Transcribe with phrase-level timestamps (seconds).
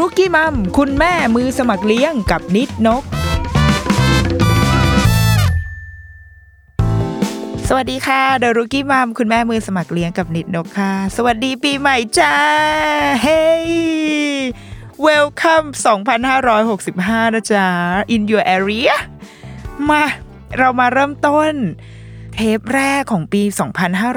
[0.00, 3.02] รุกี้มัมคุณแม่มือสมัครเลี้ยงกับนิดนก
[7.68, 12.34] สวัสดีค่ะเดะรุกี้มัมคุณแม่มือสมัครเลี้ยงกับนิดนกค่ะ สวัสดีปีใหม่จ้า
[13.22, 13.70] เฮ้ย
[15.06, 15.66] Welcome
[16.50, 17.66] 2565 นะจ๊ะ
[18.14, 18.94] in your area
[19.88, 20.04] มา
[20.58, 21.54] เรามาเริ่มต้น
[22.34, 23.42] เทปแรกของปี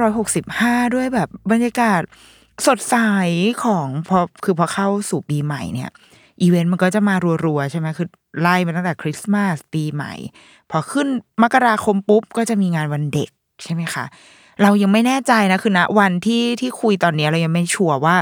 [0.09, 2.01] 2565 ด้วยแบบบรรยากาศ
[2.67, 2.95] สดใส
[3.63, 5.89] ของพอคือพอเข้าสู่ปีใหม่เนี่ย
[6.41, 8.07] อีเวนต์มันก็จะมารัวๆใช่ไหมคือ
[8.41, 10.13] ไล่มาตั้งแต่คริสต์มาสปีใหม่
[10.71, 11.07] พอขึ้น
[11.43, 13.29] มกราคมปุ๊บก็จะมีงานวันเด็ก
[13.63, 14.05] ใช่ไหมคะ
[14.61, 18.15] เรายังไม่แน่ใจนะคือณวันที่ที่คุยตอนนี้เรายังไม่ชัวร์ว่า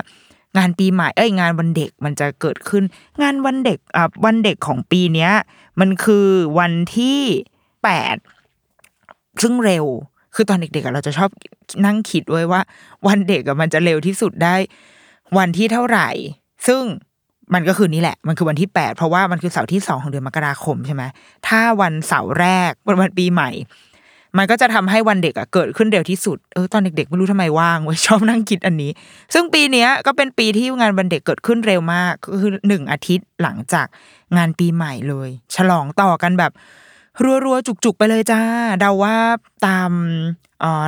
[0.57, 2.83] งานปีใหม่เอ้ยงานวันเด็กมันจะเกิดขึ้น
[3.22, 5.31] งานวันเด็กอะวันเด็กของปีเนี้ย
[5.79, 6.27] มันคือ
[6.59, 7.19] วันที่
[7.83, 8.16] แปด
[9.41, 9.85] ซึ่งเร็ว
[10.38, 11.30] คือตอนเด็กๆเราจะชอบ
[11.85, 12.62] นั่งคิดไว้ว่า
[13.07, 14.56] วันเด็กมันจะเร็วที่สุดได้
[15.38, 16.09] วันที่เท่าไหร่
[16.67, 16.84] ซึ่ง
[17.53, 21.03] มันก็คือนี่แหละ มันคือวันที่แปดเพราะว่ามันคือเสาร์ที่สองของเดือนมกราคมใช่ไหม
[21.47, 23.50] ถ้าวันเสาร์แรกวันวันปีใหม่
[24.38, 28.91] มันก็จะทำให้วันเด็กอะเกิดขึ้นเร็วที่สุด เออตอนเด็กๆไม่รู้ทำไมว่างเว้ยชอบนั่งคิดอันนี้
[29.33, 33.88] ซึ่งปีเนี้ยก็เป็นปีที่งานวันเด็กเกิดขึ้นเร็วมากก็คือหนึ่งอาทิตย์หลังจาก
[34.38, 36.51] งานปีใหม่เลย ฉลองต่อกันแบบ
[37.25, 38.41] รัวๆ จุกๆ ไปเลยจ้า
[38.79, 39.17] เดาว่า
[39.67, 39.91] ตาม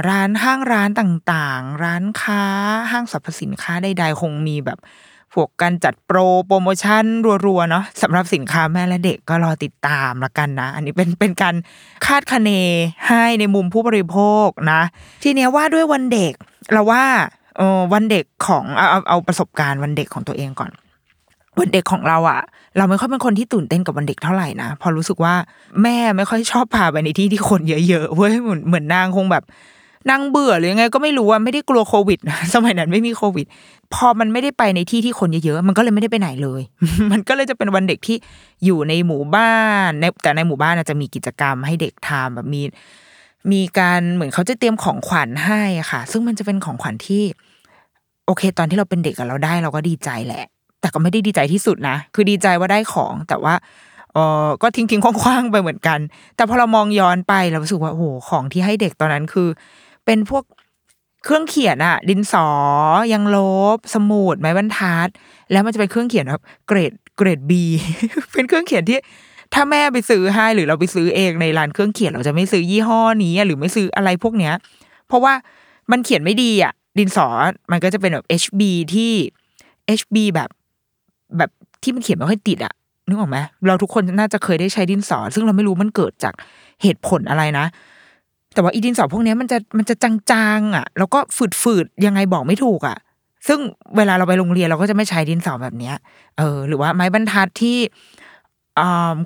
[0.10, 2.44] ร้านห้างร้านต่างๆ ร้านค้า
[2.92, 4.80] ห้างสรรพสินค้าใดๆ คงมีแบบ
[5.34, 7.06] พวกการจัดโปรโปรโมชั่น
[7.46, 11.56] รัวๆ เนาะสำหรับสินค้าแม่และเด็กก็รอติดตามละกันนะ อันนี้เป็นเป็นการ
[12.06, 12.50] คาดคะเน
[13.08, 14.82] ให้ในมุมผู้บริโภคนะ
[15.24, 16.34] ทีเนี้ยว่าด้วยวันเด็ก
[16.72, 17.04] เราว่า
[17.58, 20.72] เออวันเด็กของเอาเอาประสบการณ์วันเด็กของตัวเองก่อน
[21.58, 22.42] วันเด็กของเราอะ
[22.78, 25.34] เราไม่ค่อยเป็นคนที่ตื่นเต้นกับวันเด็กเท่าไหร่นะพอรู้สึกว่า
[25.84, 29.44] แม่ไม่ค่อยชอบพาไปในที่ที่คนเยอะๆเว้ยเหมือนเหมือนนางคงแบบ
[30.10, 33.46] นางเบื่อหรือยังไงก็ไม่รู้ว่าไม่ได้กลัวโควิดนะสมัยนั้นไม่มีโควิด
[33.94, 36.62] พอมันไม่ได้ไปในที่ที่คนเยอะๆมันก็เลยไม่ได้ไปไหนเลย
[37.12, 38.18] มันก็เลยจะเป็นวันเด็กที่
[38.66, 39.56] อยู่ในหมู่บ้า
[39.88, 42.62] นในแต่ในหมู่บ้านจะมีกิจกรรมให้เด็กทำแบบมี
[43.52, 45.62] มีการเหมือนเขาจะเตรียมของขวัญให้
[45.92, 47.24] ค่ะ ซึ่งมันจะเป็นของขวัญที่
[48.26, 50.46] โอเค ตอนที่เราเป็นเด็กเราได้เราก็ดีใจแหละ
[50.82, 53.54] แต่ก็ไม่ได้ดีใจที่สุดนะ คือดีใจว่าได้ของ แต่ว่า
[54.14, 56.00] เออก็ทิ้งทิ้งคว้างๆไปเหมือนกัน
[56.36, 59.48] แต่พอเรามองย้อนไปเรารู้สึกว่าโอ้โหของที่ให้เด็กตอนนั้นคือ
[60.06, 60.44] เป็นพวก
[61.26, 62.48] เครื่องเขียนอะดินสอ
[63.14, 63.38] ยังล
[63.76, 65.08] บ สมุดไม้บรรทัด
[65.52, 67.64] แล้วมันจะเป็นเครื่องเขียนแบบเกรดเกรดบี
[68.34, 69.00] เป็นเครื่องเขียนที่
[69.54, 74.54] ถ้าแม่ไปซื้อให้หรือเราไปซื้อเองในร้านเครื่องเขียนเราจะไม่ซื้อยี่ห้อนี้หรือไม่ซื้ออะไรพวกเนี้ย
[75.08, 75.34] เพราะว่า
[75.92, 77.28] มันเขียนไม่ดีอะ ดินสอ
[77.72, 78.62] มันก็จะเป็นแบบ HB
[78.94, 79.14] ที่
[80.00, 80.50] HB แบบ
[81.38, 81.50] แบบ
[81.84, 82.74] ที่มันเขียนไม่ค่อยติดอะ
[83.08, 86.34] นึกออกไหมเราทุกคนน่าจะเคยได้ใช้ดินสอ ซึ่งเราไม่รู้มันเกิดจาก
[86.82, 87.66] เหตุผลอะไรนะ
[88.54, 91.20] แต่ว่าอีดินสอพวกนี้มันจะมันจะจางๆอะแล้วก็
[91.62, 92.98] ฝืดๆยังไงบอกไม่ถูกอะ
[93.48, 93.60] ซึ่ง
[93.98, 95.96] เวลาเราไปโรงเรียนเราก็จะไม่ใช้ดินสอแบบเนี้ย
[96.38, 97.78] เออ หรือว่าไม้บรรทัดที่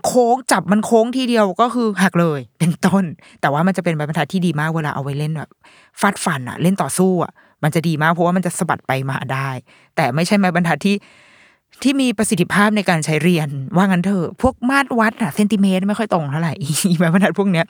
[0.06, 3.04] โค้งจับมันโค้งทีเดียวก็คือหักเลยเป็นต้น
[3.42, 5.50] แต่ว่ามันจะเป็นไม้บรรทัดที่ดีมากเวลาเอาไว้เล่นแบบ
[6.00, 7.32] ฟาดฟันอะเล่นต่อสู้อะ
[7.64, 9.50] มันจะดีมากเพราะว่ามันจะสะบัดไปมาได้
[9.96, 10.96] แต่ไม่ใช่ไม้บรรทัดที่
[11.84, 17.66] ที่มีประสิทธิภาพในการใช้เรียน ว่างั้นเถอะพวกมาตรวัดอะเซนติเมตรไม่ค่อยตรงเท่าไหร่อีไม้บรรทัดพวกเนี้ย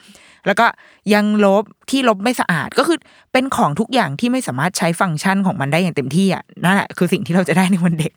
[0.46, 0.66] แล้วก็
[1.14, 2.98] ยังลบที่ลบไม่สะอาดก็คือ
[3.32, 8.12] เป็นของทุกอย่างที่ไม่สามารถใช้ฟังก์ชันของมันได้อย่างเต็มที่อะนั่นแหละคือสิ่งที่เราจะได้ในวันเด็ก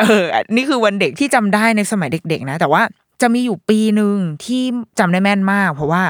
[0.00, 0.24] เออ
[0.56, 2.82] นี่คือวันเด็กที่จำได้ในสมัยเด็ก ๆ นะ แต่ว่า
[3.22, 4.62] จะมีอยู่ปีหนึ่งที่
[4.98, 6.02] จำได้แม่นมาก เพราะว่า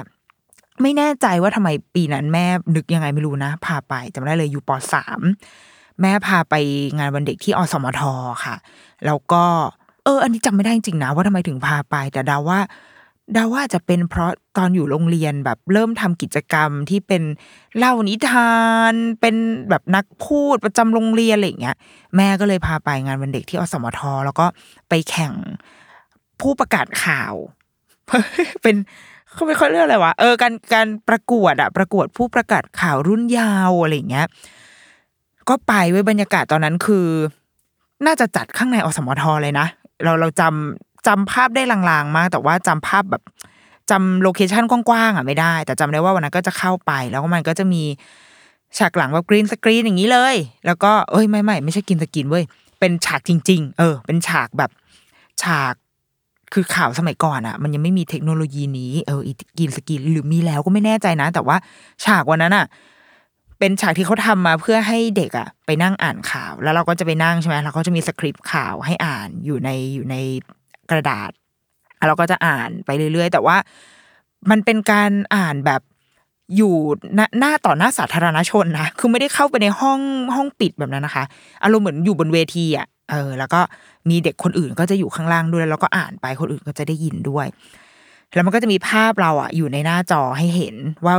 [0.82, 2.46] ไม่แน่ใจว่าทำไมปีนั้นแม่
[2.76, 5.20] นึกยังไงไม่รู้นะพาไปจำได้เลยอยู่ปสาม
[6.00, 6.54] แม่พาไป
[6.98, 8.02] งานวันเด็กที่อสมท
[8.44, 8.54] ค่ะ
[9.06, 9.44] แล้วก็
[10.04, 12.60] เออ อันนี้จำไม่ได้จริงๆนะว่าทำไมถึงพาไป แต่เดาว่า
[13.36, 17.22] ดาว่าจะเป็นเพราะตอนอยู่โรงเรียนแบบเริ่มทำกิจกรรมที่เป็น
[17.76, 18.54] เล่านิทา
[18.92, 19.36] น เป็น
[19.70, 21.76] แบบนักพูดประจำโรงเรียนอะไรอย่างเงี้ย
[22.16, 24.46] แม่ก็เลยพาไปงานวันเด็กที่อสมทแล้วก็
[24.88, 25.32] ไปแข่ง
[26.40, 27.34] ผู้ประกาศข่าว
[28.62, 28.76] เป็น
[29.32, 34.26] เขาไม่ค่อยเรียกอะไรวะเออการการประกวดอะประกวดผู้ประกาศข่าวรุ่นยาวอะไรอย่างเงี้ย
[35.48, 37.06] ก็ไปไว้บรรยากาศตอนนั้นคือ
[38.06, 39.66] น่าจะจัดข้างในอสมทเลยนะ
[40.04, 43.22] เราเราจำจำภาพได้ลางๆมาก แต่ว่าจำภาพแบบ
[43.90, 47.82] จำ location กว้างๆอะไม่ได้ แต่จำได้ว่าวันนั้นก็จะเข้าไป แล้วก็มันก็จะมี
[48.78, 50.36] ฉากหลังแบบ green screen อย่างนี้เลย
[50.66, 52.44] แล้วก็เอ้ยไม่ไม่ไม่ใช่ green screen เว้ย
[52.80, 54.70] เป็นฉากจริง ๆ เออ เป็นฉากแบบ
[55.42, 55.74] ฉาก
[56.52, 59.20] คือข่าวสมัยก่อนอะ มันยังไม่มีเทคโนโลยีนี้เออ
[59.58, 61.56] green screen หรือมีแล้วก็ไม่แน่ใจนะ แต่ว่า
[62.04, 62.66] ฉากวันนั้นอะ
[63.58, 70.16] เป็นฉากที่เขาทำมาเพื่อให้เด็กอะไปนั่งอ่านข่าว แล้วเราก็จะไปนั่งใช่ไหมแล้วก็จะมีสคริปต์ข่าวให้อ่านอยู่ในอยู่ใน
[70.90, 71.30] กระดาษ
[71.96, 73.56] แล้วเราก็จะอ่านไปเรื่อยๆ แต่ว่า
[74.50, 75.80] มันเป็นการอ่านแบบ
[76.56, 76.74] อยู่
[77.14, 80.00] หน้าหน้าต่อหน้าสาธารณชนนะคือไม่ได้เข้าไปในห้อง
[80.34, 81.24] ห้องปิดแบบนั้นนะคะ
[81.64, 83.60] อารมณ์เหมือนอยู่บนเวทีอะเออ แล้วก็
[84.10, 87.46] มีเด็กคนอื่นก็จะอยู่ข้างล่างด้วยแล้วก็อ่านไปคนอื่นก็จะได้ยินด้วย
[88.34, 90.76] แล้วมันก็จะมีภาพเราอะอยู่ในหน้าจอให้เห็น
[91.06, 91.14] ว่า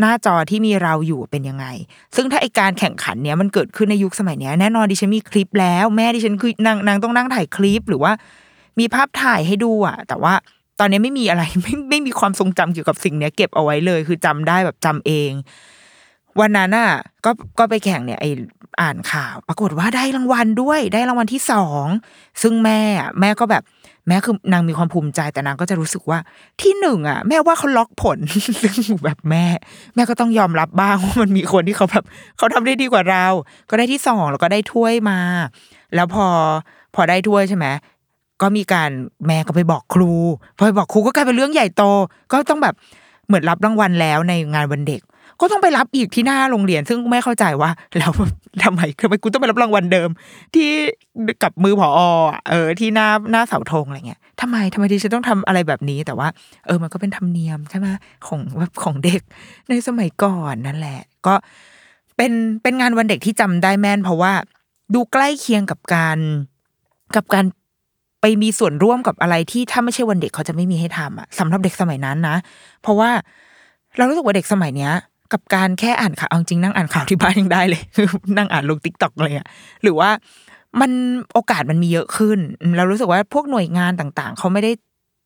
[0.00, 1.66] หน้าจอที่มีเราอยู่เป็นยังไง
[2.16, 8.12] ซึ่งถ้าไอการแข่งขันเนี้ยมันเกิดขึ้นในยุคสมัยเนี้ยแน่นอนดิฉันมีคลิปแล้ว แม่ดิฉันคือนางนางต้องนั่งถ่ายคลิปหรือว่า
[8.78, 10.34] มีภาพถ่ายให้ดูอะ แต่ว่า
[10.80, 15.30] ตอนนี้ไม่มีอะไรไม่ไม่มีความทรงจำเกี่ยวกับสิ่งเนี้ยเก็บเอาไว้เลย คือจำได้แบบจำเอง
[16.40, 16.90] วันนั้นอะ
[17.24, 18.26] ก็ก็ไปแข่งเนี่ยไอ
[18.80, 21.86] อ่านข่าว ปรากฏว่าได้รางวัลด้วยได้รางวัลที่สอง
[22.42, 23.62] ซึ่งแม่อะแม่ก็แบบ
[24.08, 26.18] แม่คือนางมีความภูมิใจแต่นางก็จะรู้สึกว่า
[26.60, 28.18] ที่หนึ่งอะ แม่ว่าเขาล็อกผล
[28.76, 29.44] ซึ่งแบบแม่
[29.94, 32.04] แม่ก็ต้องยอมรับบ้างว่ามันมีคนที่เขาแบบ
[32.38, 33.26] เขาทำได้ดีกว่าเรา
[33.70, 35.18] ก็ได้ที่สองแล้วก็ได้ถ้วยมา
[35.94, 36.26] แล้วพอ
[36.94, 37.66] พอได้ถ้วยใช่ไหม
[38.42, 38.90] ก็มีการ
[39.26, 40.12] แม่ก็ไปบอกครู
[40.56, 41.82] พอไปบอกครูก็กลายเป็นเรื่องใหญ่โต
[42.32, 42.74] ก็ต้องแบบ
[43.26, 45.00] เหมือนรับรางวัลแล้วในงานวันเด็ก
[45.40, 48.12] ก็ต้องไปรับอีกที่หน้าโรงเรียน ซึ่งไม่เข้าใจว่าแล้ว
[48.64, 50.08] ทำไมทำไมกูต้องไปรับรางวัลเดิม
[50.54, 50.70] ที่
[51.42, 51.88] กับมือผอ
[52.30, 56.28] อะเออ ที่หน้าหน้าเสาธงอะไรเงี้ยทำไมทำไมที่ฉันต้องทำอะไรแบบนี้แต่ว่า
[56.66, 57.86] เออมันก็เป็นธรรมเนียมใช่ไหม
[58.26, 59.22] ของแบบของเด็ก
[59.68, 61.34] ในสมัยก่อนนั่นแหละ ก็
[62.16, 64.32] เป็นเป็นงานวันเด็กที่จำได้แม่น เพราะว่า
[64.94, 66.18] ดูใกล้เคียงกับการ
[67.16, 67.44] กับการ
[68.20, 72.36] ไปมีส่วนร่วมกับอะไรที่ถ้าไม่ใช่วันเด็กเขาจะไม่มีให้ทำอะสำหรับเด็กสมัยนั้นนะ
[72.82, 73.10] เพราะว่า
[73.96, 74.92] เรารู้สึกว่าเด็กสมัยเนี้ย
[75.32, 77.82] กับการแค่อ่านข่าวเอาจริงนั่งอ่านข่าวที่บ้านยังได้เลย
[78.38, 79.46] นั่งอ่านลงติ๊กต็อกเลยอะ
[79.82, 80.10] หรือว่า
[80.80, 80.90] มัน
[81.34, 82.38] โอกาสมันมีเยอะขึ้น
[82.76, 84.72] เรารู้สึกว่าพวกหน่วยงานต่างๆ เขาไม่ได้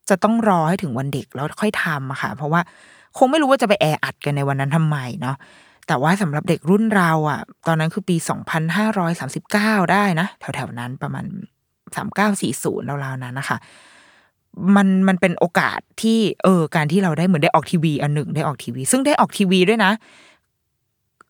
[0.09, 2.61] จะต้องรอให้ถึงวันเด็กแล้วค่อยทำอะค่ะ เพราะว่า
[3.17, 5.35] คงไม่รู้ว่าจะไปแออัดกันในวันนั้นทำไมเนาะ
[5.87, 8.15] แต่ว่าสำหรับเด็กรุ่นเราอะตอนนั้นคือปี
[9.03, 11.25] 2539 ได้นะ แถวๆนั้นประมาณ
[12.05, 13.57] 3940ราวๆนั้นนะคะ
[14.75, 19.91] มันมันเป็นโอกาสที่เออการที่เราได้เหมือนได้ออกทีวีอันหนึ่งได้ออกทีวี ซึ่งได้ออกทีวีด้วยนะ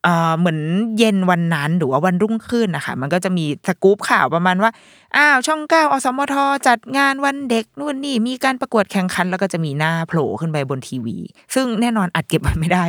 [0.03, 0.59] เอ่อเหมือน
[0.97, 4.71] เย็นวันนั้นหรือว่าวันรุ่งขึ้นนะคะมันก็จะมีสกู๊ปข่าวประมาณว่า
[5.15, 6.35] อ้าวช่องเก้าอสมท
[6.67, 11.17] จัดงานวันเด็กนู่นนี่มีการประกวดแข่งขัน แล้วก็จะมีหน้าโผล่ขึ้นไปบนทีวี
[11.53, 12.83] ซึ่งแน่นอนอัดเก็บมันไม่ได้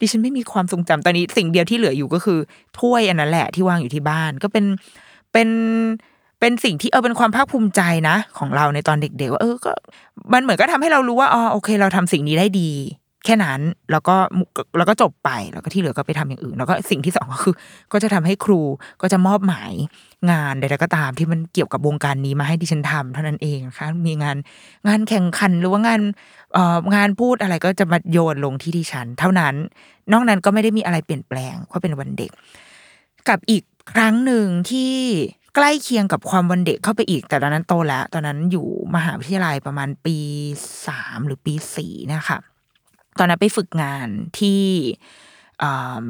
[0.00, 2.38] ดิฉันไม่มีความทรงจำตอนนี้สิ่งเดียวที่เหลืออยู่ก็คือ
[2.78, 4.64] ถ้วยอันนั้นแหละที่วางอยู่ที่บ้าน ก็เป็น
[5.32, 5.48] เป็น
[6.40, 9.72] เป็นสิ่งที่เออเป็นความภาคภูมิใจนะ ของเราในตอนเด็ก ๆ ว่าเออก็
[10.32, 12.70] มันเหมือนก็ทำให้เรารู้ว่าอ๋อโอเค เราทำสิ่งนี้ได้ดี
[13.24, 14.16] แค่นั้นแล้วก็
[14.78, 17.54] แล้วก็จบไปแล้วก็ที่เหลือก็ไปทำอย่างอื่น แล้วก็สิ่งที่สองก็คือ
[17.92, 18.60] ก็จะทำให้ครู
[19.02, 19.72] ก็จะมอบหมาย
[20.30, 24.36] งานใดๆก็ตาม ที่มันเกี่ยวกับวงการนี้มาให้ดิฉันทำเท่านั้นเองนะคะมีงาน
[24.88, 26.00] งานแข่งขันหรือว่างาน
[26.52, 29.54] เอ่องานพูดอะไรก็จะมาโยนลงที่ดิฉัน เท่านั้น
[30.12, 32.30] นอกนั้นก็ไม่ได้มีอะไรเปลี่ยนแปลงเพราะเป็นวันเด็ก
[33.28, 34.94] กับอีกครั้งหนึ่งที่
[35.60, 40.16] ใกล้เคียงกับความวันเด็กเข้าไปอีก แต่ตอนนั้นโตแล้ว ตอนนั้นอยู่มหาวิทยาลัยประมาณปี
[40.86, 42.38] สามหรือปีสี่นะคะ
[43.18, 44.62] ตอนนั้นไปฝึกงานที่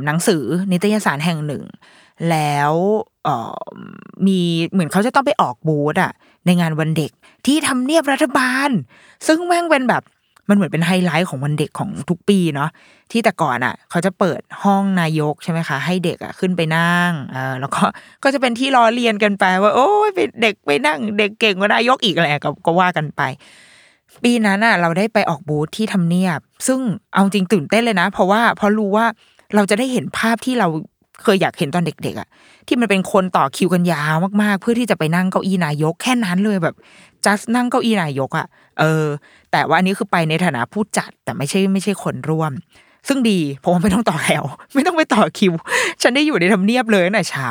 [0.06, 1.64] หนังสือนิตยสารแห่งหนึ่ง
[2.30, 2.72] แล้ว
[4.26, 4.40] มี
[4.70, 6.12] เหมือนเขาจะต้องไปออกบูธอะ
[6.46, 7.10] ในงานวันเด็ก
[7.46, 8.70] ที่ทำเนียบรัฐบาล
[9.26, 10.02] ซึ่งแม่งเป็นแบบ
[10.48, 12.70] มันเหมือนเป็นไฮไลท์ของวันเด็กของทุกปีเนาะ
[13.10, 17.82] ที่แต่ก่อนอะ เขาจะเปิดห้องนายกใช่ไหมคะ ให้เด็กอะขึ้นไปนั่งเออแล้วก็
[18.22, 23.22] ก็จะเป็นที่ล้อเลียนกันไปว่า โอ้ยเป็นเด็กไปนั่ง เด็กเก่งกว่านายกอีกอะไรก็ก็ว่ากันไป
[24.24, 26.80] ปีนั้นอะ เราได้ไปออกบูธที่ทำเนียบ ซึ่ง
[27.14, 29.06] เอาจริงตื่นเต้นเลยนะ เพราะว่าพอรู้ว่า
[29.54, 30.68] เราจะได้เห็นภาพที่เรา
[31.22, 32.28] เคยอยากเห็นตอนเด็กๆอะ
[32.66, 36.76] ที่มันเป็นคนต่อคิวกันยาวมากๆ เพื่อที่จะไปนั่งเก้าอี้นายกแค่นั้นเลยแบบ
[37.24, 38.46] จัสนั่งเก้าอี้นายกอะ
[38.78, 39.04] เออ
[39.52, 42.52] แต่ว่าอันนี้คือไปในฐานะผู้จัดแต่ไม่ใช่ไม่ใช่คนร่วม
[43.08, 44.44] ซึ่งดีเพราะว่าไม่ต้องต่อแถว
[44.74, 45.52] ไม่ต้องไปต่อคิว
[46.02, 47.46] ฉันได้อยู่ในทำเนียบเลยตั้งแต่เช้า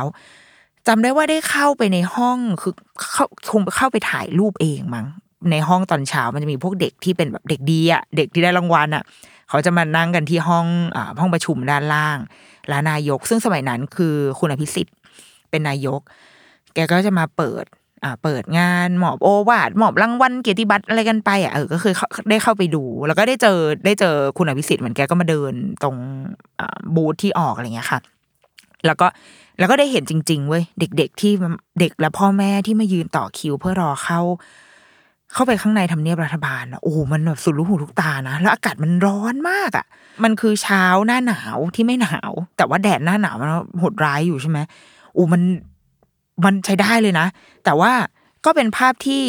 [0.88, 2.74] จำได้ว่าได้เข้าไปในห้องคือ
[3.12, 5.06] เข้าคงเข้าไปถ่ายรูปเองมั้ง
[5.52, 9.04] ในห้องตอนเช้ามันจะมีพวกเด็กที่เป็นแบบเด็กดีอะเด็กที่ได้รางวัลอะ
[9.50, 12.18] เขาจะมานั่งกันที่ห้องอ่าห้องประชุมด้านล่าง
[12.70, 14.96] และนายก ซึ่งสมัยนั้นคือคุณอภิสิทธิ์
[15.50, 16.02] เป็นนายก
[16.74, 17.66] แกก็จะมาเปิด
[18.04, 21.94] อ่าเปิดงานหมอบโอวาดหมอบรางวัลเกียรติบัตรอะไรกันไปอะเออก็คือ
[22.30, 25.96] ได้เข้าไปดู แล้วก็ได้เจอได้เจอคุณอภิสิทธิ์เหมือนแกก็มาเดินตรง
[26.60, 28.00] อ่าบูธที่ออกอะไรเงี้ยค่ะ
[28.86, 29.08] แล้วก็
[29.60, 31.34] แล้วก็ได้เห็นจริง ๆ เว้ยเด็ก ๆ ที่
[31.80, 34.22] เด็กและพ่อแม่ที่มายืนต่อคิวเพื่อรอเข้า
[35.34, 39.86] เข้าไปข้างในทำเนียบรัฐบาลโอ้มันแบบสุดลูกหูลูกตานะ แล้วอากาศมันร้อนมากอะ
[40.24, 44.60] มันคือเช้าหน้าหนาวที่ไม่หนาว แต่ว่าแดดหน้าหนาวมันโหดร้ายอยู่ใช่ไหม
[45.14, 45.42] โอ้มัน
[46.46, 47.28] มันใช้ได้เลยนะ
[47.66, 47.92] แต่ว่า
[48.46, 49.24] ก็เป็นภาพที่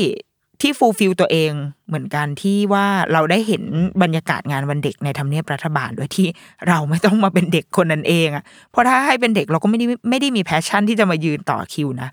[0.61, 1.53] ที่ fulfill ตัวเอง
[1.89, 3.63] เหมือนกันที่ว่าเราได้เห็น
[4.03, 6.27] บรรยากาศงานวันเด็กในทำเนียบรัฐบาลโดยที่
[6.69, 12.09] เราไม่ต้องมาเป็นเด็กคนนั้นเองอะเพราะถ้าให้เป็นเด็กเราก็ไม่ได้ไม่ได้มี passion ที่จะมายืนต่อคิวนะ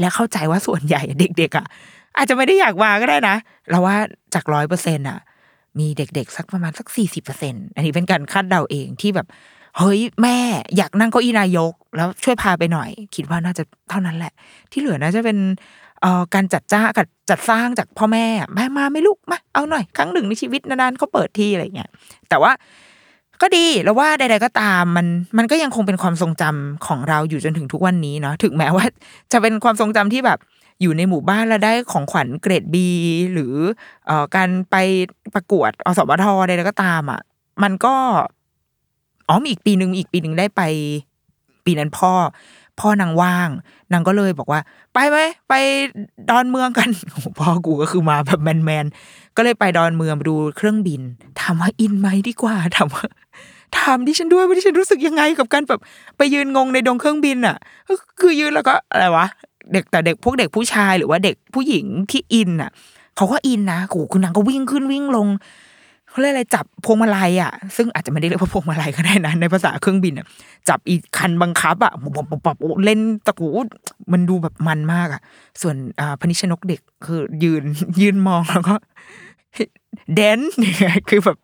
[0.00, 1.66] และเข้าใจว่าส่วนใหญ่เด็กๆอะ
[2.18, 3.36] อาจจะไม่ได้อยากมาก็ได้นะ
[3.70, 3.96] เราว่า
[4.34, 5.18] จากร้อยเปอร์เซ็นต์อะ
[5.78, 9.26] มีเด็กๆ สักประมาณสักสี่สิบเปอร์เซ็นอันนี้เป็นการคาดเดาเองที่แบบ
[9.78, 10.38] เฮ้ยแม่
[10.76, 14.32] อยากนั่งเก้าอี้นายก แล้วช่วยพาไปหน่อย คิดว่าน่าจะเท่านั้นแหละ
[14.72, 15.38] ที่เหลือน่าจะเป็น
[16.00, 21.90] เอ่อการจัดจ้ากับจัดสร้างจากพ่อแม่มามาไม่ลูกมาเอาหน่อย ครั้งหนึ่งในชีวิตนานๆเขาเปิดที่อะไรเงี้ย
[22.28, 22.52] แต่ว่า
[23.42, 25.06] ก็ดีแล้วว่าใด ๆ ก็ตามมัน
[25.38, 28.84] มันก็ยังคงเป็นความทรงจำของเราอยู่จนถึงทุกวันนี้เนาะถึงแม้ว่า
[29.32, 30.38] จะเป็นความทรงจำที่แบบ
[30.82, 32.88] อยู่ในหมู่บ้านแล้วได้ของขวัญเกรดบี
[33.32, 33.54] หรือ
[34.06, 34.76] เอ่อการไป
[35.34, 37.20] ประกวดอสมทใดๆก็ตามอะ
[37.62, 37.94] มันก็
[39.28, 40.62] อ๋อมีอีกปีหนึ่งอีกปีหนึ่งได้ไป
[41.64, 42.12] ปีนั้นพ่อ
[42.80, 43.48] พ่อนางว่าง
[43.92, 44.60] นางก็เลยบอกว่า
[44.94, 45.18] ไปไหม
[45.48, 45.54] ไป
[46.30, 46.88] ดอนเมืองกัน
[47.38, 48.86] พ่อกูก็คือมาแบบแมนแมน
[49.36, 51.00] ก็เลยไปดอนเมืองดูเครื่องบิน
[51.40, 53.04] ถามว่าอินไหมดีกว่าถามว่า
[53.76, 55.80] ถามดิฉันด้วยว่าดิฉันรู้สึกยังไงกับการแบบ
[56.16, 57.56] ไปยืนงงในดงเครื่องบินอะ
[58.20, 59.26] คือยืนแล้วก็อะไรวะ
[59.72, 62.70] เด็กแต่เด็กพวกเด็กผู้ชายหรือว่าเด็กผู้หญิงที่อินอะ
[63.16, 65.28] เขาก็อินนะโหคุณนางก็วิ่งขึ้นวิ่งลง
[66.10, 70.26] เขาเรียกอะไรจับพวงมาลัยอะ ซึ่งอาจจะไม่ได้เรียกว่าพวงมาลัยก็ได้นะในภาษาเครื่องบินอะ
[70.68, 73.48] จับอีกคันบังคับอะปบปบเล่นตะกู
[74.12, 75.20] มันดูแบบมันมากอะ
[75.60, 77.64] ส่วนอ่าพนิชนกเด็กคือยืน
[78.00, 78.74] ยืนมองแล้วก็
[80.14, 80.40] เดน
[81.08, 81.36] คือแบบ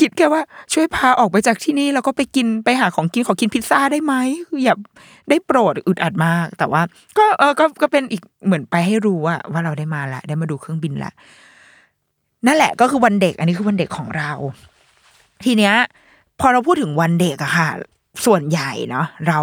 [0.00, 4.14] คิดแค่ว่าช่วยพาออกไปจากที่นี่แล้วก็ไปกินไปหาของกินขอกินพิซซ่าได้ไหม
[4.48, 4.76] คืออย่า
[5.28, 6.82] ได้โปรดอึดอัดมาก แต่ว่า
[7.18, 11.12] ก็เออก็ก็เป็นอีกเหมือนไปให้รู้ว่าว่าเราได้มาละ ได้มาดูเครื่องบินละ
[12.46, 14.30] นั่นแหละก็คือวันเด็ก อันนี้คือวันเด็กของเรา
[15.44, 15.74] ทีเนี้ย
[16.40, 17.68] พอเราพูดถึงวันเด็กอะค่ะ
[18.26, 19.40] ส่วนใหญ่เนาะเรา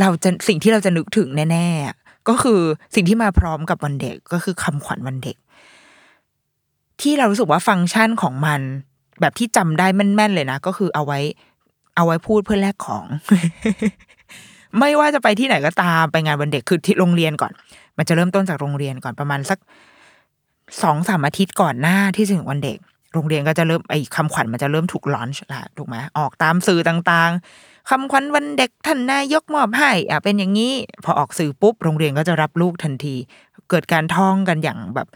[0.00, 1.66] เราจะสิ่งที่เราจะนึกถึงแน่
[1.98, 2.60] ๆ ก็คือ
[2.94, 5.36] สิ่งที่มาพร้อมกับวันเด็กก็คือคำขวัญวันเด็ก
[7.00, 8.60] ที่เรารู้สึกว่าฟังก์ชันของมัน
[9.20, 11.18] แบบที่จำได้แม่นๆเลยนะ ก็คือเอาไว้
[11.96, 13.04] เอาไว้พูดเพื่อแลกของ
[14.78, 17.52] ไม่ว่าจะไปที่ไหนก็ตามไปงานวันเด็กคือที่โรงเรียนก่อน
[17.96, 19.58] มันจะเริ่มต้นจากโรงเรียนก่อนประมาณสัก
[20.82, 22.78] สองสามอาทิตย์ก่อนหน้าที่ถึงวันเด็ก
[23.14, 30.72] โรงเรียนก็จะเริ่มไอ้คำขวัญมันจะเริ่มถูกลอนช์ละถูกไหมออกตามสื่อต่างๆคำขวัญวันเด็กท่านนายกมอบให้อะเป็นอย่างนี้
[31.04, 33.14] พอออกสื่อปุ๊บ โรงเรียนก็จะรับลูกทันที
[33.70, 35.08] เกิดการท่องกันอย่างแบบ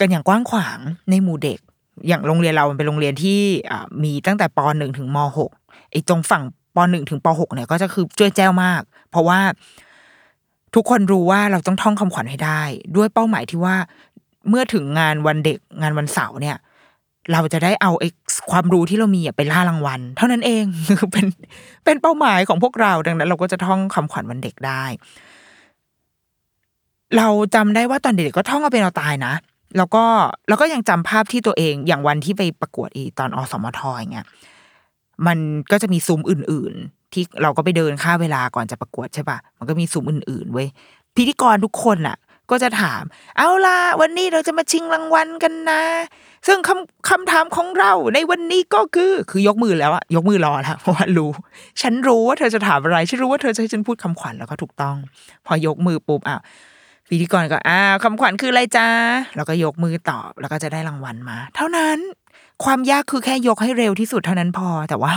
[0.00, 0.78] กันอย่างกว้างขวาง
[1.10, 1.60] ในหมู่เด็ก
[2.08, 3.40] อย่างโรงเรียนเรามันเป็นโรงเรียนที่
[4.02, 5.50] มีตั้งแต่ปหนึ่งถึงมหก
[5.90, 6.42] ไอ้ตรงฝั่ง
[6.76, 9.40] ปหนึ่งถึงปหกเนี่ยก็จะคือช่วยแจ้วมาก เพราะว่า
[10.74, 12.62] ทุกคนรู้ว่าเราต้องท่องคำขวัญให้ได้
[12.96, 13.76] ด้วยเป้าหมายที่ว่า
[14.48, 16.56] เมื่อถึงงานวันเด็กงานวันเสาร์เนี่ย
[17.32, 18.08] เราจะได้เอาไอ้
[18.50, 20.64] ความรู้ที่เรามีไปล่ารางวัล เท่านั้นเอง
[21.00, 21.26] คือเป็น
[21.84, 24.84] เป็นเป้าหมายของพวกเราดังนั้น เราก็จะท่องคำขวัญวันเด็กได้
[27.16, 29.34] เราจำได้ว่าตอนเด็กๆก็ท่องเอาเป็นเอาตายนะ
[29.76, 30.04] แล้วก็
[30.48, 34.26] แล้วก็ยังจำภาพที่ตัวเองอย่างวันที่ไปประกวดอีตอนอสมทอย่างเงี้ย
[35.26, 35.38] มัน
[35.72, 40.68] ก็จะมีซุ้มอื่น ๆ ที่เราก็ไปเดินค่าเวลาก่อนจะประกวดใช่ปะมันก็มีซุ้มอื่น ๆ เว้ย
[41.16, 42.16] พิธีกรทุกคนอะ
[42.50, 43.02] ก็จะถาม
[43.36, 45.82] เอาล่ะวันนี้เราจะมาชิงรางวัลกันนะ
[46.46, 51.30] ซึ่งคำคำถามของเราในวันนี้ก็คือคือยกมือแล้วอะยกมือรอแล้วเพราะว่ารู้
[51.82, 54.96] ฉันรู้ว่าเธอจะถามอะไรฉันรู้ว่าเธอจะให้ฉันพูดคำขวัญแล้วก็ถูกต้อง
[55.46, 56.38] พอยกมือปุ๊บอะ
[57.08, 58.88] พิธีกรก็อ้าวคำขวัญคืออะไรจ้า
[59.36, 61.98] แล้วก็ยกมือตอบแล้วก็จะได้รางวัลมา เท่านั้น
[62.64, 65.12] ความยากคือแค่ยกให้เร็วที่สุดเท่านั้นพอ แต่ว่า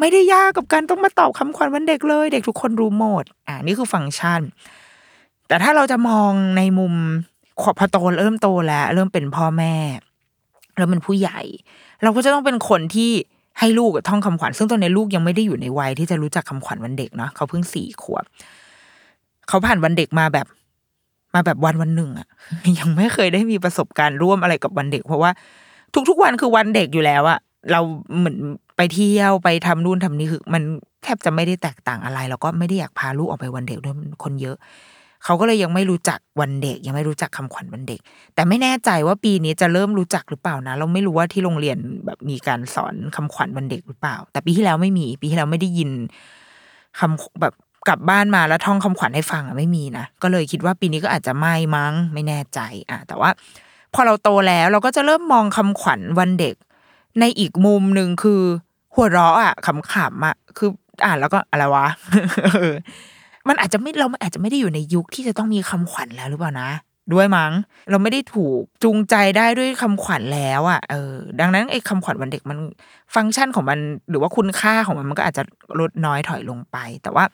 [0.00, 4.40] ไม่ได้ยากกับการต้องมาตอบคำขวัญวันเด็กเลย เด็กทุกคนรู้หมด อ่านี่คือฟังก์ชัน
[5.48, 6.94] แต่ถ้าเราจะมองในมุม
[7.78, 9.74] พอโตเริ่มโตแล้ว เริ่มเป็นพ่อแม่
[10.76, 11.40] เริ่มเป็นผู้ใหญ่
[12.02, 13.10] เราก็จะต้องเป็นคนที่
[13.58, 18.24] ให้ลูกท่องคำขวัญซึ่งตอนนี้ลูกยังไม่ได้อยู่ในวัยที่จะรู้จักคำขวัญวันเด็กเนาะเขาเพิ่งสี่ขวบ
[19.48, 20.46] เขาผ่านวันเด็กมาแบบ
[21.34, 22.28] มาแบบวันวันหนึ่งอะ
[22.78, 25.30] ยังไม่เคยได้มีประสบการณ์ร่วมอะไรกับวันเด็ก เพราะว่า
[26.08, 27.38] ทุกๆวันคือวันเด็กอยู่แล้วอะ
[27.72, 27.80] เรา
[28.18, 28.36] เหมือน
[28.76, 30.62] ไปเที่ยวไปทำนู่นทำนี่คือมัน
[31.02, 33.94] แทบจะไม่ได้แตกต่างอะไร แล้วก็ไม่ได้อยากพาลูกออกไปวันเด็กด้วย
[34.24, 34.56] คนเยอะ
[35.24, 38.00] เขาก็เลยยังไม่รู้จักวันเด็ก ยังไม่รู้จักคำขวัญวันเด็ก
[38.34, 45.90] แต่ไม่แน่ใจว่าปีนี้จะเริ่มรู้จักหรือเปล่านะ เราไม่รู้ว่าที่โรงเรียนแบบมีการสอนคำขวัญวันเด็กหรือเปล่า แต่ปีที่แล้วไม่มี ปีที่แล้วไม่ได้ยิน
[46.98, 47.54] คำแบบ
[47.88, 52.60] กลับบ้านมาแล้วท่องคำขวัญให้ฟังอะไม่มีนะก็เลยคิดว่าปีนี้ก็อาจจะไม่มั้งไม่แน่ใจ
[52.90, 53.30] อะแต่ว่า
[53.94, 56.54] พอเราโตแล้วเราก็จะเริ่มมองคำขวัญวันเด็ก
[57.20, 58.42] ในอีกมุมหนึ่งคือ
[58.94, 60.68] หัวเราะอะขำๆอะคือ
[61.04, 61.86] อ่านแล้วก็อะไรวะ
[63.48, 66.70] มันอาจจะไม่เราอาจจะไม่ได้อยู่ในยุคที่จะต้องมีคำขวัญแล้วหรือเปล่านะ
[67.12, 67.52] ด้วยมั้ง
[67.90, 72.58] เราไม่ได้ถูกจูงใจได้ด้วยคำขวัญแล้วอะเออดังนั้นไอ้คำขวัญวันเด็กมัน
[73.14, 73.78] ฟังก์ชันของมัน
[74.10, 75.42] หรือว่าคุณค่าของมันมันก็อาจจะ
[75.80, 77.24] ลดน้อยถอยลงไป แต่ว่า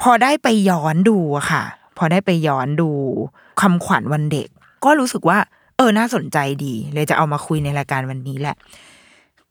[0.00, 1.62] พอได้ไปย้อนดูอะค่ะ
[1.98, 2.90] พอได้ไปย้อนดู
[3.60, 4.48] คำขวัญวันเด็ก
[4.84, 5.38] ก็รู้สึกว่า
[5.76, 8.56] เออน่าสนใจดี เลยจะเอามาคุยในรายการวันนี้แหละ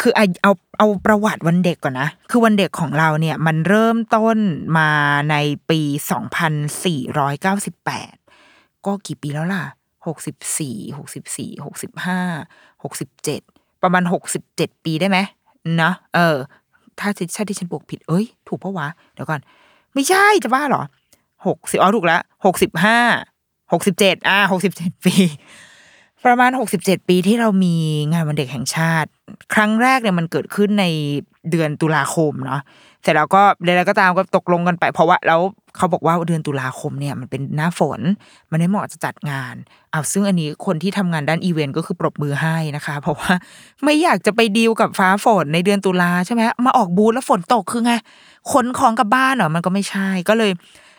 [0.01, 4.37] คือเอาเอาเอาประวัติวันเด็กก่อนนะ คือวันเด็กของเราเนี่ย มันเริ่มต้น
[4.77, 4.89] มา
[5.31, 5.35] ใน
[5.69, 5.81] ปี
[6.11, 6.53] สองพัน
[6.85, 8.13] สี่ร้อยเก้าสิบแปด
[8.85, 9.63] ก็กี่ปีแล้วล่ะ
[10.07, 12.19] หกสิบสี่หกสิบสี่หกสิบห้า
[12.83, 13.41] หกสิบเจ็ด
[13.83, 15.17] ประมาณหกสิบเจ็ดปีได้ไหม
[15.81, 16.37] นะเออ
[16.99, 19.41] ถ้าถ้าที่ฉันบวกผิดเอ้ย ถูกปะวะ เดี๋ยวก่อน
[19.93, 20.83] ไม่ใช่จะบ้าเหรอ
[21.47, 22.99] หกสิบอ๋อถูกแล้วหกสิบห้า
[23.71, 25.15] หกสิบเจ็ดอ่าหกสิบเจ็ดปี
[26.25, 27.75] ประมาณหกสิบเจ็ดปีที่เรามี
[28.11, 29.09] งานวันเด็กแห่งชาติ
[29.53, 30.85] ครั้งแรกเนี่ยมันเกิดขึ้นใน
[31.51, 32.61] เดือนตุลาคมเนาะ
[33.01, 35.41] เสร็จแล้วก็ใดๆก็ตามก็ตกลงกันไป เพราะว่าแล้ว
[35.77, 38.01] เขาบอกว่าเดือนตุลาคมเนี่ยมันเป็นหน้าฝน
[38.51, 39.55] มันไม่เหมาะจะจัดงาน
[39.91, 43.33] เอาซึ่งอันนี้คนที่ทำงานด้านอีเวนต์ก็คือปรบมือให้นะคะ เพราะว่า
[43.83, 47.93] ไม่อยากจะไปดีลกับฟ้าฝนในเดือนตุลาใช่ไหมมาออกบูธแล้วฝนตกคือไง
[48.51, 50.51] ขนของกลับบ้านเหรอมันก็ไม่ใช่ก็เลย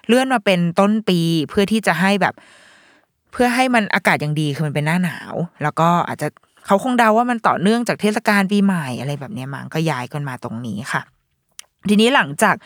[0.09, 2.35] เลื่อนมาเป็นต้นปีเพื่อที่จะให้แบบ
[3.33, 6.28] เพื่อให้มันอากาศยังดีคือมันเป็นหน้าหนาว แล้วก็อาจจะ
[6.66, 11.02] เขาคงเดาว่ามันต่อเนื่องจากเทศกาลปีใหม่อะไรแบบนี้มันก็ย้ายกันมาตรงนี้ค่ะ
[11.88, 12.57] ทีนี้หลังจาก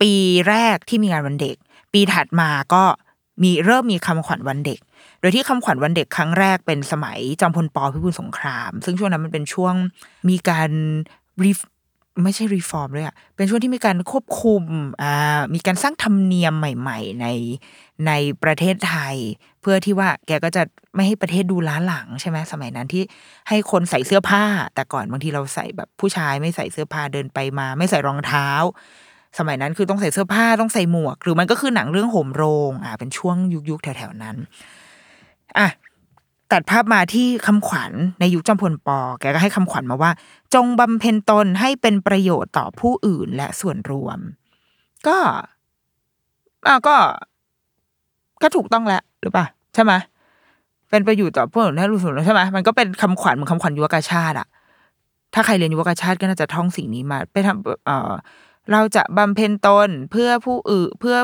[0.00, 0.12] ปี
[0.48, 1.56] แรกที่มีงานวันเด็ก
[1.92, 2.84] ปีถัดมาก็
[3.42, 4.78] มีเริ่มมีคำขวัญวันเด็ก
[5.20, 9.74] โดยที่คำขวัญวันเด็กครั้งแรกเป็นสมัยจอมพลปพิบูลสงคราม ซึ่งช่วงนั้นมันเป็นช่วง
[10.28, 10.70] มีการ
[11.44, 11.52] รี
[12.22, 14.62] ไม่ใช่รีฟอร์มเลยอะเป็นช่วงที่มีการควบคุม
[15.02, 17.26] อ่ามีการสร้างธรรมเนียมใหม่ ๆ ใน
[18.06, 19.16] ในประเทศไทย
[19.60, 20.62] เพื่อที่ว่าแกก็จะ
[20.94, 23.02] ไม่ให้ประเทศดูล้าหลังใช่ไหมสมัยนั้นที่
[23.48, 28.48] ให้คนใส่เสื้อผ้า แต่ก่อนบางทีเราใส่แบบผู้ชายไม่ใส่เสื้อผ้าเดินไปมา ไม่ใส่รองเท้า
[29.38, 34.36] สมัยนั้นคือต้องใส่เสื้อผ้าต้องใส่หมวก หรือมันก็คือหนังเรื่องโหมโรง อ่า เป็นช่วงยุคยุคแถวๆนั้น
[35.58, 35.68] อะ
[36.52, 40.10] ตัดภาพมาที่คำขวัญในยุคจอมพลปอ แกก็ให้คำขวัญมาว่า
[40.54, 44.18] จงบำเพ็ญตนให้เป็นประโยชน์ต่อผู้อื่นและส่วนรวม
[45.06, 45.16] ก็
[46.66, 46.96] อ่าก็
[48.42, 49.92] ก็ถูกต้องแล้วหรือเปล่าใช่ไหม
[50.90, 54.48] เป็นประโยชน์ต่อผู้อื่นและส่วนรวมใช่ไหมมันก็เป็นคำขวัญเหมือนคำขวัญยุวกาชาติอะ
[55.34, 58.12] ถ้าใครเรียนยุวกาชาติก็น่าจะท่องสิ่งนี้มา ไปทำเอ่อ
[58.72, 61.16] เราจะบำเพ็ญตนเพื่อผู้อื่นเพื่อ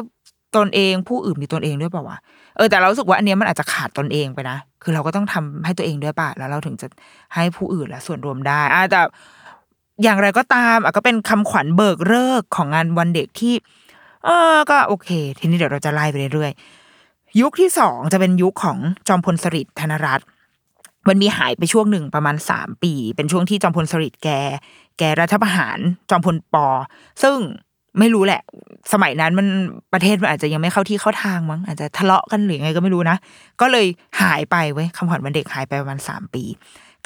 [0.56, 2.18] ตนเองผู้อื่นมีตนเองด้วยเปล่าวะ
[2.56, 6.86] เออแต่เราสึกว่าอันเนี้ยมันอาจจะขาดตนเองไปนะคือเราก็ต้องทำให้ตัวเองด้วยป่ะแล้วเราถึงจะ
[7.34, 9.00] ให้ผู้อื่นและส่วนรวมได้อ่าแต่
[10.02, 13.54] อย่างไรก็ตามอะก็เป็นคำขวัญเบิกเลิกของงานวันเด็กที่
[14.24, 18.78] เออก็โอเค ทีนี้เดี๋ยวเราจะไล่ไปเรื่อยๆยุคที่สองจะเป็นยุคของ
[19.08, 20.26] จอมพลสฤษดิ์ธนรัตน์
[21.08, 24.28] มันมีหายไปช่วงหนึ่งประมาณสามปี เป็นช่วงที่จอมพลสฤษดิ์แก
[24.98, 25.78] แกรัฐประหาร
[26.10, 26.66] จอมพลปอ
[27.22, 27.36] ซึ่ง
[27.98, 28.42] ไม่รู้แหละ
[28.92, 29.46] สมัยนั้นมัน
[29.92, 33.16] ประเทศมันอาจจะยังไม่เข้าที่เข้าทางมั้งอาจจะทะเลาะกันหรือไงก็ไม่รู้นะ
[33.60, 33.86] ก็เลย
[34.20, 36.44] หายไปเว้ยคำขวัญวันเด็กหายไปประมาณสามปี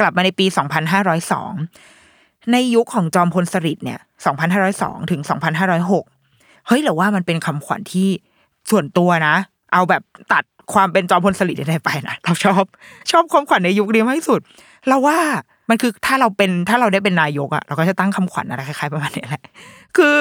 [0.00, 1.53] กลับมาในปีสองพันห้าร้อยสอง
[2.53, 6.05] ในยุคของจอมพลสฤษดิ์เนี่ยสองพันห้าร้อยสองถึงสองพันห้าร้อยหก
[6.66, 8.09] เฮ้ยหรือว่ามันเป็นคำขวัญที่
[8.70, 9.35] ส่วนตัวนะ
[9.72, 12.64] เอาแบบตัดความเป็นจอมพลสฤษดิ์ได้ไปนะเราชอบ
[13.11, 14.40] ชอบคำขวัญในยุคนี้มากที่สุด
[14.88, 15.18] เราว่า
[15.70, 19.42] มันคือถ้าเราเป็นถ้าเราได้เป็นนายกอะเราก็จะตั้งคำขวัญอะไรคล้ายๆประมาณนี้แหละ
[19.96, 20.18] คือ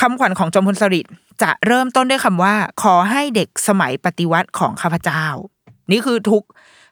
[0.00, 5.24] คำขวัญของจอมพลสฤษดิ์จะเริ่มต้นด้วยคำว่า ขอให้เด็กสมัยปฏิวัติของข้าพเจ้า
[5.90, 6.42] นี่คือทุก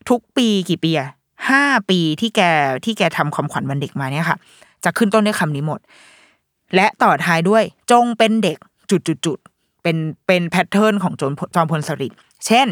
[0.09, 1.11] ทุกปีกี่ปีอะ
[1.51, 2.41] ห้าปีที่แก
[2.85, 4.37] ที่แกทำคำขวัญวันเด็กมาเนี่ยค่ะ
[4.85, 5.81] จะขึ้นต้นด้วยคำนี้หมด
[6.75, 8.59] และต่อท้ายด้วยจงเป็นเด็ก
[8.91, 9.39] จุดจุดจุด
[9.83, 12.69] เป็นเป็นแพทเทิร์นของจอมจอมพลสฤษดิ์เช่น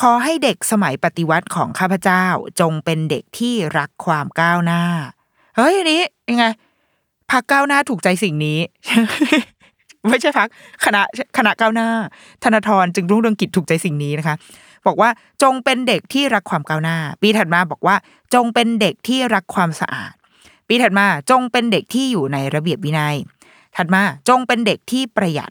[0.00, 2.24] ขอให้เด็กสมัยปฏิวัติของข้าพเจ้า
[2.60, 4.82] จงเป็นเด็กที่รักความก้าวหน้า
[5.56, 6.46] เฮ้ยอันนี้ยังไง
[7.30, 8.58] พักก้าวหน้าถูกใจสิ่งนี้
[10.08, 10.48] ไม่ใช่พัก
[10.84, 11.02] คณะ
[11.36, 11.88] คณะก้าวหน้า
[12.44, 14.36] ธนาธรจึงรุ่งเรืองกิจถูกใจสิ่งนี้นะคะ
[14.86, 15.10] บอกว่า
[15.42, 17.96] จงเป็นเด็กที่รักความก้าวหน้า ปีถัดมาบอกว่า
[18.34, 20.12] จงเป็นเด็กที่รักความสะอาด
[20.68, 23.16] ปีถัดมาจงเป็นเด็กที่อยู่ในระเบียบวินัย
[23.76, 25.50] ถัดมาจงเป็นเด็กที่ประหยัด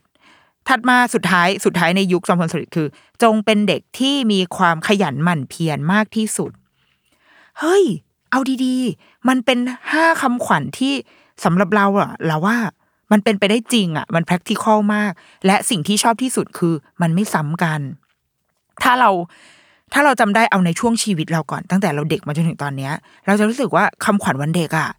[0.68, 2.88] ถัดมาสุดท้ายสุดท้ายในยุคจอมพลสฤษดิ์คือ
[3.24, 6.52] จงเป็นเด็กที่มีความขยันหมั่นเพียรมากที่สุด
[7.60, 7.84] เฮ้ย
[8.32, 9.60] เอาดีๆ มันเป็น
[9.92, 10.94] ห้าคำขวัญที่
[11.44, 12.58] สำหรับเราอะเราว่า
[13.12, 15.12] มันเป็นไปได้จริงอะมัน practical มาก
[15.46, 17.82] และสิ่งที่ชอบที่สุดคือมันไม่ซ้ำกัน
[18.84, 19.10] ถ้าเรา
[19.94, 22.94] ถ้าเราจำได้เอาในช่วงชีวิตเราก่อนตั้งแต่เราเด็กมาจนถึงตอนเนี้ย
[23.26, 24.90] เราจะรู้สึกว่าคำขวัญวันเด็กอะ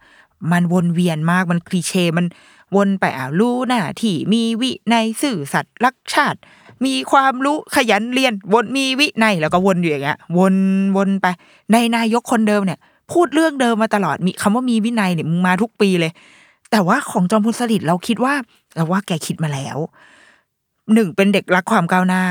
[0.53, 2.27] มันวนเวียนมากมันคลีเช่มัน
[2.77, 6.39] วนไปอะรู้หน้าที่มีวิในยซื่อสัตย์รักชาติ
[6.85, 10.55] มีความรู้ขยันเรียนวนมีวิในยแล้วก็วนอยู่อย่างเงี้ยวน
[10.97, 11.27] วนไป
[11.73, 12.79] ในนายกคนเดิมเนี่ย
[13.13, 16.13] พูดเรื่องเดิมมาตลอดมีคำว่ามีวินัยเนี่ยมึงมาทุกปีเลย
[16.71, 18.35] แต่ว่าของจอมพลสฤษดิ์เราคิดว่า
[18.75, 19.79] เราว่าแกคิดมาแล้ว
[20.95, 22.25] หนึ่งเป็นเด็กรักความก้าวหน้า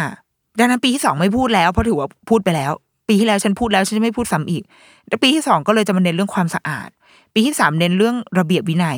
[0.59, 2.71] ดังนั้นปีที่สองไม่พูดแล้วเพราะถือว่าพูดไปแล้ว
[3.07, 4.63] ปีที่แล้วฉันพูดแล้วฉันจะไม่พูดซ้ำอีก
[5.07, 6.89] แล้วปีที่สองก็เลยจะมาเน้นเรื่องความสะอาด
[7.33, 8.97] ปีที่สามเน้นเรื่องระเบียบวินัย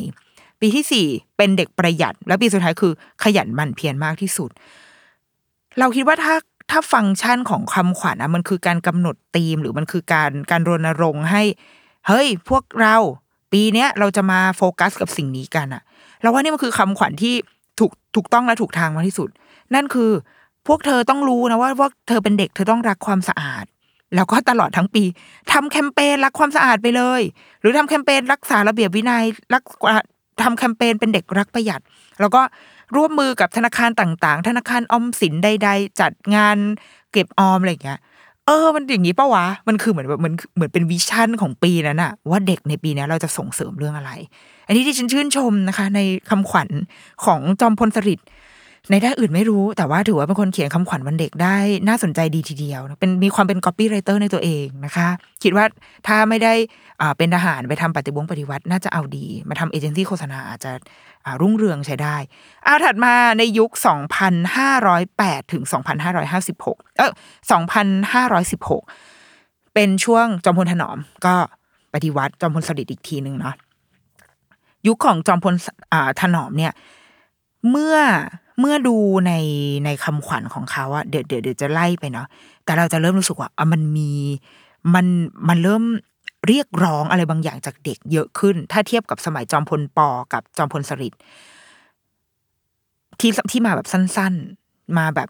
[0.66, 4.50] ปีที่สี่เป็นเด็กประหยัด และปีสุดท้ายคือ ขยันหมั่นเพียรมากที่สุด
[5.80, 6.36] เราคิดว่าถ้า
[6.72, 11.44] ถ้าฟังก์ชันของคำขวัญอะมันคือการกำหนดธีม หรือมันคือการการรณรงค์ให้
[12.08, 12.96] เฮ้ย พวกเรา
[13.54, 15.84] ปีเนี้ยเราจะมาโฟกัสกับสิ่งนี้กันอะ
[16.22, 17.36] เราว่านี่มันคือคำขวัญที่
[17.80, 19.30] ถูกถูกต้องและถูกทางมากที่สุด
[19.76, 20.12] นั่นคือ
[20.68, 23.66] พวกเธอต้องรู้นะว่าว่าเธอเป็นเด็กเธอต้องรักความสะอาด
[24.16, 25.04] แล้วก็ตลอดทั้งปี
[25.52, 27.22] ทำแคมเปญรักความสะอาดไปเลย
[27.62, 29.24] หรือทำแคมเปญรักษาระเบียบวินัย
[29.54, 29.64] รัก
[30.42, 31.82] ทำแคมเปญเป็นเด็กรักประหยัด
[32.20, 32.42] แล้วก็
[32.96, 36.58] ร่วมมือกับธนาคารต่าง ๆ ธนาคารออมสินใด ๆ จัดงาน
[37.12, 38.00] เก็บออมอะไรอย่างเงี้ย
[38.46, 44.12] เออ มันอย่างนี้ปะวะ มันคือเหมือนแบบมันเหมือนเป็น vision ของปีนั้นอะว่าเด็กในปีนี้เราจะส่งเสริมเรื่องอะไร
[44.68, 46.70] อันนี้ที่ฉันชื่นชมนะคะ ในคำขวัญ
[47.26, 48.28] ของจอมพลสฤษดิ์
[48.92, 55.08] ในด้านอื่นไม่รู้แต่ว่าถือว่าเป็นคนเขียนคำขวัญวันเด็กได้น่าสนใจดีทีเดียว เป็นมีความเป็น copywriter ในตัวเองนะคะ
[55.44, 55.66] คิดว่า
[56.08, 56.54] ถ้าไม่ได้
[57.02, 60.72] อ่าเป็นทหารไปทำปฏิบงปฏิวัติน่าจะเอาดี มาทำเอเจนซี่โฆษณาอาจจะ
[61.26, 62.18] อ่ารุ่งเรืองใช้ได้
[62.64, 63.72] เอาถัดมาในยุค
[64.62, 65.64] 2,508 ถึง
[66.30, 67.12] 2,556 เออ
[68.24, 71.36] 2,516 เป็นช่วงจอมพลถนอมก็
[71.94, 73.56] ปฏิวัติจอมพลสฤษดิ์อีกทีหนึ่งเนาะ
[74.88, 75.56] ยุคของจอมพล
[75.94, 76.74] อ่าถนอมเนี่ย
[77.70, 77.98] เมื่อ
[78.60, 78.96] เมื่อดู
[79.28, 79.32] ใน
[79.86, 82.28] ในคำขวัญของเขาอะเดี๋ยวเดี๋ยวเดี๋ยวจะไล่ไปเนาะ
[82.66, 84.12] แต่เราจะเริ่มรู้สึกว่าอะมันมี
[84.94, 85.06] มัน
[85.48, 85.84] มันเริ่ม
[86.48, 91.20] เรียกร้องอะไรบางอย่างจากเด็กเยอะขึ้น ถ้าเทียบกับสมัยจอมพลปอกับจอมพลสฤษดิ์
[93.20, 94.34] ที่ที่มาแบบสั้น
[94.66, 95.30] ๆ มาแบบ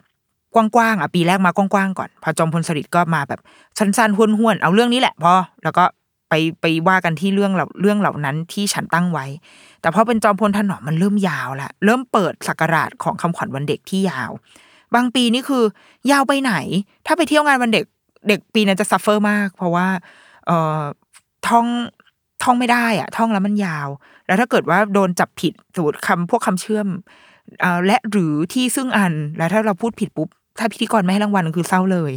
[0.56, 3.40] กว้างๆอะปีแรกมากว้างๆก่อน พอจอมพลสฤษดิ์ก็มาแบบ
[3.80, 5.34] สั้นๆห้วนๆเอาเรื่องนี้แหละพอ
[5.64, 5.84] แล้วก็
[6.34, 9.26] ไปไปว่ากันที่เรื่องเหล่าเรื่องเหล่านั้นที่ฉันตั้งไว้
[9.82, 14.32] แต่พอเป็นจอมพลถนอมมันเริ่มยาวละเริ่มเปิดศักราชของคำขวัญวันเด็กที่ยาว
[14.96, 15.64] บางปีนี่คือ
[16.12, 16.54] ยาวไปไหน
[17.06, 17.86] ถ้าไปเที่ยวงานวันเด็ก
[18.28, 19.88] เด็กปีนั้นจะ suffer มาก เพราะว่า
[20.48, 20.82] เอ่อ
[21.48, 21.68] ท่อง
[22.44, 23.88] ท่องไม่ได้อะท่องแล้วมันยาว
[24.28, 26.88] แล้วถ้าเกิดว่าโดนจับผิดสมมติคำพวกคำเชื่อม
[27.64, 32.12] อและหรือที่ซึ่งอันแล้วถ้าเราพูดผิดปุ๊บถ้าพิธีกรไม่ให้รางวัลคือเศร้าเลย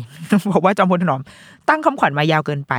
[0.53, 1.21] บอกว่าจอมพลถนอม
[1.69, 2.75] ตั้งคำขวัญมายาวเกินไป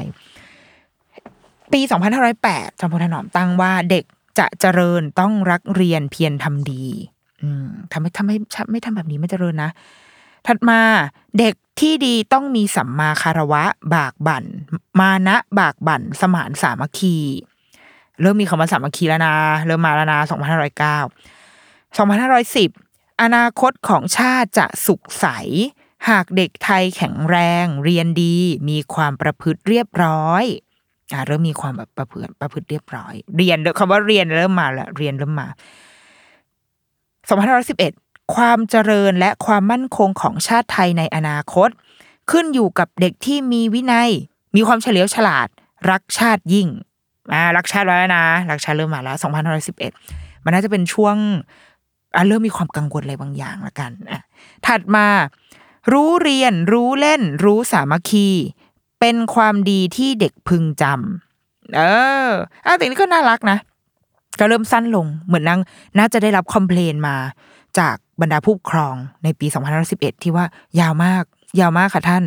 [1.73, 1.81] ปี
[2.29, 4.03] 2508 จอมพลถนอมตั้งว่าเด็ก
[4.39, 6.83] จะเจริญต้องรักเรียนเพียรทำดี
[7.41, 8.35] อืมทำไม่ทำไม่
[8.71, 9.69] ไม่ทำแบบนี้ไม่เจริญนะ
[10.47, 10.79] ถัดมา
[11.39, 13.63] เด็กที่ดีต้องมีสัมมาคารวะ
[13.95, 14.45] บากบั่น
[14.99, 17.17] มานะบากบั่น สมานสามัคคี
[18.21, 20.19] เริ่มมีคำว่าสามัคคีแล้วนะ เริ่มมาแล้วนะ
[21.05, 25.25] 2509 2510 อนาคตของชาติจะสุขใส
[26.09, 28.37] หากเด็กไทยแข็งแรง เรียนดี
[28.69, 30.43] มีความประพฤติเรียบร้อย
[31.13, 35.47] อ่าเริ่มมีความแบบประพฤติประพฤติเรียบร้อย เรียนคำว่าเรียนเริ่มมาล้วเรียนเริ่มมา
[37.55, 41.69] 2511ความเจริญและความมั่นคงของชาติไทยในอนาคต
[42.31, 44.09] ขึ้นอยู่กับเด็กที่มีวินัย
[44.55, 45.47] มีความเฉลียวฉลาด
[45.91, 46.67] รักชาติยิ่ง
[47.33, 49.17] อ่ารักชาติแล้วนะ รักชาติเริ่มมาแล้ว
[49.81, 51.15] 2511มันน่าจะเป็นช่วง
[52.15, 54.21] อะเริ่มมีความกังวลอะไรบางอย่างละกันอะ
[54.67, 55.07] ถัดมา
[55.91, 58.27] รู้เรียน รู้เล่น รู้สามัคคี
[58.99, 61.81] เป็นความดีที่เด็กพึงจำเอ
[62.27, 62.29] อ
[62.65, 63.57] อะแต่นี้ก็น่ารักนะ
[64.39, 65.59] ก็เริ่มสั้นลงเหมือนนาง
[65.97, 67.15] น่าจะได้รับคอมเพลนมา
[67.79, 69.47] จากบรรดาผู้ปกครองในปี
[69.85, 70.45] 2511 ที่ว่า
[70.79, 71.23] ยาวมาก
[71.59, 72.23] ยาวมากค่ะท่าน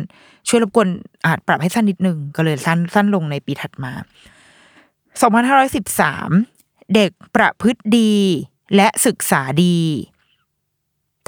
[0.47, 0.87] ช่วยรบกวน
[1.25, 3.93] อาจปรับให้สั้นนิดนึง ก็เลยสั้นสั้นลงในปีถัดมา
[5.59, 8.13] 2513 เด็กประพฤติดี
[8.75, 9.77] และศึกษาดี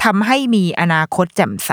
[0.04, 1.72] ทำให้มีอนาคตแจ่มใส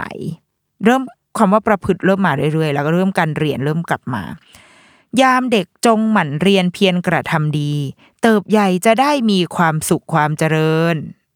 [0.83, 1.03] เริ่ม
[1.37, 4.23] คำว่าประพฤติเริ่มมาเรื่อยๆ แล้วก็เริ่มการเรียนเริ่มกลับมา
[5.21, 7.73] ยามเด็กจงหมั่นเรียนเพียรกระทำดี
[8.21, 10.95] เติบใหญ่จะได้มีความสุขความเจริญ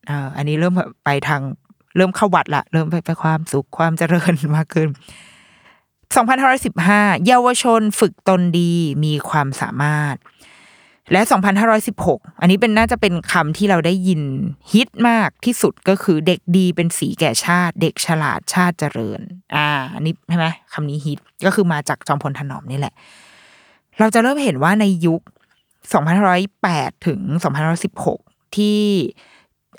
[0.10, 0.74] อ่าอันนี้เริ่ม
[1.06, 1.42] ไปทาง
[1.96, 4.90] เริ่มเข้าวัดละเริ่มไปไปความสุขความเจริญมากขึ้น
[6.08, 8.74] 2515 เยาวชนฝึกตนดี
[9.06, 10.16] มีความสามารถ
[11.12, 11.22] และ
[11.82, 14.22] 2516 อันนี้เป็นน่าจะเป็นคำที่เราได้ยิน
[14.74, 19.22] ฮิตมากที่สุดก็คือเด็กดีเป็นสีแก่ชาติ เด็กฉลาดชาติเจริญ
[19.56, 22.94] อ่า อันนี้ใช่ไหมคำนี้ฮิตก็คือมาจากจอมพลถนอมนี่แหละ
[24.00, 25.22] เราจะเริ่มเห็นว่าในยุค
[26.14, 27.20] 2508 ถึง
[27.90, 28.80] 2516 ที่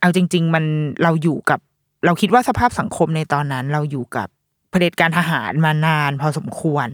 [0.00, 0.64] เอาจริง ๆ มัน
[1.02, 1.60] เราอยู่กับ
[2.04, 4.28] เราคิดว่าสภาพสังคมในตอนนั้น เราอยู่กับ
[4.70, 6.88] เผด็จการทหารมานานพอสมควร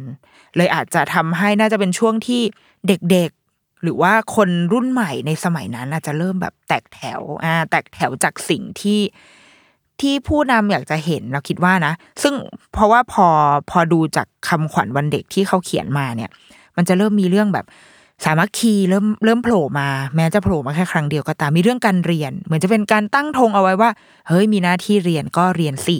[0.57, 2.41] เลยอาจจะทำให้น่าจะเป็นช่วงที่
[2.89, 3.42] เด็กๆ
[3.83, 9.01] หรือว่าคนรุ่นใหม่ในสมัยนั้นอาจจะเริ่มแบบแตกแถวอ่าแตกแถวจากสิ่งที่
[10.01, 12.35] ที่ผู้นำอยากจะเห็นเราคิดว่านะ ซึ่ง
[12.73, 13.27] เพราะว่าพอ
[13.71, 16.31] พอดูจากคำขวัญวันเด็กที่เขาเขียนมาเนี่ย
[16.77, 17.67] มันจะเริ่มมีเรื่องแบบ
[18.25, 23.91] สามัคคีเริ่มเริ่มโผล่มาแม้จะโผล่มาแค่ครั้งเดียวก็ตามมีเรื่องการเรียน เหมือนจะเป็นการตั้งธงเอาไว้ว่า
[24.29, 25.97] เฮ้ยมีหน้าที่เรียนก็เรียนสิ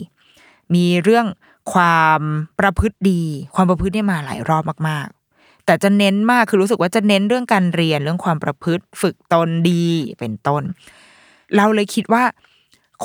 [0.75, 1.27] มีเรื่อง
[1.73, 2.21] ความ
[2.59, 3.23] ประพฤติดี
[3.55, 5.09] ความประพฤติเนี่ยมาหลายรอบมาก
[5.67, 9.85] แต่จะเน้นมากคือรู้สึกว่าจะเน้นเรื่องการเรียนเรื่องความประพฤติฝึกตนดี
[10.19, 10.63] เป็นต้น
[11.57, 12.25] เราเลยคิดว่า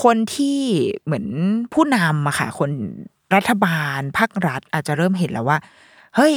[0.04, 0.60] คนที่
[1.06, 1.26] เหมือน
[1.74, 2.70] ผู้นำอะค่ะ คน
[3.36, 5.58] รัฐบาลภาครัฐอาจจะเริ่มเห็นแล้วว่า
[6.16, 6.34] เฮ้ย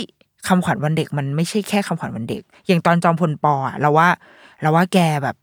[0.48, 4.09] คำขวัญวันเด็กมันไม่ใช่แค่คำขวัญวันเด็ก อย่างตอนจอมพลปออะเราว่า
[4.62, 5.37] เราว่าแกแบบ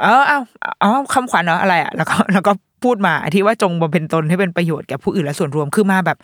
[0.00, 0.38] เออเอา
[0.80, 2.52] เอาคำขวัญเนาะอะไรอะแล้วก็แล้วก็
[2.84, 6.18] พูดมาที่ว่าจงบำเพ็ญตนให้เป็นประโยชน์แก่ผู้อื่นและส่วนรวมคือมาแบบ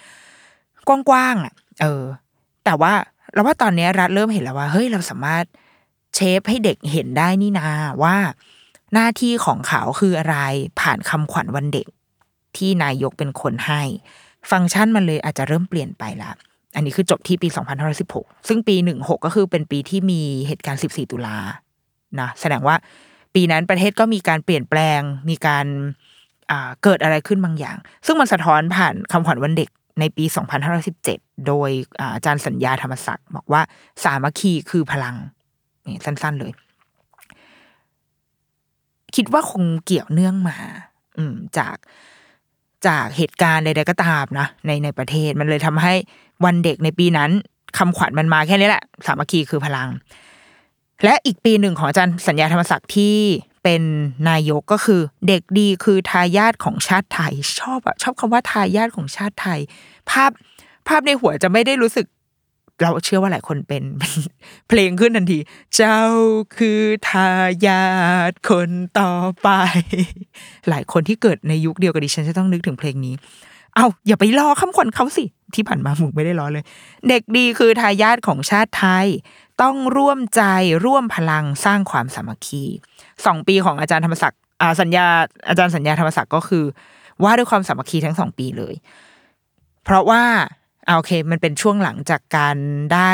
[0.88, 2.02] กว้างๆอะ เออ
[2.64, 2.92] แต่ว่า
[3.32, 5.44] เราว่าตอนนี้รัฐเริ่มเห็นแล้วว่า เฮ้ยเราสามารถ
[6.14, 7.68] เชฟให้เด็กเห็นได้นี่นา
[8.02, 8.16] ว่า
[8.94, 10.36] หน้าที่ของเขาคืออะไร
[10.80, 11.86] ผ่านคำขวัญวันเด็ก
[12.56, 13.82] ที่นายกเป็นคนให้
[14.50, 16.30] ฟังก์ชันมันเลยอาจจะเริ่มเปลี่ยนไปละ
[16.74, 17.48] อันนี้คือจบที่ปี
[17.98, 21.36] 2516 ซึ่งปี 16 ก็คือเป็นปีที่มีเหตุการณ์ 14 ตุลา
[22.20, 22.76] นะแสดงว่า
[23.34, 25.66] ปีนั้นประเทศก็มีการเปลี่ยนแปลงมีการ
[26.82, 30.24] เกิดอะไรขึ้นบางอย่าง ซึ่งมันสะท้อนผ่านคำขวัญวันเด็ก ในปี
[30.86, 31.70] 2517 โดย
[32.14, 33.62] อาจารย์สัญญาธรรมศักดิ์บอกว่า
[34.04, 35.16] สามัคคีคือพลัง
[35.86, 36.52] นี่สั้น ๆเลย
[39.16, 40.56] คิดว่าคงเกี่ยวเนื่องมา
[41.16, 41.76] อืม จาก
[42.86, 45.94] จากเหตุการณ์ใดๆก็ตามนะในในประเทศมันเลยทำให้
[46.44, 47.30] วันเด็กในปีนั้น
[47.78, 49.88] คำขวัญมันมาแค่นี้แหละ สามัคคีคือพลัง
[51.04, 53.16] และอีกปีหนึ่งของอาจารย์สัญญาธรรมศักดิ์ที่
[53.62, 53.82] เป็น
[54.28, 59.60] นายกก็คือเด็กดีคือทายาทของชาติไทย ชอบอะชอบคำว่าทายาทของชาติไทย
[60.10, 60.30] ภาพ
[60.88, 62.06] ภาพในหัวจะไม่ได้รู้สึก
[62.82, 63.82] เราเชื่อว่าหลายคนเป็น
[64.68, 65.38] เพลงขึ้นทันที
[65.76, 66.00] เจ้า
[66.56, 67.28] คือทา
[67.66, 67.84] ยา
[68.30, 68.70] ทคน
[69.00, 69.48] ต่อไป
[70.68, 73.14] หลายคนที่เกิดในยุคเดียวกับดิฉันจะต้องนึกถึงเพลงนี้
[73.74, 76.64] เอาอย่าไปล้อคำขวัญเขาสิ ที่ผ่านมาหมูไม่ได้ล้อเลย
[77.08, 79.06] เด็กดีคือทายาทของชาติไทย
[79.62, 80.42] ต้องร่วมใจ
[80.84, 82.64] ร่วมพลังสร้างความสามัคคี
[83.26, 84.40] สองปีของอาจารย์ธรรมศักดิ์
[84.80, 85.06] สัญญา
[85.48, 86.64] อาจารย์สัญญาธรรมศักดิ์ก็คือ
[87.22, 88.74] ว่าด้วยความสามัคคีทั้งสองปีเลย
[89.84, 90.22] เพราะว่า
[90.96, 92.56] โอเค มันเป็นช่วงหลังจากการ
[92.94, 93.12] ได้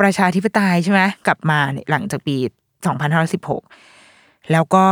[0.00, 1.58] ประชาธิปไตยใช่ไหมกลับมา
[1.90, 2.36] หลังจากปี
[3.64, 4.86] 2516 แล้วก็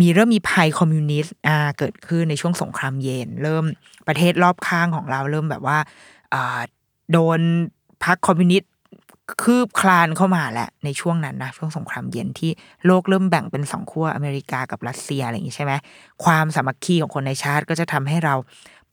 [0.00, 3.64] มีเริ่มมีภัยคอมมิวนิสต์อ่าเกิดขึ้นในช่วงสงครามเย็น เริ่ม
[4.06, 5.78] ประเทศรอบข้างของเราเริ่มแบบว่า
[6.34, 6.60] อ่า
[7.12, 7.40] โดน
[8.04, 8.70] พรรคคอมมิวนิสต์
[9.42, 12.50] คืบคลานเข้ามาแหละในช่วงนั้นนะช่วงสงครามเย็นที่
[12.86, 15.72] โลกเริ่มแบ่งเป็นสองขั้วอเมริกากับรัสเซียอะไรอย่างนี้ใช่ไหม
[16.24, 18.34] ความสามัคคีของคนในชาติก็จะทำให้เรา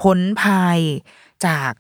[0.01, 0.79] พ้นภัย
[1.45, 1.71] จาก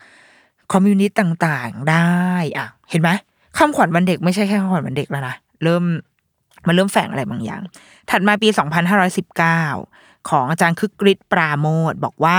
[0.71, 2.21] คอมมิวนิสต์ต่างๆได้
[2.57, 3.09] อะเห็นไหม
[3.57, 5.83] คำขวัญวันเด็กไม่ใช่แค่คำขวัญวันเด็กแล้วนะเริ่ม
[6.67, 7.61] มันเริ่มแฝงอะไรบางอย่าง
[8.09, 8.49] ถัดมาปี
[9.55, 12.37] 2519 ของอาจารย์คึกฤทธิ์ปราโมทบอกว่า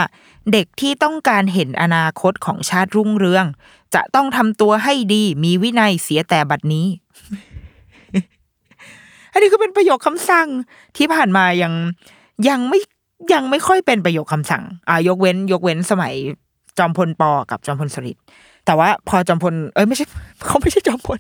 [0.53, 3.47] เด็กที่ต้องการเห็นอนาคตของชาติรุ่งเรือง
[3.95, 6.87] จะต้องทำตัวให้ดีมีวินัยเสียแต่บัดนี้
[9.33, 10.49] อันนี้ก็เป็นประโยคคำสั่ง
[10.97, 11.73] ที่ผ่านมายัง
[12.49, 12.79] ยังไม่
[13.33, 16.15] ยังไม่ค่อยเป็นประโยคคำสั่ง อ่ายกเว้น ยกเว้นสมัย
[16.79, 18.23] จอมพลปอกับจอมพลสฤษดิ์
[18.67, 20.07] แต่ว่าพอจอมพลเอ้ยไม่ใช่
[20.47, 21.19] เขาไม่ใช่จอมพล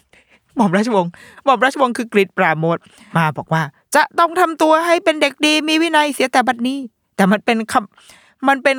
[0.57, 1.11] หม่อมราชวงศ์
[1.45, 2.79] หม่อมราชวงศ์คือกริชปราโมท
[3.17, 3.63] มาบอกว่า
[3.95, 6.79] จะต้องทำตัวให้เป็นเด็กดี มีวินัยเสียแต่บัดนี้
[7.17, 8.79] แต่มันเป็นคำมันเป็น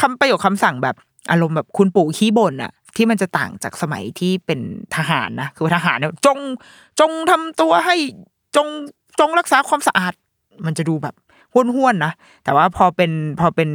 [0.00, 0.96] คำประโยคคำสั่งแบบ
[1.30, 4.60] อารมณ์แบบคุณปู่ขี้บ่นอะที่มันจะต่างจากสมัยที่เป็น
[4.96, 6.38] ทหารนะคือทหารเนี่ยจง
[7.00, 7.96] จงทำตัวให้
[8.56, 8.68] จง
[9.20, 10.12] จงรักษาความสะอาด
[10.66, 11.14] มันจะดูแบบ
[11.52, 12.12] ห้วนๆนะ
[12.44, 13.68] แต่ว่าพอเป็นพอเป็น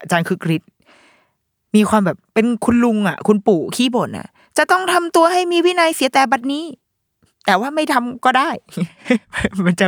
[0.00, 0.62] อาจารย์คือกริช
[1.74, 6.64] มีความแบบเป็นคุณลุงอะ คุณปู่ขี้บ่นอะ จะต้องทำตัวให้มีวินัยเสียแต่บัดนี้
[7.46, 8.50] แต่ว่าไม่ทำก็ได้
[9.64, 9.86] มันจะ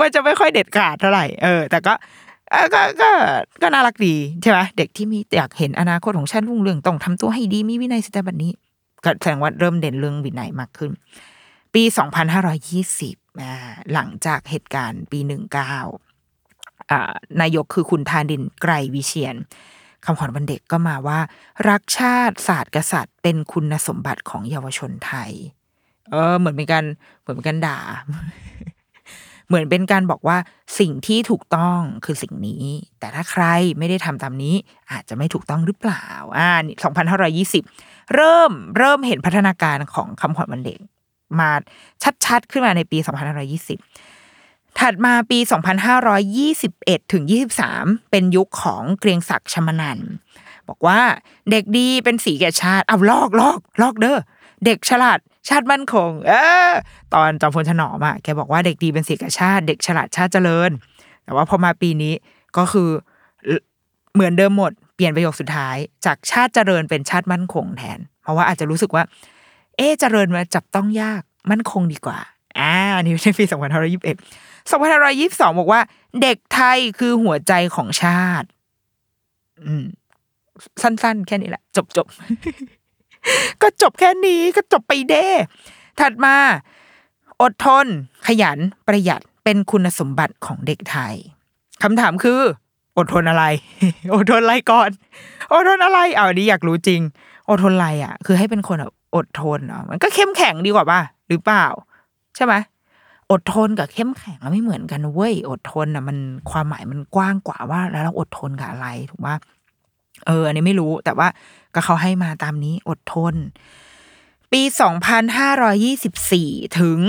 [0.00, 1.94] มันจะไม่ค่อยเด็ดขาดเท่าไหร่ เออ แต่ก็
[2.74, 3.10] ก็ก็
[3.62, 8.52] ก็น่ารักดีใช่ไหมเด็กที่มีอยากเห็นอนาคตของชาติรุ่งเรืองต้องทำตัวให้ดีมีวินัยสียแต่บัดนี้
[9.04, 10.90] ก็แสดงว่าเริ่มเด่นเรื่องวินัยมากขึ้น
[11.74, 13.54] ปีสองพันห้าร้อยี่สิบอ่า
[13.92, 15.76] หลังจากเหตุการณ์ปีหนึ่งเก้า
[16.90, 19.36] อ่านายกคือคุณธาดินไกรวิเชียน
[20.04, 21.18] คำขวัญวันเด็กก็มาว่า
[21.68, 25.32] รักชาติศาสตร์กษัตริย์ เป็นคุณสมบัติของเยาวชนไทย
[26.10, 26.84] เออเหมือนเป็นการ
[27.20, 27.78] เหมือนเป็นการด่า
[29.46, 30.36] เหมือนเป็นการบอกว่า
[30.78, 32.64] สิ่งที่ถูกต้องคือสิ่งนี้
[32.98, 33.44] แต่ถ้าใคร
[33.78, 34.54] ไม่ได้ทำตามนี้
[34.92, 36.06] อาจจะไม่ถูกต้องหรือเปล่า
[36.38, 36.50] อ่า
[36.84, 37.62] สองพันห้าร้อยี่สิบ
[38.14, 40.78] เริ่มเริ่มเห็นพัฒนาการของคำขวัญวันเด็ก
[41.38, 41.50] มา
[42.24, 43.78] ชัดๆ ขึ้นมาในปีสองพันห้าร้อยี่สิบ
[44.78, 45.38] ถัดมาปี
[46.24, 47.24] 2521 ถึง
[47.66, 49.98] 23 เป็นยุคของเกรียงศักดิ์ชมนัน
[50.68, 51.00] บอกว่า
[51.50, 54.18] เด็กดีเป็นสีแก่ชาติ เอาลอกลอกลอกเด้อ
[54.64, 56.32] เด็กฉลาด ชาติมั่นคง เอ
[56.68, 56.70] อ
[57.14, 60.70] ตอนจอมพลถนอมอะแกบอกว่าเด็กดีเป็นสีแก่ชาติเด็กฉลาดชาติเจริญ
[61.24, 62.14] แต่ว่าพอมาปีนี้
[62.56, 62.88] ก็คือ
[64.14, 69.04] เหมือนเดิมหมดเปลี่ยนประโยคสุดท้าย จากชาติเจริญเป็นชาติมั่นคงแทน เพราะว่าอาจจะรู้สึกว่า
[69.76, 72.18] เอ๊ะเจริญมาจับต้องยากมั่นคงดีกว่า
[72.58, 73.54] อ่าอันนี้ในปี2521
[74.70, 75.80] 2522บอกว่า
[76.22, 78.48] เด็กไทยคือหัวใจของชาติ
[79.64, 79.84] อืม
[80.82, 82.06] สั้น ๆ แค่นี้แหละ จบจบ
[83.62, 85.26] ก็จบแค่นี้ก็จบไปเด้
[86.00, 86.34] ถัดมา
[87.42, 87.86] อดทน
[88.26, 91.14] ขยันประหยัดเป็นคุณสมบัติของเด็กไทย
[91.82, 92.40] คำถามคือ
[92.96, 93.44] อดทนอะไร
[94.14, 94.90] อดทนอะไรก่อน
[95.52, 97.00] อดทนอะไรเอาอันนี้อยากรู้จริง
[97.48, 101.66] อดทนอะไรอะ คือให้เป็นคนแบบอดทนเนาะมันก็เข้มแข็งดีกว่าป่ะหรือเปล่า
[102.36, 102.54] ใช่ไหม
[103.30, 106.18] อดทนกับเข้มแข็งไม่เหมือนกันเว้ยอดทนอะ มัน
[106.50, 109.36] ความหมายมันกว้างกว่าว่า แล้วเราอดทนกับอะไรถูกป่ะ
[110.26, 111.28] เออ อันนี้ไม่รู้แต่ว่า
[111.74, 113.34] ก็เขาให้มาตามนี้อดทน
[114.52, 114.62] ปี
[115.90, 117.00] 2524 ถึง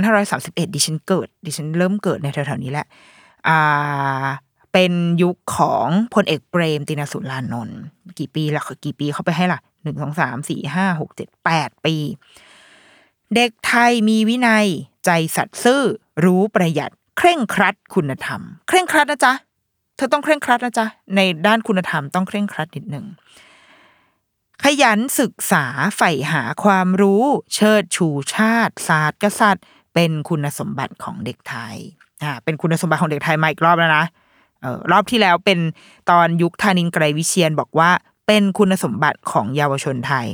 [0.00, 2.86] 2531 ดิฉันเกิด ดิฉันเริ่มเกิดในแถวๆนี้แหละ
[3.48, 4.26] อ่า
[4.72, 7.80] เป็นยุคของพลเอกเปรมตินสุรานนท์
[8.18, 11.96] กี่ปีละกี่ปีเขาไปให้ล่ะหนึ่งสองสามสี่ห้าหกเจ็ดแปดปี
[13.34, 14.66] เด็กไทยมีวินัย
[15.04, 15.82] ใจสัตย์ซื่อ
[16.24, 19.32] รู้ประหยัด เคร่งครัดคุณธรรม เคร่งครัดนะจ๊ะ
[19.96, 23.06] เธอต้องเคร่งครัดนะจ๊ะในด้านคุณธรรมต้องเคร่งครัดนิดหนึ่ง
[24.68, 25.64] ขยันศึกษา
[25.96, 27.22] ใฝ่หาความรู้
[27.54, 31.76] เชิดชูชาติ ศาสตร์กษัตริย์ เป็นคุณสมบัติของเด็กไทย
[32.22, 34.04] อ่าเป็นคุณสมบัติของเด็กไทยมาอีกรอบแล้วนะ
[34.62, 35.58] เออรอบที่แล้วเป็น
[36.10, 37.90] ตอนยุคธานินไกรวิเชียนบอกว่า
[38.26, 40.26] เป็นคุณสมบัติของเยาวชนไทย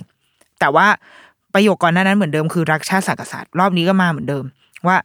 [0.61, 0.87] แต่ว่า
[1.55, 4.45] ประโยคก่อนหน้านั้นเหมือนเดิมคือรักชาติศาสตร์กษัตริย์รอบนี้ก็มาเหมือนเดิม
[4.87, 4.97] ว่า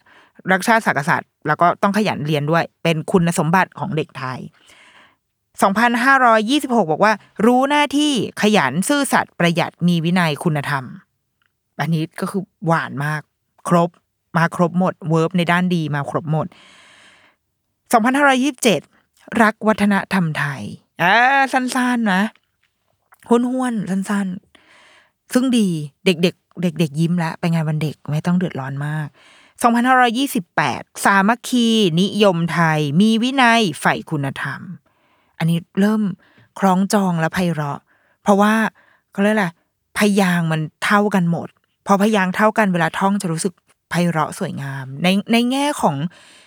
[0.52, 4.40] รักชาติศาสตร์กษัตริย์แล้วก็ต้องขยันเรียนด้วย เป็นคุณสมบัติของเด็กไทย
[5.66, 7.14] 2526 บอกว่า
[7.46, 10.84] รู้หน้าที่ขยันซื่อสัตย์ประหยัดมีวินัยคุณธรรม
[11.80, 13.22] อันนี้ก็คือหวานมาก
[13.68, 13.90] ครบ
[14.38, 16.48] มาครบหมดเวิร์บในด้านดีมาครบหมด
[18.14, 20.64] 2527 รักวัฒนธรรมไทย
[21.02, 21.16] อ่า
[21.54, 22.24] สั้นๆนะ
[23.30, 25.68] ห้วนๆสั้นๆ ซึ่งดี
[26.06, 29.08] เด็กๆ เด็ก ๆ ยิ้มแล้วไปงานวันเด็กไม่ต้องเดือดร้อนมาก
[30.28, 31.68] 2528 สามัคคี
[32.02, 34.62] นิยมไทย มีวินัยใฝ่คุณธรรม
[35.40, 36.02] อันนี้เริ่ม
[36.60, 37.80] คล้องจองและไพเราะ
[38.24, 38.54] เพราะว่า
[39.12, 39.48] เขาเรียกอะไร
[39.98, 41.48] พยางมันเท่ากันหมด
[41.88, 43.54] พอพยางเท่ากันเวลาท่องจะรู้สึก
[43.90, 45.96] ไพเราะสวยงาม ในในแง่ของ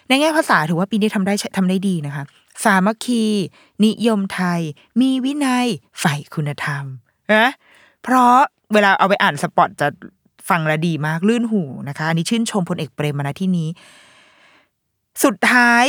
[0.09, 2.25] ในแง่ภาษาถือว่าปีนี้ทำได้ทำได้ดีนะคะ
[2.65, 3.25] สามัคคี
[3.85, 4.61] นิยมไทย
[5.01, 5.67] มีวินัย
[6.01, 6.85] ใฝ่คุณธรรม
[7.33, 7.51] นะ
[8.03, 8.37] เพราะ
[8.73, 9.89] เวลาเอาไปอ่านสปอตจะ
[10.49, 13.69] ฟังละดีมากลื่นหูนะคะ อันนี้ชื่นชมพลเอกเปรมมาณที่นี้
[15.25, 15.85] สุดท้าย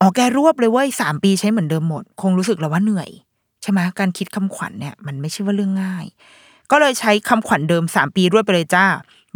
[0.00, 3.10] อ๋อแกรวบเลยเว้ยสามปีใช้เหมือนเดิมหมด คงรู้สึกแล้วว่าเหนื่อย
[3.62, 6.06] ใช่ไหมการคิดคำขวัญเนี่ยมันไม่ใช่ว่าเรื่องง่าย
[6.70, 8.86] ก็เลยใช้คำขวัญเดิมสามปีรวดไปเลยจ้า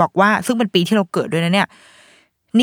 [0.01, 1.69] บอกว่าซึ่งเป็นปีที่เราเกิดด้วยนะเนี่ย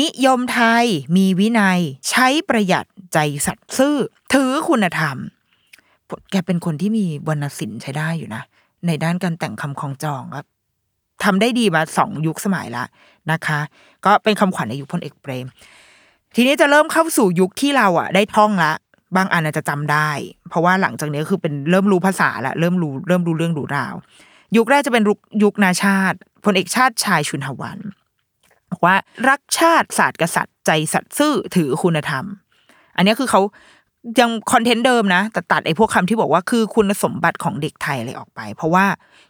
[0.00, 0.84] นิยมไทย
[1.16, 1.80] มีวินัย
[2.10, 3.96] ใช้ประหยัดใจสัตย์ซื่อ
[4.32, 5.16] ถือคุณธรรม
[6.30, 8.42] แกเป็นคนที่มีวรรณศิลป์ใช้ได้อยู่นะ
[8.86, 10.46] ในด้านการแต่งคำคองจองครับ
[11.24, 12.84] ทำได้ดีมาสองยุคสมัยละ
[13.32, 13.60] นะคะ
[14.04, 15.46] ก็เป็นคำขวัญในยุคพลเอกเปรม
[16.38, 18.72] ทีนี้จะเริ่มเข้าสู่ยุคที่เราอะ ได้ท่องละ
[19.16, 20.10] บางอันอาจจะจำได้
[20.48, 23.94] เพราะว่าหลังจากนี้คือเป็นเริ่มรู้ภาษาละเริ่มรู้เริ่มรู้เรื่องรู้ราว
[24.56, 25.02] ยุคแรกจะเป็น
[25.42, 27.78] ยุคนาชาติพลเอกชาติชายชุนหวัน
[28.70, 28.94] บอกว่า
[29.28, 32.24] รักชาติศาสตร์กษัตริย์ใจสัตย์ซื่อถือคุณธรรม
[32.96, 33.40] อันนี้คือเขา
[34.20, 38.84] ยังคอนเทนต์เดิมนะแต่ตัดไอ้พวกคำที่บอกว่าคือคุณสมบัติของเด็กไทยอะไรออกไป เพราะว่า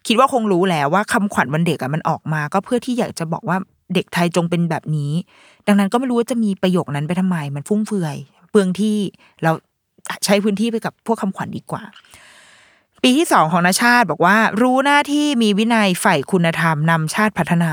[0.06, 3.56] คิดว่าคงรู้แล้วว่าคำขวัญวันเด็กอะมันออกมา ก็เพื่อที่อยากจะบอกว่า
[3.94, 5.12] เด็กไทยจงเป็นแบบนี้
[5.66, 8.16] ดังนั้นก็ไม่รู้ว่าจะมีประโยคนั้นไปทำไม มันฟุ่มเฟือย
[8.51, 8.96] เปลืองที่
[9.42, 9.53] เรา
[10.25, 11.83] ใช้พื้นที่ไปกับพวกคำขวัญดีกว่า
[13.03, 17.72] ปีที่สองของนาชาติบอกว่า รู้หน้าที่มีวินัยใฝ่คุณธรรมนำชาติพัฒนา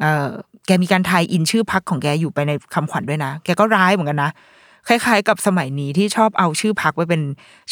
[0.00, 0.28] เออ
[0.66, 4.30] แกมีการทายอินชื่อพักของแกอยู่ไปในคำขวัญด้วยนะ แกก็ร้ายเหมือนกันนะ
[4.88, 7.22] คล้ายๆ กับสมัยนี้ที่ชอบเอาชื่อพักไปเป็น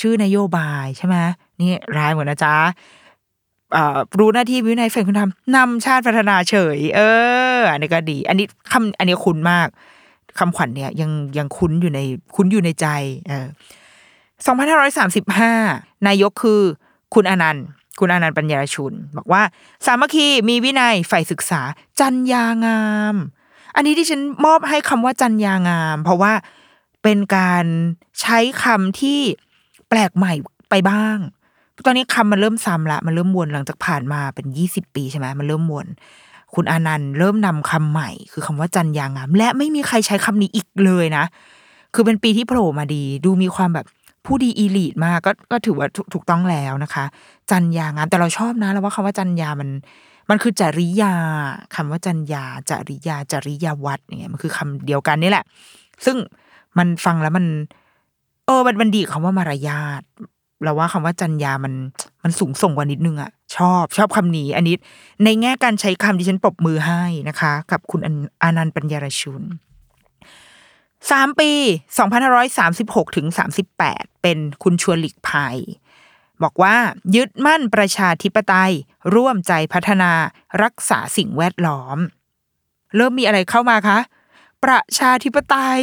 [0.01, 1.17] ชื่อนโยบายใช่ไหม
[1.61, 2.55] นี่ร้ายเหมือนนะจ๊ะ
[4.19, 7.01] รู้หน้าที่วินัยแฝงคุณธรรมนำชาติพัฒนาเฉย เอ
[7.59, 9.69] อ อันนี้ก็ดี อันนี้คำอันนี้คุ้นมาก
[10.39, 12.01] คำขวัญเนี่ยยังยังคุ้นอยู่ใน
[12.35, 12.87] คุ้นอยู่ในใจ
[13.29, 13.47] เออ
[14.47, 14.63] สองพั
[16.07, 16.61] นายกคือ
[17.15, 17.65] คุณอนันต์
[17.99, 19.43] คุณอนันต์ปัญญาชุน บอกว่า
[19.87, 21.61] สามัคคีมีวินัยใฝ่ศึกษา
[22.01, 23.15] จัญญางาม
[23.77, 26.33] อันนี้ที่ฉันมอบให้คำว่าจัญญางาม เพราะว่า
[27.03, 27.65] เป็นการ
[28.21, 29.21] ใช้คำที่
[29.89, 30.33] แปลกใหม่
[30.71, 31.19] ไปบ้าง
[31.87, 35.87] ตอนนี้คำมันเริ่มซ้ำละ มันเริ่มวนหลังจากผ่านมาเป็นยี่สิบปีใช่ไหมมันเริ่มวน
[36.55, 41.25] คุณอานันต์เริ่มนำคำใหม่ คือคำว่าจันยางาม และไม่มีใครใช้คำนี้อีกเลยนะ
[41.95, 43.87] คือเป็นปีที่โผล่มาดี ดูมีความแบบ
[44.27, 47.05] ผู้ดีอีลีดมากก็ก็ถือว่าถูกถูกต้องแล้วนะคะ
[47.51, 49.69] จันยางามแต่เราชอบนะแล้วว่าคำว่าจันยามัน
[50.31, 51.15] มันคือจริยา
[51.75, 55.45] คำว่าจัญญาจริยาจริยาวัดอย่างเงี้ยมันคือคำเดียวกันนี่แหละ
[56.05, 56.17] ซึ่ง
[56.79, 57.47] มันฟังแล้วมัน
[58.47, 60.03] เออมันมันดีคำว่ามารยาท
[60.65, 61.75] เราว่าคำว่าจัญญามัน
[62.23, 64.77] มันสูงส่งกว่านิดนึงอะชอบชอบคำนี้อันนี้
[65.25, 68.01] ในแง่การใช้คำที่ฉันปรบมือให้นะคะ กับคุณ
[68.43, 69.43] อานันต์ปัญญารชุน
[71.11, 71.51] สามปี
[71.99, 75.57] สองพันห้าร้อยสามสิบหกถึงสามสิบแปดเป็นคุณชวนหลีกภัย
[76.43, 76.77] บอกว่า
[77.15, 78.73] ยึดมั่นประชาธิปไตย
[79.15, 80.13] ร่วมใจพัฒนา
[80.63, 81.99] รักษาสิ่งแวดล้อม
[82.97, 83.99] เริ่มมีอะไรเข้ามาคะ
[84.65, 85.83] ประชาธิปไตย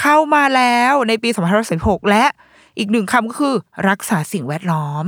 [0.00, 1.28] เข้ามาแล้วในปี
[1.70, 2.24] 2516และ
[2.78, 3.54] อีกหนึ่งคำก็คือ
[3.88, 5.04] รักษาสิ่งแวดล้อม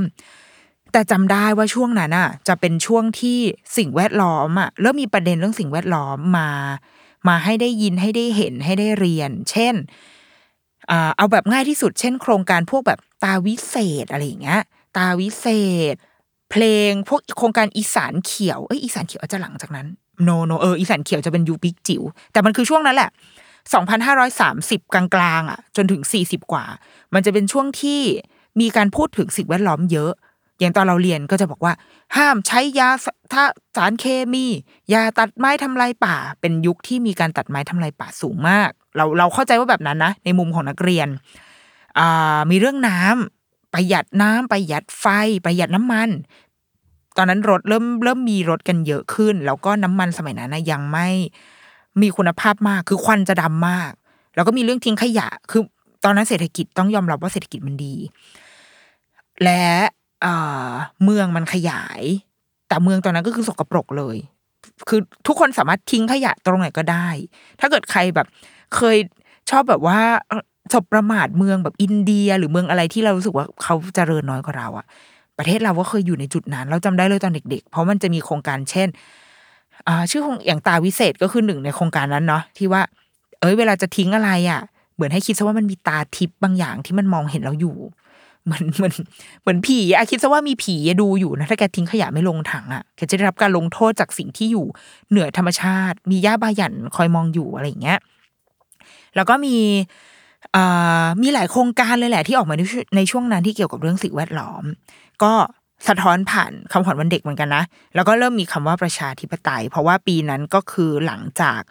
[0.91, 3.39] แต่จำได้ว่าช่วงนั้นอะ จะเป็นช่วงที่
[3.77, 6.49] สิ่งแวดล้อมอะเริ่มมีประเด็นเรื่องสิ่งแวดล้อมมา
[7.27, 9.75] มาให้ได้ยินให้ได้เห็นให้ได้เรียน เช่น
[11.17, 14.61] เอาแบบง่ายที่สุด เช่น โครงการพวกแบบตาวิเศษอะไรอย่างเงี้ย
[14.97, 15.47] ตาวิเศ
[15.93, 15.95] ษ
[16.51, 19.87] เพลงพวกโครงการอีสานเขียวเอ้ยอีสานเขียวอาจจะหลังจากนั้น
[20.23, 22.01] โนโนเอออีสานเขียวจะเป็นยูปิกจิ๋ว
[22.31, 23.09] แต่มันคือช่วงนั้นแหละ
[23.73, 26.65] 2,530 กลางๆอะจนถึง 40 กว่า
[27.13, 28.01] มันจะเป็นช่วงที่
[28.61, 30.11] มีการพูดถึงสิ่งแวดล้อมเยอะ
[30.59, 31.73] อย่างตอนเราเรียนก็จะบอกว่า
[32.15, 32.89] ห้ามใช้ยา
[33.33, 33.43] ถ้า
[33.75, 34.45] สารเคมี
[34.93, 41.07] ยาตัดไม้ทำลายป่า เป็นยุคที่มีการตัดไม้ทำลายป่าสูงมาก เราเราเข้าใจว่าแบบนั้นนะ ในมุมของนักเรียน
[42.51, 45.05] มีเรื่องน้ำประหยัดน้ำประหยัดไฟ
[45.45, 46.09] ประหยัดน้ำมัน
[47.17, 51.07] ตอนนั้นรถเริ่มเริ่มมีรถกันเยอะขึ้น แล้วก็น้ำมันสมัยนั้นนะยังไม่
[52.01, 53.91] มีคุณภาพมาก คือควันจะดำมาก
[54.35, 55.61] แล้วก็มีเรื่องทิ้งขยะ คือ
[56.03, 57.95] ตอนนั้นเศรษฐกิจต้องยอมรับว่าเศรษฐกิจมันดี
[59.43, 59.65] และ
[61.03, 62.01] เมืองมันขยาย
[62.67, 64.17] แต่เมืองตอนนั้นก็คือสกปรกเลย
[64.89, 67.07] คือทุกคนสามารถทิ้งขยะตรงไหนก็ได้
[67.59, 68.27] ถ้าเกิดใครแบบ
[68.75, 68.97] เคย
[69.49, 69.99] ชอบแบบว่า
[70.73, 74.85] สบประมาทเมืองแบบอินเดีย หรือเมืองอะไรที่เรารู้สึกว่าเขาเจริญน้อยกว่าเราอะ
[75.37, 78.87] ประเทศเราก็เคยอยู่ในจุดนั้น เราจำได้เลยตอนเด็ก ๆ เพราะมันจะมีโครงการเช่น
[80.11, 82.81] ชื่อของอย่างตาวิเศษก็คือหนึ่งในโครงการนั้นเนาะที่ว่า
[83.39, 84.61] เอ้ยเวลาจะทิ้งอะไรอะ
[84.95, 87.77] เหมือนให้คิดซะว่ามันมีตาทิพย์บางอย่างที่มันมองเห็นเราอยู่
[88.45, 88.95] เหมือนเหมือน
[89.41, 94.65] เหมือนผีอะคิดซะว่ามีผีดูอยู่นะถ้าแกทิ้งขยะไม่ลงถังอะแกจะได้รับการลงโทษจากสิ่งที่อยู่
[95.09, 97.99] เหนือธรรมชาติ มีย่าบาหยันคอยมองอยู่อะไรอย่างเงี้ย
[99.15, 99.55] แล้วก็มี
[100.55, 102.55] อ่ามีหลายโครงการเลยแหละที่ออกมา
[102.95, 104.63] ในช่วงนั้นที่เกี่ยวกับเรื่องสิ่งแวดล้อม
[105.23, 105.33] ก็
[105.87, 107.63] สะท้อนผ่านคำขวัญวันเด็กเหมือนกันนะ
[107.95, 111.61] แล้วก็เริ่มมีคำว่าประชาธิปไตย เพราะว่าปีนั้นก็คือหลังจาก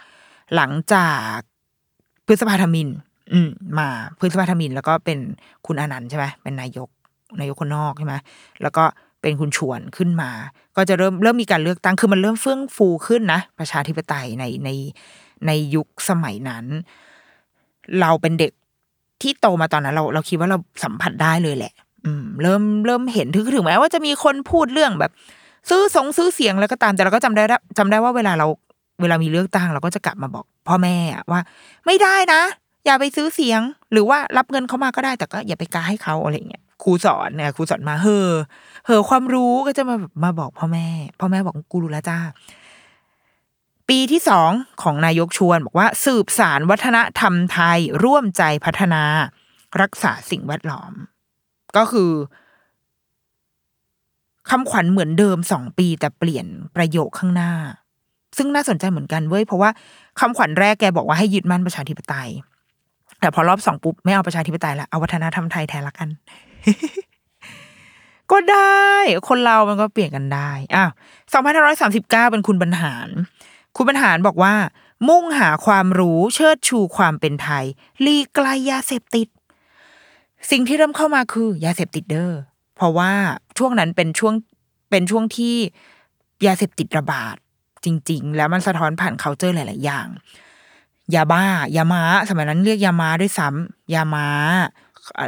[0.57, 1.35] หลังจาก
[2.27, 2.89] พฤษภาธมิน
[3.33, 3.89] อืม มา
[4.19, 5.19] พฤษภาธมิน แล้วก็เป็น
[5.67, 6.89] คุณอนันต์ใช่ไหมเป็นนายก
[7.41, 8.15] นายกคนนอกใช่ไหม
[8.63, 8.85] แล้วก็
[9.23, 10.31] เป็นคุณชวนขึ้นมา
[10.77, 14.71] ก็จะเริ่มเริ่มมีการเลือกตั้งคือมันเริ่มเฟื่องฟูขึ้นนะประชาธิปไตยในใน
[15.47, 16.65] ในยุคสมัยนั้น
[18.01, 18.53] เราเป็นเด็ก
[19.23, 21.73] ที่โตมาตอนนั้น เราเราคิดว่าเราสัมผัสได้เลยแหละ
[22.43, 25.13] เริ่มเริ่มเห็นถึงถึงแม้ว่าจะมีคนพูดเรื่องแบบ
[25.69, 27.43] ซื้อสงซื้อเสียงแล้วก็ตามแต่เราก็จำได้
[27.79, 28.47] จำได้ว่าเวลาเรา
[29.03, 30.97] เวลามีเลือกตั้งเราก็จะกลับมาบอกพ่อแม่
[31.31, 31.41] ว่า
[31.87, 32.43] ไม่ได้นะ
[32.87, 33.61] อย่าไปซื้อเสียง
[33.93, 38.29] หรือว่ารับเงินเขามาก็ได้แต่ก็อย่าไปกาให้เขาอะไรเงี้ยครูสอนเนี่ยครูสอนมาเฮอ
[38.87, 40.87] เฮอความรู้ก็จะมามาบอกพ่อแม่
[41.21, 42.19] พ่อแม่บอกกูรู้แล้วจ้า
[43.89, 44.51] ปีที่สอง
[44.83, 49.03] ของนายกชวนบอกว่า สืบสารวัฒนธรรมไทยร่วมใจพัฒนา
[49.81, 50.93] รักษาสิ่งแวดล้อม
[51.77, 52.11] ก็คือ
[54.51, 56.47] คำขวัญเหมือนเดิมสองปี แต่เปลี่ยน
[56.77, 57.53] ประโยคข้างหน้า
[58.37, 59.71] ซึ่งน่าสนใจเหมือนกันเว้ยเพราะว่า
[60.21, 62.31] คำขวัญแรกแกบอกว่าให้ยึดมั่นประชาธิปไตย
[63.21, 66.09] แต่พอรอบสองปุ๊บไม่เอาประชาธิปไตยละเอาวัฒนธรรมไทยแทนละกัน
[68.31, 68.87] ก็ได้
[69.29, 70.91] คนเรามันก็เปลี่ยนกันได้อ้าว
[71.33, 73.09] สองพันห้าร้อยสามสิบเก้าเป็นคุณบรรหาร
[73.77, 74.55] คุณบรรหารบอกว่า
[75.09, 77.65] มุ่งหาความรู้เชิดชูความเป็นไทย
[78.07, 79.29] ลีกไกลยาเสพติด
[80.51, 82.33] สิ่งที่เริ่มเข้ามาคือยาเสพติดเด้อ
[82.77, 83.13] เพราะว่า
[83.59, 84.35] ช่วงนั้นเป็นช่วง
[84.91, 85.55] เป็นช่วงที่
[86.47, 87.37] ยาเสพติดระบาด
[87.85, 90.09] จริง ๆ แล้วมันสะท้อนผ่านเขาเจอหลาย ๆ อย่าง
[91.15, 91.45] ยาบ้า
[91.77, 94.29] ยาม้า สมัยนั้นเรียกยาม้าด้วยซ้ำยาม้า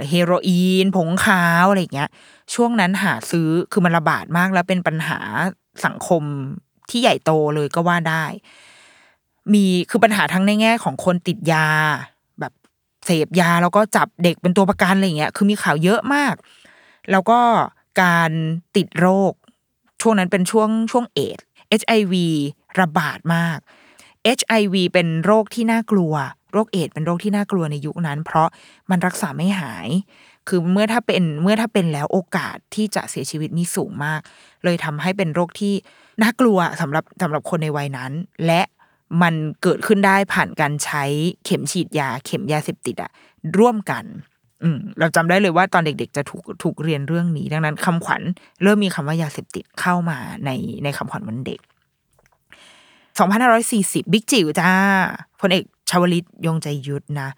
[0.09, 2.11] เฮโรอีน ผงขาวอะไรอย่างเงี้ย
[2.55, 5.19] ช่วงนั้นหาซื้อคือมันระบาดมากแล้วเป็นปัญหา
[5.85, 6.23] สังคม
[6.91, 8.25] ที่ใหญ่โตเลยก็ว่าได้
[9.53, 11.69] มีคือปัญหาทั้งในแง่ของคนติดยา
[13.09, 16.35] เสพยาแล้วก็จับเด็กเป็นตัวประกันอะไรเงี้ยคือมีข่าวเยอะมาก
[17.11, 17.41] แล้วก็
[18.03, 18.31] การ
[18.77, 19.33] ติดโรค
[20.03, 21.39] ช่วงนั้นเป็นช่วงช่วงเอด
[21.81, 22.15] HIV
[22.81, 23.59] ระบาดมาก
[24.39, 26.15] HIV เป็นโรคที่น่ากลัว
[26.53, 28.49] โรคเอดเป็นโรคที่น่ากลัวในยุคนั้น เพราะ
[28.91, 29.89] มันรักษาไม่หาย
[30.49, 34.21] คือเมื่อถ้าเป็นเมื่อถ้าเป็นแล้วโอกาสที่จะเสียชีวิตมีสูงมาก
[34.65, 35.75] เลยทำให้เป็นโรคที่
[36.23, 38.13] น่ากลัวสำหรับสำหรับคนในวัยนั้น
[38.47, 38.63] และ
[39.23, 41.05] มันเกิดขึ้นได้ผ่านการใช้
[41.45, 43.11] เข็มฉีดยา เข็มยาเสพติดอะ
[43.59, 44.05] ร่วมกัน
[44.63, 48.23] อืมเราจำได้เลยว่าตอนเด็ก ๆ จะถูกถูกเรียนเรื่องนี้ ดังนั้นคำขวัญ
[48.63, 50.51] เริ่มมีคำว่ายาเสพติดเข้ามาใน
[50.85, 51.61] ในคำขวัญวันเด็ก
[53.27, 54.71] 2540 บิ๊กจิ๋วจ้า
[55.41, 57.29] พลเอกชวลิตยงใจยุทธนะ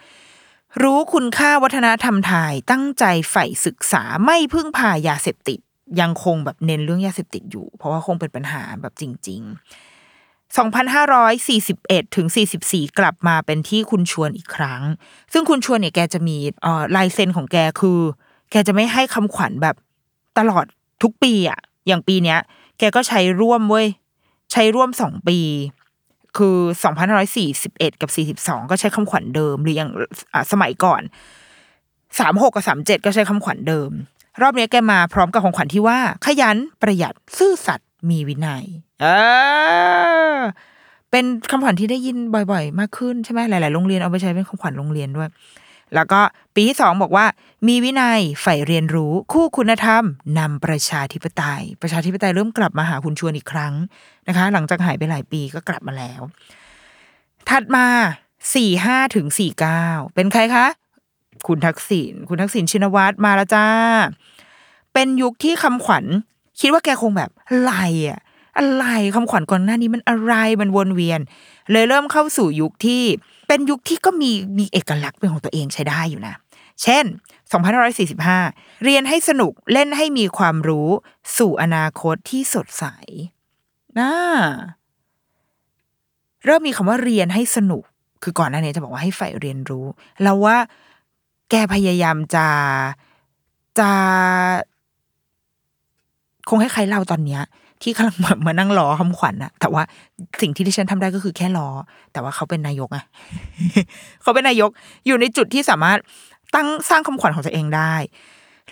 [0.82, 5.58] รู้คุณค่าวัฒนธรรมไทยตั้งใจใฝ่ศึกษาไม่พึ่งพายาเสพติด
[6.00, 9.89] ยังคงแบบเน้นเรื่องยาเสพติดอยู่ เพราะว่าคงเป็นปัญหาแบบจริง ๆ
[10.56, 12.26] 2541ถึง
[12.62, 14.82] 44 กลับมาเป็นที่คุณชวนอีกครั้ง
[15.32, 16.36] ซึ่งคุณชวนเนี่ยแกจะมี
[16.96, 17.98] ลายเซ็นของแกคือ
[18.50, 19.76] แกจะไม่ให้คำขวัญแบบ
[20.38, 20.64] ตลอด
[21.02, 22.38] ทุกปีอะอย่างปีเนี้ย
[22.78, 23.86] แกก็ใช้ร่วมเว้ย
[24.52, 25.38] ใช้ร่วมสองปี
[26.36, 26.56] คือ
[27.28, 28.10] 2541 กับ
[28.44, 29.90] 42 ก็ใช้คำขวัญเดิม หรืออย่าง
[30.52, 31.02] สมัยก่อน
[31.78, 33.90] 36กับ37 ก็ใช้คำขวัญเดิม
[34.42, 38.64] รอบนี้แกมาพร้อมกับของขวัญที่ว่า ขยันประหยัดซื่อสัตย์มีวินัย
[39.00, 39.06] เอ
[40.36, 40.38] อ
[41.10, 45.28] เป็นคำขวัญที่ได้ยินบ่อย ๆ มากขึ้นใช่ไหมหลาย ๆ โรงเรียนเอาไปใช้เป็นคำขวัญโรงเรียนด้วย
[45.94, 46.20] แล้วก็
[46.54, 47.26] ปีที่สองบอกว่า
[47.68, 50.04] มีวินัยใฝ่เรียนรู้ คู่คุณธรรม
[50.38, 53.74] นำประชาธิปไตย ประชาธิปไตยเริ่มกลับมาหาคุณชวนอีกครั้ง
[54.28, 56.20] นะคะ หลังจากหายไปหลายปีก็กลับมาแล้ว
[57.48, 57.86] ถัดมา
[58.54, 59.84] สี่ห้าถึงสี่เก้า
[60.14, 60.66] เป็นใครคะ
[61.46, 63.66] คุณทักษิณคุณทักษิณชินวัตรมาแล้วจ้า
[64.94, 66.04] เป็นยุคที่คำขวัญ
[66.60, 67.74] คิดว่าแกคงแบบอะไร
[68.08, 68.20] อะ
[68.60, 71.20] อะไรคำขวัญก่อนหน้านี้มันอะไรมันวนเวียน
[71.70, 73.02] เลยเริ่มเข้าสู่ยุคที่
[73.48, 76.34] เป็นยุคที่ก็มีมีเอกลักษณ์เป็นของตัวเองใช้ได้อยู่นะ
[76.82, 77.04] เช่น
[77.94, 80.88] 2545 เรียนให้สนุกเล่นให้มีความรู้
[81.38, 82.84] สู่อนาคตที่สดใส
[83.98, 84.12] น่า
[86.44, 87.82] เริ่มมีคำว่าเรียนให้สนุก
[88.22, 89.86] คือก่อนหน้านี้จะบอกว่าให้ใฝ่เรียนรู้
[90.22, 90.56] แล้วว่า
[91.50, 92.46] แกพยายามจะ
[93.78, 93.90] จะ
[96.48, 97.42] คงให้ใครเล่าตอนเนี้ย
[97.82, 99.82] ที่กำลังแบบมานั่งล้อคำขวัญอะแต่ว่า
[100.40, 101.68] สิ่งที่ดิฉันทำได้ก็คือแค่ล้อ
[102.12, 103.04] แต่ว่าเขาเป็นนายกอะ
[104.22, 104.70] เขาเป็นนายก
[105.06, 105.98] อยู่ในจุดที่สามารถ
[106.54, 107.94] ตั้งสร้างคำขวัญของตัวเองได้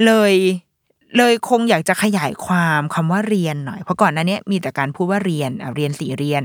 [0.04, 0.34] เลย
[1.16, 6.42] เลยคงอยากจะขยายความคำว่าเรียนหน่อย เพราะก่อนหน้านี้มีแต่การพูดว่าเรียนเรียนสี่เรียน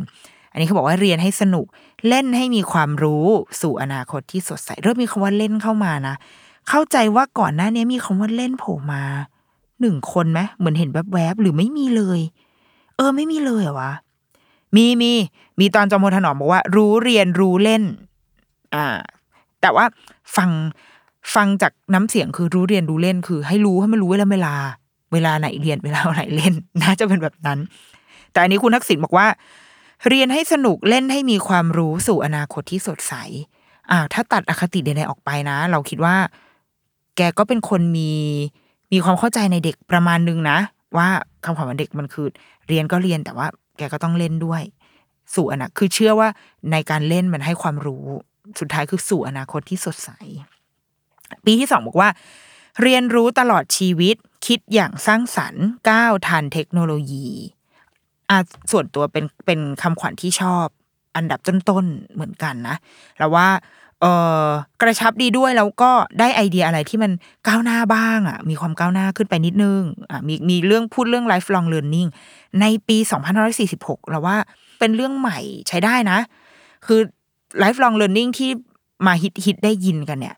[0.52, 1.66] อันนี้เขาบอกว่าเรียนให้สนุก
[2.08, 3.26] เล่นให้มีความรู้
[3.62, 6.16] สู่อนาคตที่สดใส เริ่มมีคำว่าเล่นเข้ามานะ
[6.70, 9.04] เข้าใจว่าก่อนหน้านี้มีคำว่าเล่นโผล่มา
[9.82, 12.20] หนึ่งคนไหมเหมือนเห็นแวบๆหรือไม่มีเลย
[12.98, 13.92] เออไม่มีเลยเหรอวะ
[14.76, 15.12] มีมี
[15.60, 17.84] มีตอนจอมพลถนอมบอกว่า รู้เรียนรู้เล่น
[18.76, 18.86] อ่า
[19.62, 19.86] แต่ว่า
[20.36, 20.50] ฟัง
[21.36, 24.54] ฟังจากน้ำเสียงคือรู้เรียนรู้เล่นคือ ให้รู้ให้มันรู้เวลาเวลา
[25.14, 27.60] เวลาไหนเรียนเวลาไหนเล่นน่าจะเป็นแบบนั้น
[28.32, 29.28] แต่อันนี้คุณทักษิณบอกว่า
[30.10, 33.14] เรียนให้สนุกเล่นให้มีความรู้สู่อนาคตที่สดใส
[33.92, 36.16] อ่าถ้าตัดอคติใดๆออกไปนะ เราคิดว่า
[37.18, 38.12] แกก็เป็นคนมี
[38.92, 40.58] มีความเข้าใจในเด็กประมาณนึงนะ
[40.98, 41.08] ว่า
[41.46, 42.28] คำขวัญวันเด็กมันคือ
[42.68, 44.62] เรียนก็เรียนแต่ว่า แกก็ต้องเล่นด้วย
[45.36, 46.30] สู่อนาคือเชื่อว่า
[46.72, 48.06] ในการเล่นมันให้ความรู้
[48.60, 50.10] สุดท้ายคือสู่อนาคตที่สดใส
[51.46, 52.10] ปีที่สองบอกว่า
[52.82, 54.16] เรียนรู้ตลอดชีวิต
[54.48, 57.28] คิดอย่างสร้างสรรค์ก้าวทันเทคโนโลยี
[58.30, 58.38] อะ
[58.72, 60.66] ส่วนตัวเป็นเป็นคำขวัญที่ชอบ
[61.16, 62.76] อันดับต้นๆเหมือนกันนะ
[63.20, 63.48] แล้วว่า
[64.04, 64.10] เอ
[64.48, 64.50] อ
[64.82, 67.12] กระชับดีด้วยแล้วก็ได้ไอเดียอะไรที่มัน
[67.48, 69.82] ก้าวหน้าบ้างอะมีความก้าวหน้าขึ้นไปนิดนึง
[70.12, 72.10] อะมีมีเรื่องพูดเรื่อง lifelong learning
[72.62, 72.98] ในปี
[73.54, 74.38] 2546 เราว่า
[74.80, 76.20] เป็นเรื่องใหม่ใช้ได้นะ
[76.86, 77.00] คือ
[77.64, 78.50] lifelong learning ที่
[79.06, 80.36] มาฮิตฮิตได้ยินกันเนี่ย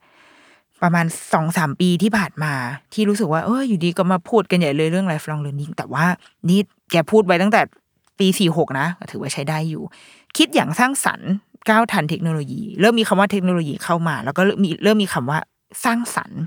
[0.82, 2.54] ประมาณสองสามปีที่ผ่านมา
[2.94, 6.06] ที่รู้สึกว่าเอออยู่ดีก็มาพูดกันใหญ่เลยเรื่อง lifelong learning แต่ว่า
[6.50, 6.60] นี่
[6.92, 7.62] แกพูดไว้ตั้งแต่
[8.20, 9.84] ปีสี่หกนะ ถือว่าใช้ได้อยู่
[10.38, 11.32] คิดอย่างสร้างสรรค์
[11.70, 15.40] ก้าวทันเทคโนโลยี เริ่มมีคำว่าเทคโนโลยีเข้ามา แล้วก็เริ่มมีเริ่มมีคำว่า
[15.84, 16.42] สร้างสรรค์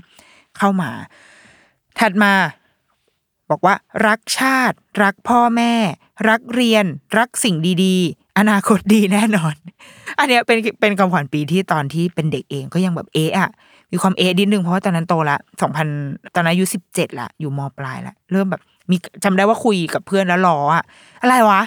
[0.57, 0.89] เข้ามา
[1.99, 2.33] ถัดมา
[3.49, 3.75] บอกว่า
[4.07, 5.73] รักชาติ รักพ่อแม่
[6.29, 6.85] รักเรียน
[7.17, 9.55] รักสิ่งดีๆ อนาคตดีแน่นอน
[10.19, 13.49] อันเนี้ยเป็นเป็นคำขวัญปีที่ตอนที่เป็นเด็กเองก็ยังแบบเอะอะ
[13.91, 15.87] มีความเอะนิดนึงเพราะว่าตอนนั้นโตละสองพัน
[16.35, 20.83] ตอนนั้นอายุสิบเจ็ดละอยู่มปลายละเริ่มแบบมีจำได้ว่าคุยกับเพื่อนแล้วล้ออะ
[21.21, 21.61] อะไรวะ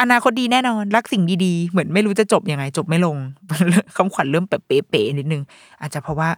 [0.00, 3.16] อนาคตดีแน่นอน รักสิ่งดีๆ เหมือนไม่รู้จะจบยังไง จบไม่ลง
[3.96, 5.42] คำขวัญเริ่มแบบเป๊ะๆนิดนึง
[5.80, 6.28] อาจจะเพราะว่า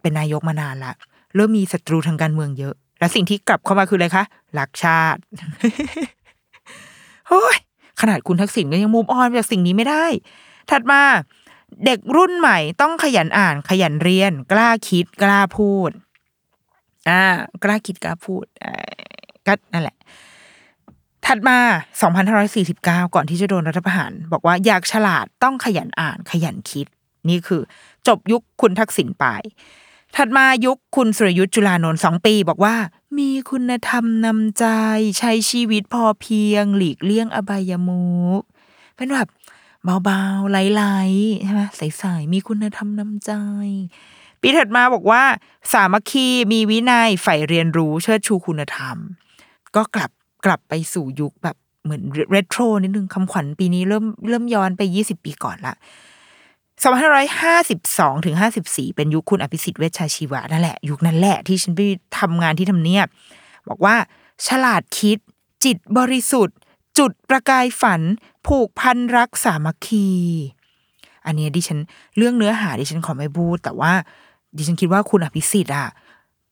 [0.00, 0.92] เป็นนายกมานานละ
[1.34, 4.24] เริ่มมีศัตรูทางการเมืองเยอะ และสิ่งที่กลับเข้ามาคืออะไรคะ
[4.58, 5.20] รักชาติ
[7.28, 7.56] โอ้ย
[8.00, 10.04] ขนาดคุณทักษิณก็ยังมุมออนจากสิ่งนี้ไม่ได้
[10.70, 11.00] ถัดมา
[11.84, 15.90] เด็กรุ่นใหม่ต้องขยันอ่านขยันเรียน กล้าคิดกล้าพูด
[17.08, 17.22] อ่า
[17.64, 18.44] กล้าคิดกล้าพูด
[19.46, 19.96] ก็นั่นแหละ
[21.26, 21.58] ถัดมา
[22.36, 26.86] 2549 ก่อนที่จะโดนรัฐประหาร บอกว่าอยากฉลาดต้องขยันอ่านขยันคิด
[27.28, 27.62] นี่คือ
[28.08, 29.26] จบยุคคุณทักษิณไป
[30.16, 32.76] ถัดมายุคคุณสุรยุทธ์จุลานนท์สองปี บอกว่า
[33.18, 34.66] มีคุณธรรมนำใจ
[35.18, 38.06] ใช้ชีวิตพอเพียง หลีกเลี่ยงอบายมุ
[38.38, 38.40] ก
[38.96, 39.28] เป็นแบบ
[40.04, 43.32] เบาๆไหลๆใช่ไหมใสๆมีคุณธรรมนำใจ
[44.40, 45.22] ปีถัดมาบอกว่า
[45.72, 48.96] สามัคคีมีวินัยใฝ่เรียนรู้เชิดชูคุณธรรม
[49.76, 50.10] ก็กลับ
[50.46, 55.74] กลับไปสู่ยุคแบบเหมือนเรโทรนิดนึงคำขวัญปีนี้เริ่มเริ่มย้อนไป20ปีก่อนละ
[57.34, 58.36] 2552ถึง
[58.66, 61.80] 54เป็นยุคคุณอภิสิทธิ์เวชชาชีวะนั่นแหละ ยุคนั้นแหละที่ฉันไป
[62.18, 63.06] ทำงานที่ทำเนียบ
[63.68, 63.96] บอกว่า
[64.46, 65.18] ฉลาดคิด
[65.64, 66.56] จิตบริสุทธิ์
[66.98, 68.00] จุดประกายฝัน
[68.46, 70.08] ผูกพันรักสามัคคี
[71.26, 71.78] อันนี้ดิฉัน
[72.16, 73.92] เรื่องเนื้อหาดิฉันขอไม่พูด แต่ว่า
[74.56, 75.88] ดิฉันคิดว่าคุณอภิสิทธิ์อะ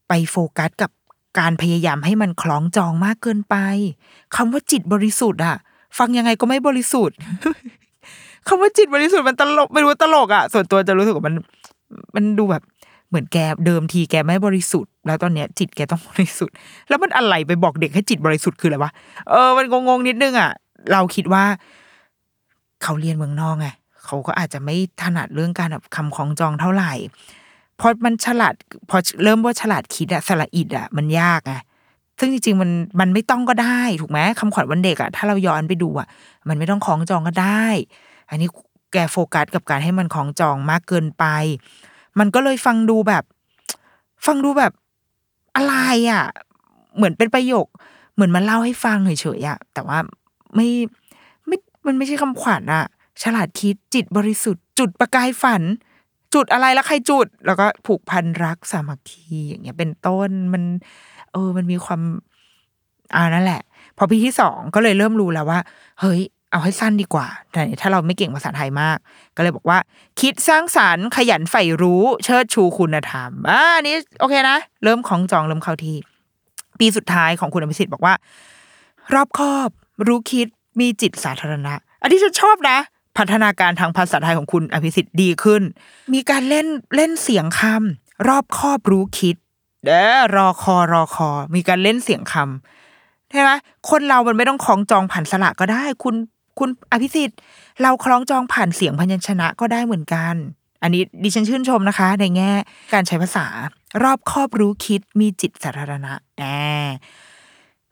[0.08, 0.90] ไปโฟกัสกับ
[1.38, 3.56] การพยายามให้มันคล้องจองมากเกินไป
[4.36, 5.56] คำว่าจิตบริสุทธิ์อะ
[5.98, 7.16] ฟังยังไงก็ไม่บริสุทธิ์
[8.48, 11.34] คำว่าจิตบริสุทธิ์มันตลกไม่รู้ตลกอะส่วนตัวจะรู้สึกว่ามัน
[12.14, 12.62] มันดูแบบ
[13.08, 16.54] เหมือนแกเดิมทีแกไม่บริสุทธิ์ แล้วตอนเนี้ย จิตแกต้องบริสุทธิ์
[16.88, 18.90] แล้วมันอะไรไปบอกเด็กให้จิตบริสุทธิ์คืออะไรวะ
[19.30, 20.50] เออมันงงๆนิดนึงอะ
[20.92, 21.44] เราคิดว่า
[22.82, 23.68] เขาเรียนเมืองนอกไง
[24.04, 26.92] เขาก็อาจจะไม่ถนัดเรื่องการแบบคำของจองเท่าไหร่
[27.80, 28.54] พอมันฉลาด
[28.90, 31.54] พอเริ่มว่าฉลาดคิดอะสละอิดอะมันยากไง
[32.18, 32.70] ซึ่งจริงๆมัน
[33.00, 36.08] มันไม่ต้องก็ได้ถูกไหมคำขวัญวันเด็กอะถ้าเราย้อนไปดูอะ
[36.48, 37.66] มันไม่ต้องคล้องจองก็ได้
[38.30, 38.48] อันนี้
[38.92, 41.24] แกโฟกัสกับการให้มันคล้องจองมากเกินไป
[42.18, 43.24] มันก็เลยฟังดูแบบ
[44.26, 44.72] ฟังดูแบบ
[45.56, 45.74] อะไร
[46.10, 46.24] อะ
[46.96, 47.66] เหมือนเป็นประโยค
[48.14, 49.98] เหมือนมาเล่าให้ฟังเฉยๆอะแต่ว่า
[50.54, 50.68] ไม่
[51.46, 51.56] ไม่
[51.86, 52.84] มันไม่ใช่คำขวัญอะ
[53.22, 55.62] ฉลาดคิดจิตบริสุทธิ์ จุดประกายฝัน
[56.34, 60.62] จุดอะไรแล้วใครจุด แล้วก็ผูกพันรักสามัคคีอย่างเงี้ยเป็นต้นมัน
[61.32, 62.00] เออ มันมีความ
[63.14, 63.62] อ่านั่นแหละ
[63.98, 65.60] พอปีที่สองก็เลยเริ่มรู้แล้วว่า
[66.00, 66.20] เฮ้ย
[66.50, 68.98] เอาให้สั้นดีกว่า แต่ถ้าเราไม่เก่งภาษาไทยมาก
[69.36, 69.78] ก็เลยบอกว่า
[70.20, 75.94] คิดสร้างสารรค์ขยันใฝ่รู้ เชิดชูคุณธรรมอ่าอันนี้โอเคนะเริ่มของจองเริ่มเข้าที
[76.80, 78.14] ปีสุดท้ายของคุณอภิสิทธิ์บอกว่า
[79.14, 79.70] รอบคอบ
[80.06, 80.46] รู้คิด
[80.80, 82.78] มีจิตสาธารณะ อันที่ฉันชอบนะ
[83.16, 85.62] พัฒนาการทางภาษาไทยของคุณอภิสิทธิ์ดีขึ้น
[86.14, 89.36] มีการเล่นเล่นเสียงคำรอบคอบรู้คิด
[89.84, 93.50] เด้อรอคอรอคอ มีการเล่นเสียงคำใช่ไหม
[93.90, 96.14] คนเรามันไม่ต้องคล้องจองผ่านสระก็ได้ คุณ
[96.58, 97.38] คุณอภิสิทธิ์
[97.82, 100.34] เราคล้องจองผ่านเสียงพยัญชนะก็ได้เหมือนกัน
[100.82, 102.52] อันนี้ดิฉันชื่นชมนะคะ ในแง่
[102.92, 103.46] การใช้ภาษา
[104.02, 106.42] รอบคอบรู้คิดมีจิตสาธารณะแหม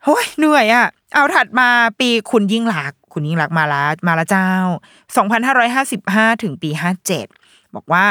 [0.03, 1.69] โอ้ยเหนื่อยอะ่ะ เอาถัดมา
[1.99, 4.49] ปีคุณยิ่งหลักษณ์ คุณยิ่งหลักมาละมาละเจ้า
[5.25, 6.69] 2555 ถึงปี
[7.23, 8.05] 57 บอกว่า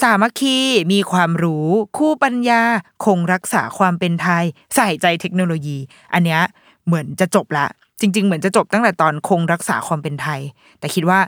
[0.00, 0.56] สามัคคี
[0.92, 2.62] มีความรู้ คู่ปัญญา
[3.04, 5.78] คงรักษาความเป็นไทย ใส่ใจเทคโนโลยี
[6.12, 6.42] อันเนี้ย
[6.86, 7.66] เหมือนจะจบละ
[8.00, 10.40] จริง ๆ เหมือนจะจบตั้งแต่ตอนคงรักษาความเป็นไทย
[10.78, 11.20] แต่คิดว่า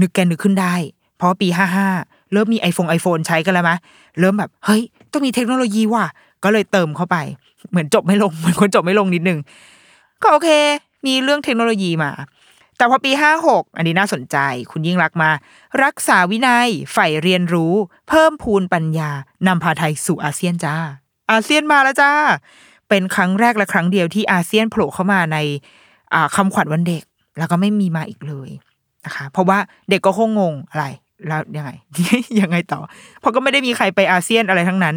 [0.00, 0.74] นึกแกนึกขึ้นได้
[1.16, 1.48] เพราะปี
[1.90, 3.76] 55 เริ่มมีไอโฟนไอโฟนใช้กันแล้วมะ
[4.20, 6.06] เริ่มแบบเฮ้ยต้องมีเทคโนโลยีว่ะ
[6.44, 7.16] ก็เลยเติมเข้าไป
[7.70, 9.38] เหมือนจบไม่ลงเหมือนคนจบไม่ลงนิดนึง
[10.22, 10.48] ก็โอเค
[11.06, 12.10] มีเรื่องเทคโนโลยีมา
[12.76, 13.12] แต่พอปี
[13.44, 14.36] 56 อันนี้น่าสนใจ
[14.70, 15.30] คุณยิ่งรักมา
[15.84, 17.74] รักษาวินัยใฝ่เรียนรู้
[18.08, 19.10] เพิ่มพูนปัญญา
[19.46, 20.76] นำพาไทยสู่อาเซียนจ้า
[21.30, 22.12] อาเซียนมาแล้วจ้า
[22.88, 27.02] เป็นครั้งแรกและครั้งเดียวที่อาเซียนโผล่เข้ามาในาคำขวัญวันเด็ก
[27.38, 28.50] แล้วก็ไม่มีมาอีกเลย
[29.04, 29.58] นะคะ เพราะว่า
[29.90, 30.86] เด็กก็คงงงอะไร
[31.26, 31.70] แล้วยังไง
[32.40, 32.80] ยังไงต่อ
[33.20, 34.96] เพราะก็ไม่ได้มีใครไปอาเซียนอะไรทั้งนั้น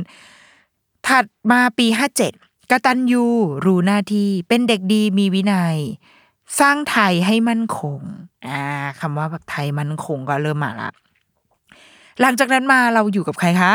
[1.08, 2.32] ถัดมาปีห้าเจ็ด
[2.72, 3.26] กตัญญู
[3.66, 5.78] รู้หน้าที่เป็นเด็กดีมีวินัย
[6.60, 8.00] สร้างไทยให้มั่นคง
[8.48, 8.62] อ่า
[9.00, 10.90] คำว่าแบบไทยมั่นคงก็เริ่มมาละ
[12.22, 13.74] หลังจากนั้นมาเราอยู่กับใครคะ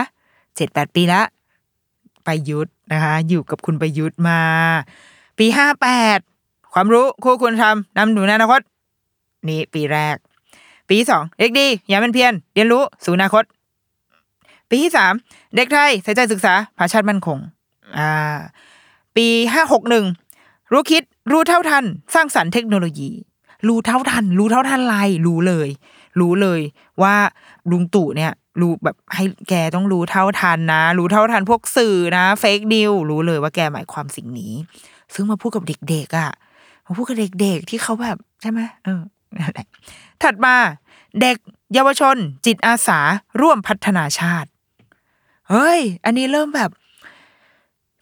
[0.56, 1.22] เจ็ดแปดปีละ
[2.24, 4.40] ไปยุทธนะคะ อยู่กับคุณประยุทธ์มา
[5.38, 6.18] ปีห้าแปด
[6.72, 8.60] ความรู้คู่คุณทำนำหนูในอนาคต
[9.48, 10.16] นี่ปีแรก
[10.90, 13.44] ปีสองเด็กดี อย่ามันเพียรเรียนรู้สู่อนาคต
[14.68, 15.14] ปีที่สาม
[15.54, 17.38] เด็กไทยใส่ใจศึกษาภาชาติมั่นคง
[17.98, 18.38] อ่า
[19.16, 20.04] ปีห้าหกหนึ่ง
[20.72, 23.10] รู้คิด รู้เท่าทัน สร้างสรรค์เทคโนโลยี
[23.68, 24.94] รู้เท่าทัน รู้เท่าทันไร
[25.26, 25.68] รู้เลย
[26.20, 26.60] รู้เลย
[27.02, 27.14] ว่า
[27.70, 34.52] ลุงตู่เนี่ยรู้แบบให้แกต้องรู้เท่าทันนะ รู้เท่าทันพวกสื่อนะเฟกนิวรู้เลยว่าแกหมายความสิ่งนี้
[35.14, 36.30] ซึ่งมาพูดกับเด็กๆอะ่ะ
[36.86, 39.02] มาพูดกับเด็กๆที่เขาแบบใช่ไหมเออ
[40.22, 40.54] ถัดมา
[41.20, 41.36] เด็ก
[41.74, 42.16] เยาวชน
[42.46, 42.98] จิตอาสา
[43.40, 44.48] ร่วมพัฒนาชาติ
[45.50, 46.70] เฮ้ย อันนี้เริ่มแบบ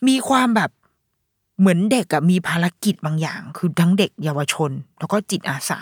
[0.08, 0.70] มีความแบบ
[1.60, 5.80] เหมือนเด็กอะมีภารกิจบางอย่าง คือทั้งเด็กเยาวชน แล้วก็จิตอาสา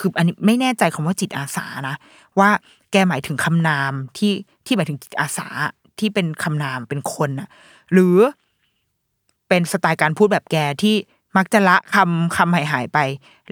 [0.00, 1.96] คืออันนี้ไม่แน่ใจคำว่าจิตอาสานะ
[2.38, 2.50] ว่า
[2.92, 4.32] แกหมายถึงคำนามที่
[4.66, 5.46] ที่หมายถึงจิตอาสา
[5.98, 7.48] ที่เป็นคำนามเป็นคนอะ
[7.92, 8.18] หรือ
[9.48, 10.94] เป็นสไตล์การพูดแบบแกที่
[11.36, 12.98] มักจะละคำคำหายหายไป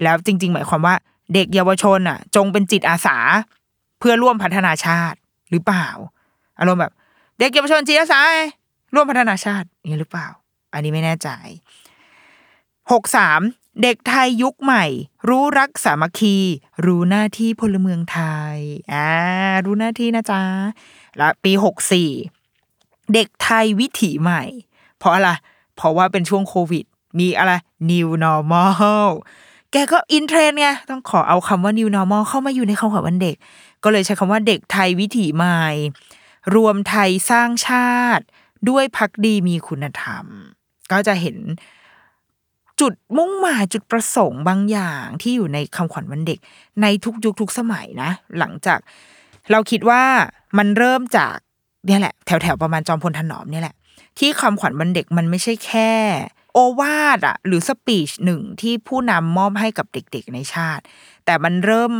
[0.03, 0.95] แล้วจริง ๆ หมายความว่า
[1.33, 3.17] เด็กเยาวชนอะจงเป็นจิตอาสา
[3.99, 5.17] เพื่อร่วมพัฒนาชาติ
[5.51, 5.87] หรือเปล่า
[6.59, 6.93] อารมณ์แบบ
[7.39, 8.21] เด็กเยาวชนจิตอาสา
[8.93, 10.27] ร่วมพัฒนาชาตินี่หรือเปล่า
[10.73, 11.29] อันนี้ไม่แน่ใจ
[12.91, 13.41] หกสาม
[13.81, 14.85] เด็กไทยยุคใหม่
[15.29, 16.37] รู้รักสามัคคี
[16.85, 18.19] รู้หน้าที่พลเมืองไท
[18.55, 18.57] ย
[18.93, 19.09] อ่า
[19.65, 20.41] รู้หน้าที่นะจ๊ะ
[21.17, 22.09] แล้วปีหกสี่
[23.13, 24.43] เด็กไทยวิถีใหม่
[24.97, 25.29] เพราะอะไร
[25.75, 26.85] เพราะว่าเป็นช่วงโควิด
[27.19, 27.51] มีอะไร
[27.89, 29.09] new normal
[29.71, 33.35] แกก็อินเทรนไงต้องขอเอาคำว่า new normal เข้ามาอยู่ในคำขวัญวันเด็ก
[33.83, 35.65] ก็เลยใช้คำว่าเด็กไทยวิถีใหม่
[36.55, 38.23] รวมไทยสร้างชาติ
[38.69, 40.25] ด้วยพักดีมีคุณธรรม
[40.91, 41.37] ก็จะเห็น
[42.79, 46.39] จุดมุ่งหมายจุดประสงค์บางอย่างที่อยู่ในคำขวัญวันเด็ก
[46.81, 48.79] ในทุกยุคทุกสมัยนะ หลังจาก
[49.51, 50.03] เราคิดว่า
[50.57, 51.35] มันเริ่มจาก
[51.85, 53.75] เนี่ยแหละ แถวๆประมาณจอมพลถนอมเนี่ยแหละ
[54.19, 55.91] ที่คำขวัญวันเด็กมันไม่ใช่แค่
[56.53, 60.83] โอวาดอะหรือสปีชหนึ่งที่ผู้นำมอบให้กับเด็กๆในชาติ
[61.25, 61.91] แต่มันเริ่ม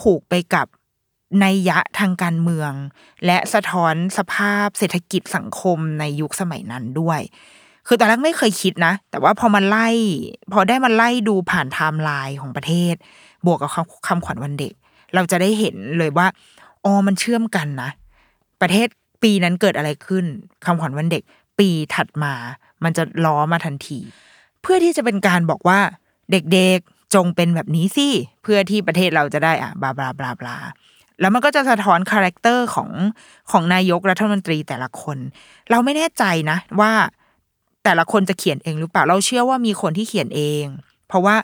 [0.00, 0.66] ผูกไปกับ
[1.44, 2.72] นัยยะทางการเมือง
[3.26, 7.20] และสะท้อนสภาพเศรษฐกิจสังคมในยุคสมัยนั้นด้วย
[7.86, 9.88] คือตอนแรกไม่เคยคิดนะ แต่ว่าพอมาไล่
[10.52, 12.94] พอได้มาไล่ดูผ่านไทม์ไลน์ของประเทศ
[13.46, 14.72] บวกกับคำคำขวัญวันเด็ก
[15.14, 16.26] เราจะได้เห็นเลยว่า
[16.84, 17.90] อ๋อมันเชื่อมกันนะ
[18.60, 18.88] ประเทศ
[19.22, 20.24] ปีนั้นเกิดอะไรขึ้น
[20.66, 21.22] คำขวัญวันเด็ก
[21.58, 22.32] ปีถัดมา
[22.84, 23.98] มันจะล้อมาทันที
[24.62, 25.78] เพื่อที่จะเป็นการบอกว่า
[26.30, 28.08] เด็กๆจงเป็นแบบนี้สิ
[28.42, 30.56] เพื่อที่ประเทศเราจะได้อะ blah blah blah blah
[31.20, 32.90] แล้วมันก็จะสะท้อน character ของ
[33.50, 35.18] ของนายกรัฐมนตรีแต่ละคน
[35.70, 36.92] เราไม่แน่ใจนะ ว่า
[37.86, 40.64] แต่ละคนจะเขียนเองหรือเปล่าเราเชื่อว่ามีคนที่เขียนเอง
[41.08, 41.36] เพราะว่า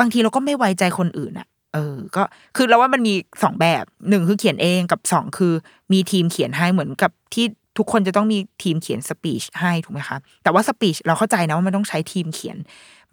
[0.00, 2.22] บางทีเราก็ไม่ไว้ใจคนอื่นอะเออ ก็
[2.56, 5.52] คือเราว่ามันมีสองแบบหนึ่งคือเขียนเองกับสองคือ
[5.92, 7.46] มีทีมเขียนให้เหมือนกับที่
[7.78, 12.56] ทุกคนจะต้องมีทีมเขียนสปีชให้ถูกไหมคะแต่ว่าสปีชเราเข้าใจนะว่ามันต้องใช้ทีมเขียน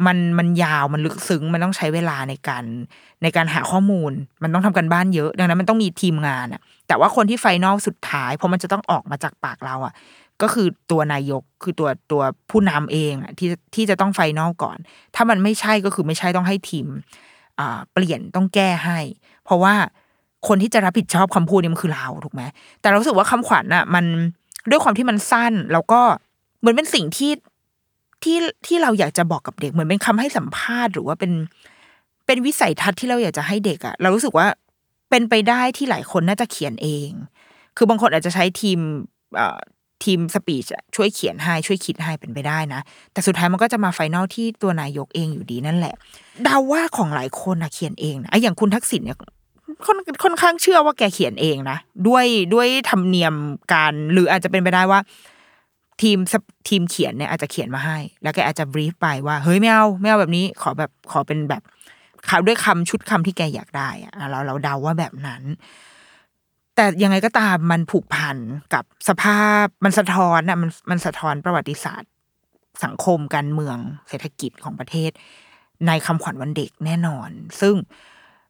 [0.05, 2.63] มันมันยาวมันลึกซึ้งมันต้องใช้เวลาในการ
[3.23, 4.11] ในการหาข้อมูล
[4.43, 9.93] มันต้องทำกันบ้านเยอะ ดังนั้นมันต้องมีทีมงานอะแต่ว่าคนที่ไฟนอลสุดท้ายเพราะมันจะต้องออกมาจากปากเราอะ
[10.41, 14.77] ก็คือตัวนายกคือตัวตัวผู้นำเองอะที่ที่จะต้องไฟนอลก่อน
[15.15, 16.87] ถ้ามันไม่ใช่ก็คือไม่ใช่ต้องให้ทีม
[17.59, 18.99] อ่าเปลี่ยนต้องแก้ให้
[19.45, 19.73] เพราะว่า
[20.47, 22.41] คนที่จะรับผิดชอบคำพูดนี่มันคือเราถูกไหม
[22.81, 24.05] แต่เราสึกว่าคำขวัญอะมัน
[24.69, 26.01] ด้วยความที่มันสั้นแล้วก็
[26.59, 27.31] เหมือนเป็นสิ่งที่
[28.23, 31.31] ที่ที่เราอยากจะบอกกับเด็กเหมือนเป็นคำให้สัมภาษณ์หรือว่าเป็น
[32.25, 34.47] เป็นวิสัยทัศน์ที่เราอยากจะให้เด็กอะเรารู้สึกว่า
[35.09, 37.09] เป็นไปได้ที่หลายคนน่าจะเขียนเอง
[37.77, 38.79] คือบางคนอาจจะใช้ทีม
[40.03, 42.81] ทีม speech ช่วยเขียนให้ช่วยคิดให้เป็นไปได้นะ
[43.13, 45.95] แต่สุดท้ายมันก็จะมา final ที่ตัวนายกเองอยู่ดีนั่นแหละ
[46.43, 49.17] เดาว่าของหลายคนนะเขียนเองนะอย่างคุณทักษิณเนี่ย
[49.85, 51.77] ค่อนค่อนข้างเชื่อว่าแกเขียนเองนะ
[52.07, 53.33] ด้วยด้วยธรรมเนียม
[53.73, 54.99] การหรืออาจจะเป็นไปได้ว่า
[56.01, 56.17] ทีม
[56.67, 61.61] ทีมเขียนเนี่ยอาจจะเขียนมาให้ แล้วแกอาจจะบรีฟไปว่าเฮ้ยไม่เอาไม่เอาแบบนี้ขอแบบขอเป็นแบบ
[62.29, 65.43] ข่าวด้วยคำชุดคำที่แกอยากได้อะเราเราเดาว่าแบบนั้น
[66.75, 68.37] แต่ยังไงก็ตามมันผูกพัน
[68.73, 72.11] กับสภาพมันสะท้อนอะมันมันสะท้อนประวัติศาสตร์
[72.83, 73.77] สังคมการเมือง
[74.09, 75.11] เศรษฐกิจของประเทศ
[75.87, 77.29] ในคำขวัญวันเด็กแน่นอน
[77.61, 77.75] ซึ่ง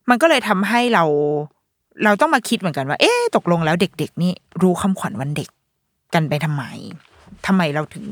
[0.09, 1.03] มันก็เลยทำให้เรา
[2.03, 5.49] เราต้องมาคิดเหมือนกันว่า เอ๊ะตกลงแล้วเด็ก ๆ นี่รู้คำขวัญวันเด็ก
[6.13, 6.63] กันไปทำไม
[7.47, 8.05] ทำไมเราถึง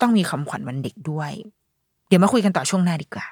[0.00, 1.32] ต้องมีคำขวัญวันเด็กด้วย
[2.08, 3.26] เดี๋ยวมาคุยกันต่อช่วงหน้าดีกว่า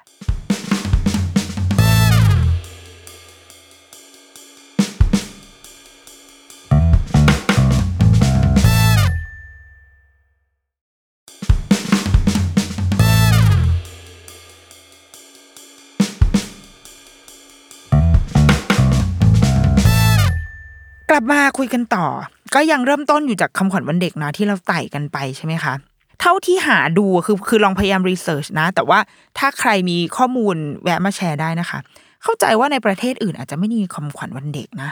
[21.17, 22.07] ลับมาคุยกันต่อ
[22.55, 25.75] ก็ยังเริ่มต้นอยู่จากคำขวัญวันเด็กนะที่เราไต่กันไปใช่ไหมคะ
[26.21, 28.99] เท่าที่หาดูคือคือลองพยายามรีเสิร์ชนะ แต่ว่า
[29.39, 31.79] ถ้าใครมีข้อมูลแวะมาแชร์ได้นะคะ
[32.23, 34.91] เข้าใจว่าในประเทศอื่นอาจจะไม่มีคำขวัญวันเด็กนะ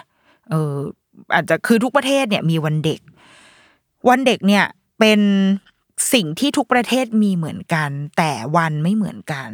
[0.51, 0.75] เออ
[1.35, 3.01] อาจจะคือทุกประเทศเนี่ยมีวันเด็ก
[4.09, 4.65] วันเด็กเนี่ย
[4.99, 5.21] เป็น
[6.13, 9.51] สิ่งที่ทุกประเทศมีเหมือนกัน แต่วันไม่เหมือนกัน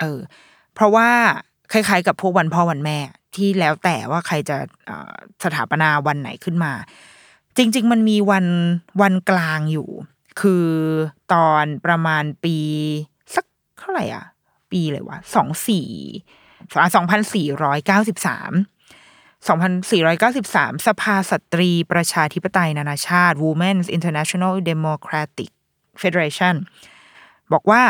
[0.00, 0.18] เออ
[0.74, 1.08] เพราะว่า
[1.72, 2.98] คล้ายๆ กับพวกวันพ่อวันแม่
[3.38, 4.56] ที่แล้วแต่ว่าใครจะ
[5.44, 6.72] สถาปนาวันไหนขึ้นมา
[7.56, 8.46] จริง ๆ มันมีวัน
[9.02, 9.88] วันกลางอยู่
[10.40, 10.68] คือ
[11.32, 12.56] ตอนประมาณปี
[13.34, 13.44] สัก
[13.78, 14.24] เท่าไหร่อะ
[14.70, 15.88] ปีเลยวะสองสี่
[16.96, 18.52] สองพันสี่ร้อยเก้าสิบสาม
[19.48, 25.50] สองพันสี่ร้อยเก้าสิบสามสภาสตรีประชาธิปไตยนานาชาติ Women's International Democratic
[26.00, 26.54] Federation
[27.52, 27.82] บอกว่า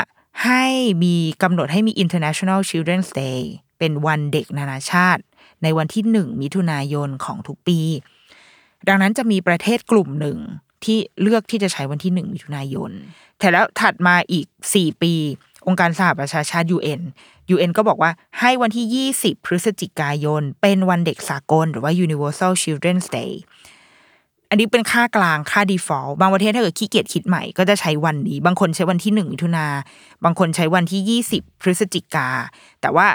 [0.44, 0.64] ให้
[1.04, 3.40] มีกำหนดให้มี International Children's Day
[3.78, 5.22] เป็นวันเด็กนานาชาติ
[5.62, 7.80] ในวันที่หนึ่งมิถุนายนของทุกปี
[8.88, 10.38] ดังนั้นจะมีประเทศกลุ่มหนึ่ง
[10.84, 12.90] ที่เลือกที่จะใช้วันที่หนึ่งมิถุนายน
[13.38, 15.14] แต่แล้วถัดมาอีกสี่ปี
[15.66, 17.02] องค์การสหประชาชาติ UN
[17.54, 23.32] UN ก็บอกว่าให้วันที่ 20 พฤศจิกายน เป็นวันเด็กสากล หรือว่า Universal Children's Day
[24.50, 29.66] อันนี้เป็นค่ากลางค่า default บางประเทศถ้าเกิดขี้เกียจคิดใหม่ก็จะใช้วันนี้ บางคนใช้วันที่หนึ่งมิถุนา
[30.24, 32.28] บางคนใช้วันที่ยี่สิบพฤศจิกา
[32.80, 33.06] แต่ว่า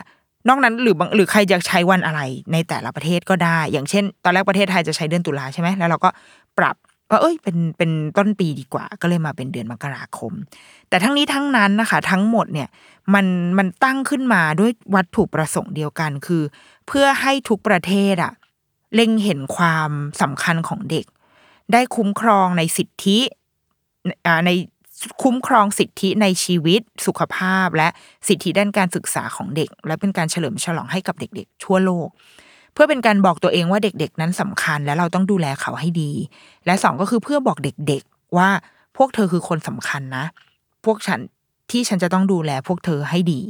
[0.48, 2.22] นอกนั้นหรือบางหรือใครจะใช้วันอะไร
[2.54, 6.10] ในแต่ละประเทศก็ได้ อย่างเช่น ตอนแรกประเทศไทยจะใช้เดือนตุลาใช่ไหมแล้วเราก็
[6.58, 6.76] ปรับ
[7.10, 10.34] ว่าเอ้ยเป็นเป็นต้นปีดีกว่า ก็เลยมาเป็นเดือนมกราคม
[10.90, 12.70] แต่ทั้งนี้ทั้งนั้นนะคะ ทั้งหมดเนี่ย
[13.14, 13.26] มัน
[13.58, 16.44] มันตั้งขึ้นมาด้วยวัตถุประสงค์เดียวกันคือ
[16.88, 18.34] เพื่อให้ทุกประเทศอะ
[18.96, 21.06] เล็งเห็นความสำคัญของเด็ก
[21.74, 23.20] ได้คุ้มครองในสิทธิ
[24.46, 24.50] ใน
[25.24, 27.88] คุ้มครองสิทธิในชีวิตสุขภาพ และ
[28.28, 32.08] สิทธิด้านการศึกษาของเด็ก และเป็นการเฉลิมฉลองให้กับเด็กๆ ทั่วโลก
[32.74, 36.12] เพื่อเป็นการบอกตัวเองว่าเด็กๆ นั้นสำคัญและเราต้องดูแลเขาให้ดี
[36.66, 38.50] และสองก็คือเพื่อบอกเด็กๆว่า
[38.98, 40.26] พวกเธอคือคนสำคัญนะ
[40.86, 41.20] พวกฉัน
[41.72, 43.42] ที่ฉันจะต้องดูแลพวกเธอให้ดี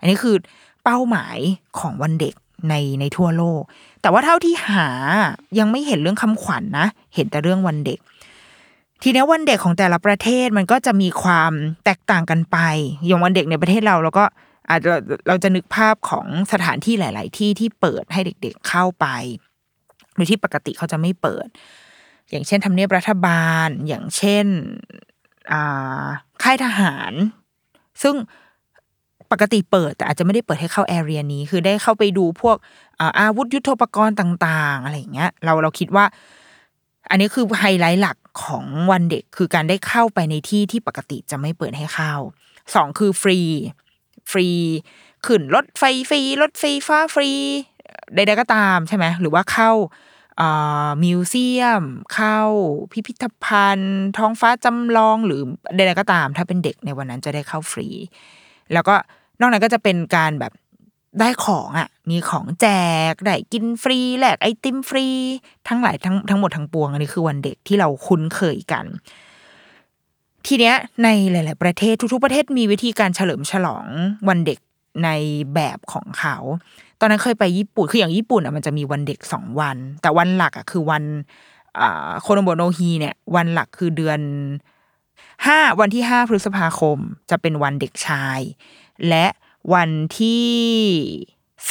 [0.00, 0.36] อันนี้คือ
[0.84, 1.38] เป้าหมาย
[1.80, 2.34] ของวันเด็ก
[2.68, 3.62] ในในทั่วโลก
[4.02, 4.88] แต่ว่าเท่าที่หา
[5.58, 7.98] ยังไม่เห็นเรื่องคำขวัญนนะ เห็นแต่เรื่องวันเด็ก
[9.06, 11.52] ทีนี้วันเด็กของแต่ละประเทศมันก็จะมีความ
[11.84, 12.58] แตกต่างกันไป
[13.06, 14.24] อย่างวันเด็กในประเทศเราเราก็
[14.70, 14.92] อาจจะ
[15.28, 19.06] เราจะนึกภาพของสถานที่หลาย ๆ ที่ที่เปิดให้เด็ก ๆเข้าไป
[20.14, 21.46] โดยที่ปกติเขาจะไม่เปิด
[22.30, 24.46] อย่างเช่นทำเนียบรัฐบาล อย่างเช่น
[26.42, 27.12] ค่ายทหาร
[28.02, 28.14] ซึ่ง
[29.32, 32.56] ปกติเปิด แต่อาจจะไม่ได้เปิดให้เข้าแอเรียนี้ คือได้เข้าไปดูพวก
[33.18, 36.04] อาวุธยุโทโธปกรณ์ต่าง ๆ อะไรอย่างเงี้ย เราเราคิดว่า
[37.10, 42.14] อันนี้คือไฮไลท์หลัก ของวันเด็กคือการได้เข้าไปในที่ที่ปกติจะไม่เปิดให้เข้า
[42.74, 43.38] สองคือฟรี
[44.30, 44.48] ฟรี
[45.26, 47.30] ขึ้นรถไฟฟรี รถไฟฟ้าฟรี
[48.14, 49.70] ใดๆก็ตามใช่ไหมหรือว่าเข้า
[51.02, 51.82] museum
[52.14, 52.40] เข้า
[52.92, 55.40] พิพิธภัณฑ์ ท้องฟ้าจำลองหรือ
[55.76, 57.88] ใดๆก็ตาม ถ้าเป็นเด็กในวันนั้นจะได้เข้าฟรี
[58.72, 58.94] แล้วก็
[59.40, 60.52] นอกนั้นก็จะเป็นการแบบ
[61.20, 62.66] ได้ของอะ มีของแจ
[63.12, 65.06] ก ได้กินฟรีแหลกไอติมฟรี
[65.68, 68.84] ทั้งหลายทั้งทั้งหมดทั้งปวงอันนี้คือวันเด็กที่เราคุ้นเคยกัน
[70.46, 73.86] ทีเนี้ยในหลาย ๆ ประเทศทุก ๆ ประเทศมีวิธีการเฉลิมฉลอง
[74.28, 74.58] วันเด็ก
[75.04, 75.08] ใน
[75.54, 76.36] แบบของเขา
[77.00, 81.04] ตอนนั้นเคยไปญี่ปุ่น คืออย่างญี่ปุ่นอะมันจะมีวันเด็กสองวัน แต่วันหลักอะคือวัน
[82.22, 84.20] โคโนโบโนฮีเนี่ยวันหลักคือเดือน
[85.46, 86.98] ห้าวันที่ห้าพฤษภาคม
[87.30, 88.40] จะเป็นวันเด็กชาย
[89.08, 89.26] และ
[89.74, 90.48] วันที่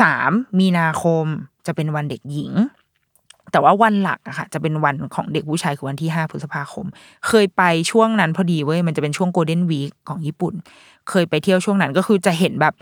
[0.01, 1.25] สามมีนาคม
[1.65, 2.51] จะเป็นวันเด็กหญิง
[3.51, 6.85] แต่ว่าวันหลักอะค่ะ จะเป็นวันของเด็กผู้ชายคือวันที่ห้าพฤษภาคม
[7.27, 10.53] เคยไปช่วงนั้นพอดีเว้ยมันจะเป็นช่วงโกลเด้นวีคของญี่ปุ่น
[11.09, 12.73] เคยไปเที่ยวช่วงนั้นก็คือจะเห็นแบบ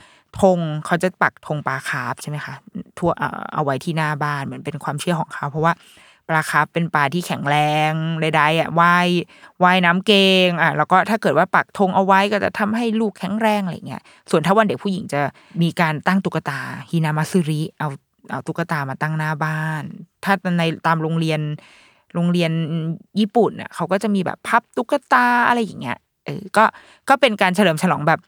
[0.42, 2.54] ธงเขาจะปักธงปลาคาร์ฟใช่ไหมคะ
[2.98, 3.12] ทั่ว
[3.54, 5.74] เอาไว้ที่หน้าบ้านเหมือนเป็นความเชื่อของเขาเพราะว่า
[6.28, 7.56] ปลาคาร์ฟเป็นปลาที่แข็งแร
[7.90, 7.92] ง
[8.22, 9.08] ใดๆอะว่าย
[9.64, 10.14] ว่ายน้ำเก่
[10.48, 15.22] งอะแล้วก็ถ้าเกิดว่าปักธงเอาไว้ก็จะทำให้ลูกแข็งแรงอะไรเงี้ยส่วนถ้าวันเด็กผู้หญิงจะ
[15.62, 16.60] มีการตั้งตุ๊กตา
[16.90, 17.90] ฮินามาซึริเอา
[18.32, 19.84] เอาตุ๊กตามาตั้งหน้าบ้าน
[20.24, 21.42] ถ้าในตามโรงเรียน
[22.16, 22.52] โรงเรียน
[23.20, 26.64] ญี่ปุ่นอะเขาก็จะมีแบบพับตุ๊กตาอะไรอย่างเงี้ยเออก็
[27.10, 28.20] ก็เป็นการเฉลิมฉลองแบบ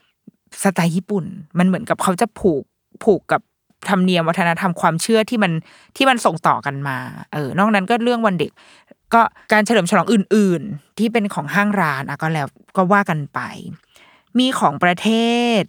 [0.62, 1.24] สไตล์ญี่ปุ่น
[1.58, 2.64] มันเหมือนกับเขาจะผูก
[3.04, 3.40] ผูกกับ
[3.88, 5.52] ธรรมเนียมวัฒนธรรมความเชื่อที่มัน
[5.96, 6.96] ที่มันส่งต่อกันมา
[7.32, 8.50] เออนอกนั้นก็เรื่องวันเด็ก
[9.14, 9.22] ก็
[9.52, 13.40] การเฉลิมฉลองอื่น ๆ ที่เป็นของห้างร้านอะก็แล้วก็ว่ากันไป
[14.38, 15.08] มีของประเท
[15.58, 15.60] ศ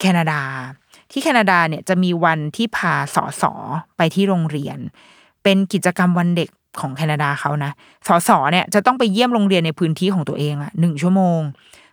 [0.00, 0.42] แคนาดา
[1.10, 3.52] ที่แคนาดาเนี่ยจะมีวันที่พาสอสอ
[3.96, 4.78] ไปที่โรงเรียน
[5.42, 6.50] เป็นกิจกรรมวันเด็ก
[6.80, 7.72] ของแคนาดาเขานะ
[8.08, 11.40] สอสอเนี่ยจะต้องไปเยี่ยมโรงเรียนในพื้นที่ของตัวเองอะหนึ่งชั่วโมง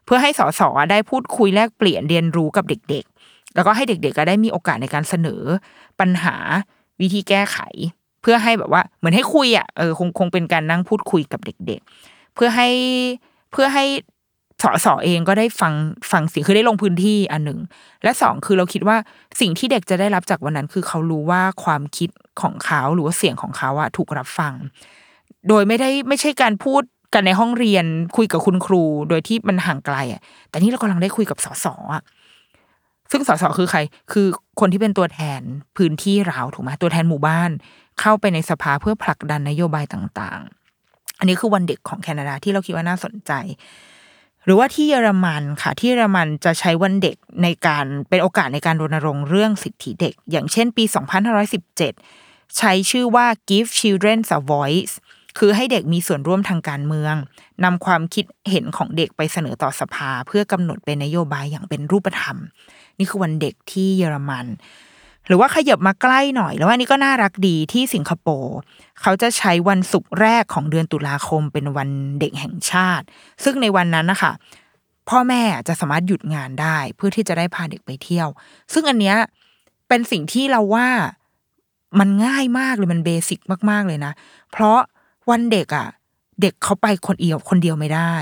[0.05, 3.05] เพื่อให้สอสอได้พูดคุยแลกเปลี่ยนเรียนรู้กับเด็ก
[3.56, 5.41] แล้วก็ให้เด็กๆก็ได้มีโอกาสในการเสนอ
[5.99, 6.36] ปัญหา
[7.01, 7.58] วิธีแก้ไข
[8.22, 12.70] เพื่อให้แบบว่าเหมือนให้คุยอะเออคงคงเป็นการนั่งพูดคุยกับเด็ก ๆ เพื่อให้
[13.51, 13.86] เพื่อให้
[14.64, 15.74] สอสอเองก็ได้ฟัง
[16.12, 17.60] ฟังเสียงคือได้ลงพื้นที่อันหนึ่ง
[18.04, 18.97] และสองคือเราคิดว่า
[19.39, 22.10] สิ่งที่เด็กจะได้รับจากวันนั้น คือเขารู้ว่าความคิด
[22.41, 24.54] ของเขาหรือว่าเสียงของเขาอะถูกรับฟัง
[25.47, 26.82] โดยไม่ได้ไม่ใช่การพูด
[27.14, 27.86] กันในห้องเรียน
[28.18, 32.04] คุยกับคุณครู โดยที่มันห่างไกลอะแต่นี่เรากำลังได้คุยกับสอสอะ
[33.12, 33.80] ซึ่งสสคือใคร
[34.12, 34.28] คือ
[34.60, 35.41] คนที่เป็นตัวแทน
[35.78, 37.49] พื้นที่เราถูกไหมตัวแทนหมู่บ้าน
[37.99, 40.41] เข้าไปในสภาเพื่อผลักดันนโยบายต่าง
[40.82, 43.32] ๆ อันนี้คือวันเด็กของแคนาดาที่เราคิดว่าน่าสนใจ
[44.45, 50.84] หรือว่าที่เยอรมันค่ะ ที่เยอรมันจะใช้วันเด็กในการเป็นโอกาสในการรณรงค์เรื่องสิทธิเด็ก อย่างเช่นปี
[51.72, 54.93] 2517 ใช้ชื่อว่า give children a voice
[55.38, 57.16] คือให้เด็กมีส่วนร่วมทางการเมือง
[57.64, 62.38] นำความคิดเห็นของเด็กไปเสนอต่อสภาเพื่อกำหนดเป็นนโยบายอย่างเป็นรูปธรรม
[63.00, 64.46] นี่คือวันเด็กที่เยอรมัน
[65.28, 68.56] หรือว่าขยับมาใกล้หน่อย แล้วว่านี่ก็น่ารักดีที่สิงคโปร์
[69.02, 71.89] เขาจะใช้วันศุกร์แรกของเดือนตุลาคมเป็นวัน
[72.20, 73.06] เด็กแห่งชาติ
[73.44, 74.32] ซึ่งในวันนั้นนะคะ
[75.10, 78.28] พ่อแม่จะสามารถหยุดงานได้เพื่อที่จะได้พาเด็กไปเที่ยว
[78.74, 79.18] ซึ่งอันเนี้ย
[79.88, 80.88] เป็นสิ่งที่เราว่า
[82.00, 83.39] มันง่ายมากเลยมันเบสิก
[83.70, 84.14] มาก ๆเลยนะ
[84.52, 84.80] เพราะ
[85.30, 85.88] วันเด็กอะ่ะ
[86.41, 88.14] เด็กเขาไปคนเดียวคนเดียวไม่ได้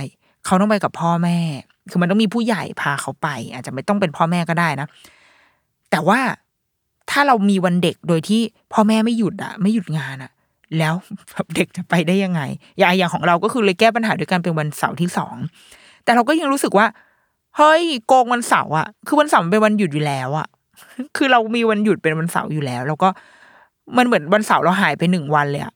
[0.45, 1.39] เขาต้องไปกับพ่อแม่
[1.89, 4.87] คือมันต้องมีผู้ใหญ่พาเขาไป อาจจะไม่ต้องเป็นพ่อแม่ก็ได้นะ
[5.91, 6.19] แต่ว่า
[7.11, 8.41] ถ้าเรามีวันเด็กโดยที่
[8.73, 10.31] พ่อแม่ไม่หยุดอะไม่หยุดงานอะ
[10.77, 10.93] แล้ว
[11.55, 12.41] เด็กจะไปได้ยังไง
[12.77, 15.35] อย่างอย่างของเราก็คือเลยแก้ปัญหาด้วยการเป็นวันเสาร์ที่สอง
[16.03, 16.87] แต่เราก็ยังรู้สึกว่า
[17.57, 20.47] เฮ้ยโกงวันเสาร์อะคือวันเสาร์เป็นวันหยุดอยู่แล้วอะ
[21.17, 23.09] คือเรามีวันหยุดเป็นวันเสาร์อยู่แล้ว แล้วก็
[23.97, 25.73] มันเหมือนวันเสาร์เราหายไปหนึ่งวันเลยอะ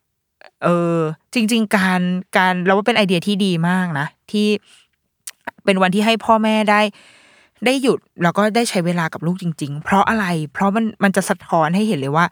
[0.64, 0.98] เออ
[1.34, 2.02] จริง ๆ การ
[2.38, 4.48] การเราว่าเป็นไอเดียที่ดีมากนะที่
[5.66, 6.82] เป็นวันที่ให้พ่อแม่ได้
[7.66, 12.26] ได้หยุดแล้วก็ได้ใช้เวลากับลูกจริง ๆ เพราะอะไร เพราะมันมันจะสะท้อนให้เห็นเลยว่า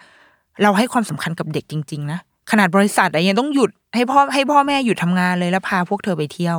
[0.64, 2.20] เราให้ความสำคัญกับเด็กจริง ๆ นะ
[2.51, 6.57] ขนาดบริษัทอะยังต้องหยุดให้พ่อให้พ่อแม่หยุดทำงานเลยแล้วพาพวกเธอไปเที่ยว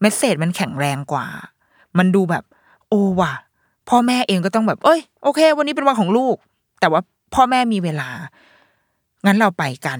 [0.00, 1.26] เมสเซจมันแข็งแรงกว่า
[1.98, 2.44] มันดูแบบ
[2.88, 3.32] โอ้ว่ะ
[3.88, 6.36] พ่อแม่เองก็ต้องแบบ เอ้ยโอเค วันนี้เป็นวันของลูก
[6.80, 7.00] แต่ว่า
[7.34, 8.08] พ่อแม่มีเวลา
[9.26, 9.98] งั้นเราไปกัน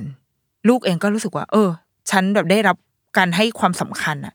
[0.69, 1.69] ลูกเองก็รู้สึกว่า เออ
[2.11, 2.77] ฉันแบบได้รับ
[3.17, 4.35] การให้ความสำคัญอะ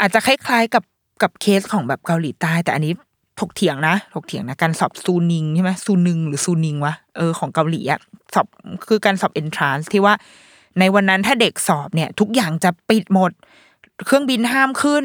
[0.00, 0.84] อาจจะคล้ายๆกับ
[1.22, 2.92] กับเคสของแบบเกาหลีใต้ แต่อันนี้
[3.40, 8.00] ถกเถียงนะถกเถียงนะการสอบซูนิงใช่ไหมซูนึงหรือซูนิงวะเออของเกาหลีอะ
[8.34, 8.46] สอบ
[8.88, 10.14] คือการสอบเอนทรานซ์ที่ว่า
[10.78, 13.32] ในวันนั้นถ้าเด็กสอบเนี่ย ทุกอย่างจะปิดหมด
[14.06, 15.04] เครื่องบินห้ามขึ้น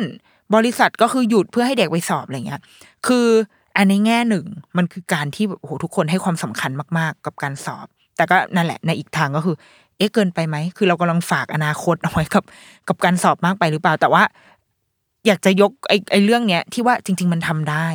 [0.55, 2.61] บริษัทก็คือหยุดเพื่อให้เด็กไปสอบอะไรเงี้ย
[3.07, 3.27] คือ
[3.75, 4.45] อันในแง่หนึ่ง
[4.77, 9.55] มันคือการที่แบบโอ้โหทุกคนให้ความสำคัญมากๆ กับการสอบ แต่ก็นั่นแหละในอีกทางก็คือ
[9.97, 12.43] เอ๊ะเกินไปไหมคือเรากำลังฝากอนาคตเอาไว้กับ
[12.87, 14.23] กับการสอบมากไปหรือเปล่า แต่ว่า
[15.25, 17.87] อยากจะยกไอ้ไอ้เรื่องเนี้ยที่ว่าจริง ๆ มันทำได้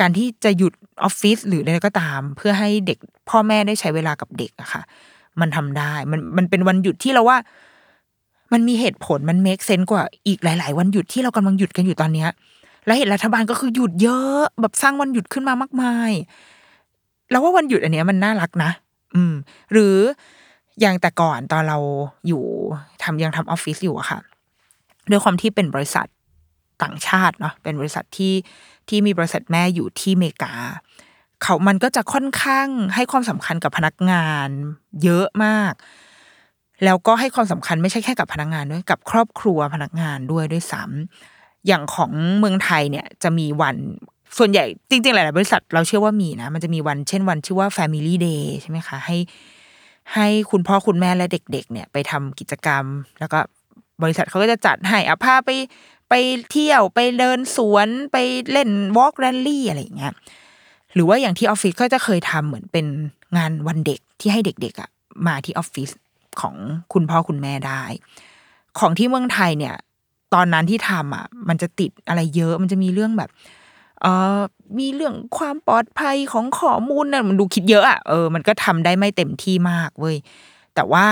[0.00, 2.98] การที่จะหยุดออฟฟิศหรืออะไรก็ตาม เพื่อให้เด็ก
[3.28, 4.82] พ่อแม่ได้ใช้เวลากับเด็กอะค่ะ
[5.40, 7.38] มันทำได้มันมันเป็นวันหยุดที่เราว่า
[8.52, 12.28] มันมีเหตุผลมันเมคเซนส์กว่าอีกหลาย ๆ วันหยุดที่เรากำลังหยุดกันอยู่ตอนเนี้ย
[12.86, 16.12] และเห็นรัฐบาลก็คือหยุดเยอะแบบสร้างวันหยุดขึ้นมามากมาย
[17.30, 18.70] แล้วว่าวันหยุดอันเนี้ยมันน่ารักนะ
[19.14, 19.34] อืม
[19.72, 19.96] หรือ
[20.80, 21.78] อย่างแต่ก่อนตอนเรา
[22.28, 22.42] อยู่
[23.02, 24.18] ทำยังทำออฟฟิศอยู่อะค่ะ
[25.10, 26.06] ด้วยความที่เป็นบริษัท
[26.82, 28.34] ต่างชาติเนาะเป็นบริษัทที่
[28.88, 30.54] ที่มีบริษัทแม่อยู่ที่อเมริกา
[31.42, 34.48] เขามันก็จะค่อนข้างให้ความสำคัญกับพนักงาน
[35.02, 35.72] เยอะมาก
[36.84, 43.76] แล้วก็ให้ความสำคัญไม่ใช่แค่กับพนักงานด้วยกับครอบครัวพนักงานด้วยด้วยซ้ำอย่างของเมืองไทยเนี่ยจะมีวัน
[44.38, 49.16] ส่วนใหญ่จริงๆ หลายๆบริษัทเราเชื่อว่ามีนะ มันจะมีวันเช่นวันชื่อว่า Family Day ใช่ไหมคะให้
[50.14, 52.84] ให้คุณพ่อคุณแม่และเด็ก ๆ เนี่ยไปทำกิจกรรม
[53.20, 53.38] แล้วก็
[54.02, 55.50] บริษัทเขาก็จะจัดให้อาพาไป
[56.16, 58.16] ไปเที่ยวไปเดินสวนไป
[58.52, 60.12] เล่นวอล์กแรลลี่อะไรอย่างเงี้ย
[60.94, 62.86] หรือว่าอย่างที่ออฟฟิศก็จะเคยทำเหมือนเป็น
[63.36, 64.90] งานวันเด็กที่ให้เด็กๆอะ
[65.26, 65.90] มาที่ออฟฟิศ
[66.40, 66.54] ของ
[66.92, 67.82] คุณพ่อคุณแม่ได้
[68.78, 69.74] ของที่เมืองไทยเนี่ย
[70.34, 73.30] ตอนนั้นที่ทำอะ มันจะติดอะไรเยอะมันจะมีเรื่องแบบ
[74.02, 74.06] เอ
[74.36, 74.40] อ
[74.78, 80.16] มีเรื่องความปลอดภัยของข้อมูลน่ะมันดูคิดเยอะอะเออมันก็ทำได้ไม่เต็มที่มากเว้ย
[80.74, 81.06] แต่ว่า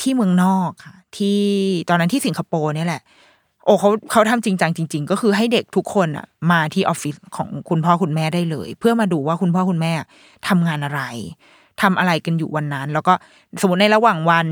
[0.00, 1.40] ที่เมืองนอกค่ะ ที่
[1.88, 3.02] ตอนนั้นที่สิงคโปร์เนี่ยแหละ
[3.64, 9.92] โอ้เขาเขาทำจริงจังจริง ๆ ก็คือให้เด็กทุกคนอะมาที่ออฟฟิศของคุณพ่อคุณแม่ได้เลย เพื่อมาดูว่าคุณพ่อคุณแม่
[10.48, 11.02] ทำงานอะไร
[11.82, 13.14] ทำอะไรกันอยู่วันนั้น แล้วก็
[13.60, 14.46] สมมติในระหว่างวัน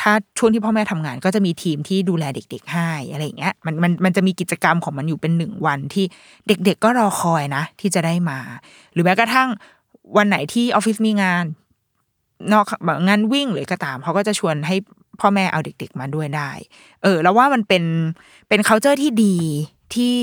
[0.00, 6.04] ถ้าช่วงที่พ่อแม่ทำงาน ก็จะมีทีมที่ดูแลเด็ก ๆ ให้อะไรอย่างเงี้ยมันมันมันจะมีกิจกรรมของมันอยู่เป็นหนึ่งวันที่
[6.46, 8.38] เด็ก ๆ ก็รอคอยนะ ที่จะได้มา
[8.92, 9.48] หรือแม้กระทั่ง
[10.16, 11.44] วันไหนที่ออฟฟิศมีงาน
[12.52, 12.64] นอก
[13.08, 14.76] งานวิ่งหรือก็ตามเขาก็จะชวนให้
[15.20, 16.50] พ่อแม่เอาเด็ก ๆ มาด้วยได้
[17.02, 17.84] เออ แล้วว่ามันเป็น
[18.48, 19.36] เป็น c u เจอร์ที่ดี
[19.94, 20.18] ที่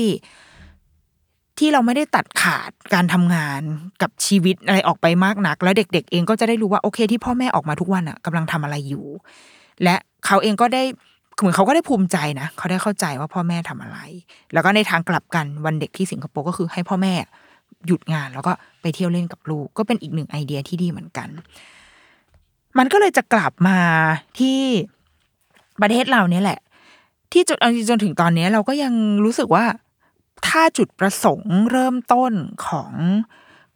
[1.58, 3.62] ที่เราไม่ได้ตัดขาดการทำงาน
[4.02, 9.06] กับชีวิตอะไรออกไปมากนัก แล้วเด็ก ๆ เองก็จะได้รู้ว่าโอเค ที่พ่อแม่ออกมาทุกวันอะกำลังทำอะไรอยู่
[9.82, 10.82] และเขาเองก็ได้
[11.38, 13.98] เหมือนเขาก็ได้ภูมิใจนะเขาได้เข้าใจว่าพ่อแม่ทำอะไร
[14.52, 17.14] แล้วก็ในทางกลับกันวันเด็กที่สิงคโปร์ก็คือให้พ่อแม่
[17.86, 21.28] หยุดงานแล้วก็ไปเที่ยวเล่นกับลูก ก็เป็นอีกหนึ่งไอเดียที่ดีเหมือนกัน
[22.78, 23.78] มันก็เลยจะกลับมา
[24.38, 24.60] ที่
[25.82, 26.60] ประเทศเราเนี่ยแหละ
[27.32, 27.58] ที่จุด
[27.90, 28.94] จนถึงตอนนี้เราก็ยัง
[29.24, 29.64] รู้สึกว่า
[30.46, 32.32] ถ้าจุดประสงค์เริ่มต้น
[32.66, 32.92] ของ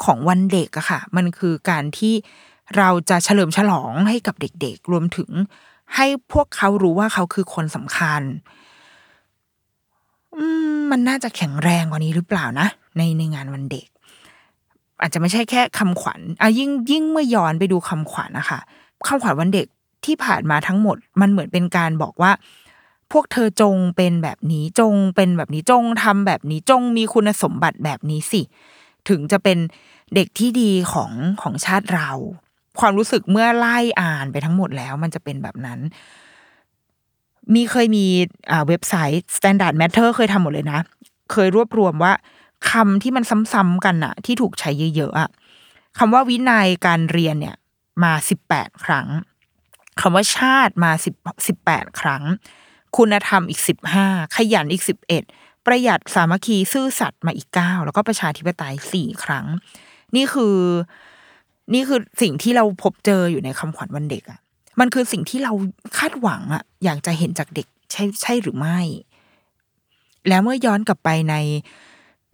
[0.04, 2.14] ของวันเด็กอะค่ะ มันคือการที่
[2.76, 5.30] เราจะเฉลิมฉลองให้กับเด็กๆ รวมถึง
[5.96, 8.22] ให้พวกเขารู้ว่าเขาคือคนสำคัญ
[10.78, 13.86] มมันน่าจะแข็งแรงกว่านี้หรือเปล่านะ ในในงานวันเด็ก
[15.00, 18.60] อาจจะไม่ใช่แค่คำขวัญอะยิ่งยิ่งเมื่อย้อนไปดูคำขวัญนะคะ
[19.06, 19.66] คำขวัญวันเด็ก
[20.04, 22.32] ที่ผ่านมาทั้งหมด มันเหมือนเป็นการบอกว่า
[23.12, 28.42] พวกเธอจงเป็นแบบนี้จงเป็นแบบนี้จงทำแบบนี้จงมีคุณสมบัติแบบนี้สิ
[29.08, 29.58] ถึงจะเป็น
[30.14, 31.10] เด็กที่ดีของ
[31.42, 32.10] ของชาติเรา
[32.80, 35.78] ความรู้สึกเมื่อไล่อ่านไปทั้งหมดแล้ว มันจะเป็นแบบนั้น
[37.54, 38.06] มีเคยมี
[38.50, 40.80] อ่าเว็บไซต์ Standard Matter เคยทำหมดเลยนะ
[41.32, 42.12] เคยรวบรวมว่า
[42.70, 45.30] คำที่มันซ้ำๆกันอะที่ถูกใช้เยอะๆอะ
[45.98, 47.56] คำว่าวินัยการเรียนเนี่ย
[48.04, 49.08] มาสิบแปดครั้ง
[50.00, 51.14] คำว่าชาติมาสิบ
[51.46, 52.22] สิบแปดครั้ง
[52.96, 55.22] คุณธรรมอีกสิบห้าขยันอีกสิบเอ็ด
[55.66, 59.46] ประหยัดสามัคคีซื่อสัตย์มาอีกเก้าแล้วก็ประชาธิปไตยสี่ครั้ง
[60.16, 60.56] นี่คือ
[61.74, 64.40] นี่คือสิ่งที่เราพบเจออยู่ในคำขวัญวันเด็กอะ่ะ
[64.80, 65.52] มันคือสิ่งที่เรา
[65.98, 68.80] คาดหวังอะ่ะ อยากจะเห็นจากเด็กใช่ใช่หรือไม่
[70.28, 71.34] แล้วเมื่อย้อนกลับไปใน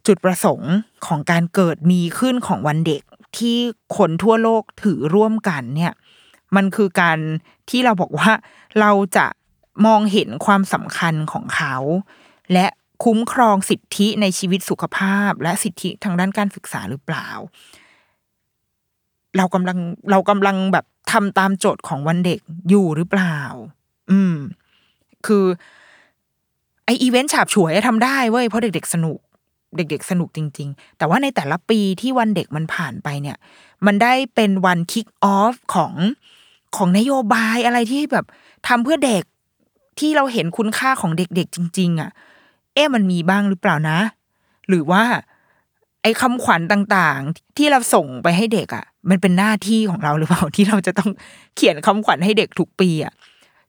[0.07, 0.73] จุดประสงค์
[1.07, 3.03] ของการเกิดมีขึ้นของวันเด็ก
[3.39, 3.59] ที่
[3.97, 5.93] คนทั่วโลกถือร่วมกันเนี่ย
[6.57, 7.18] มันคือการ
[7.70, 8.30] ที่เราบอกว่า
[8.80, 9.26] เราจะ
[9.87, 11.76] มองเห็นความสำคัญของเขา
[12.53, 12.66] และ
[13.05, 17.28] คุ้มครองสิทธิในชีวิตสุขภาพ และสิทธิทางด้านการศึกษาหรือเปล่า
[19.37, 19.78] เรากำลัง
[20.11, 23.39] เรากำลังแบบทำตามโจทย์ของวันเด็กอยู่หรือเปล่า
[24.11, 24.35] อืม
[25.26, 25.45] คือ
[26.85, 29.18] ไออีเวนต์ฉาบฉวยทำได้เว้ยเพราะเด็กๆสนุก
[29.77, 33.37] เด็ก ๆ สนุกจริง ๆ แต่ว่าในแต่ละปีที่วันเด็กมันผ่านไปเนี่ย
[33.87, 35.95] มันได้เป็นวัน kick off ของ
[36.77, 38.27] ของนโยบายอะไรที่แบบ
[38.68, 39.25] ทำเพื่อเด็ก
[39.99, 42.11] ที่เราเห็นคุณค่าของเด็ก ๆ จริง ๆ อะ
[42.75, 43.99] เอ๊ะมันมีบ้างหรือเปล่านะ
[44.68, 45.03] หรือว่า
[46.03, 51.11] ไอ้คำขวัญต่างๆ ที่เราส่งไปให้เด็กอะ มันเป็นหน้าที่ของเราหรือเปล่าที่เราจะต้อง
[51.57, 53.12] เขียนคำขวัญให้เด็กทุกปีอะ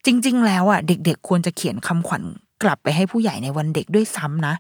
[0.05, 2.23] จริง ๆ แล้วอะเด็ก ๆ ควรจะเขียนคำขวัญ
[2.63, 4.55] กลับไปให้ผู้ใหญ่ในวันเด็กด้วยซ้ำนะ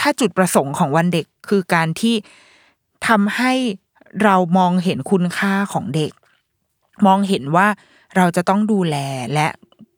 [0.00, 2.14] ถ้าจุดประสงค์ของวันเด็กคือการที่
[3.08, 3.52] ทำให้
[4.24, 6.12] เรามองเห็นคุณค่าของเด็ก
[7.06, 7.66] มองเห็นว่า
[8.16, 8.96] เราจะต้องดูแล
[9.34, 9.48] และ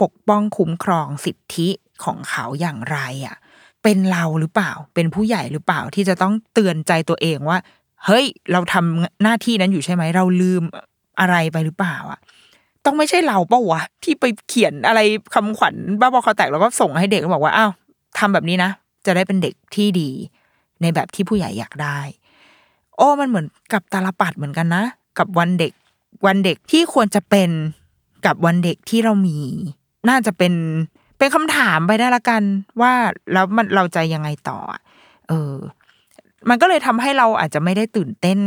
[0.02, 1.68] ปกป้องคุ้มครองสิทธิ
[2.04, 3.36] ของเขาอย่างไรอะ
[3.82, 7.58] เป็นเราหรือเปล่า เป็นผู้ใหญ่หรือเปล่าที่จะต้องเตือนใจตัวเองว่า
[8.06, 10.62] เฮ้ย เราทำหน้าที่นั้นอยู่ใช่ไหม เราลืม
[11.20, 12.20] อะไรไปหรือเปล่าอะ
[12.84, 15.00] ต้องไม่ใช่เราเปล่าวะที่ไปเขียนอะไร
[15.34, 17.70] คำขวัญบ้าบอคอแตกแล้วก็ส่งให้เด็กแล้วบอกว่าอ้าว
[18.18, 18.70] ทำแบบนี้นะ
[19.06, 20.10] จะได้เป็นเด็กที่ดี
[20.80, 21.98] ในแบบที่ผู้ใหญ่อยากได้
[22.96, 24.84] โอ้มันเหมือนกับตาลปัดเหมือนกันนะ
[25.18, 25.72] กับวันเด็ก
[26.26, 27.50] วันเด็กที่ควรจะเป็น
[28.26, 29.38] กับวันเด็กที่เรามี
[30.08, 30.54] น่าจะเป็น
[31.18, 32.42] เป็นคำถามไปได้ละกัน
[32.80, 32.92] ว่า
[33.32, 34.58] แล้วมันเราจะยังไงต่อ
[35.28, 35.54] เออ
[36.48, 38.38] มันก็เลยทำให้เราอาจจะไม่ได้ตื่นเต้น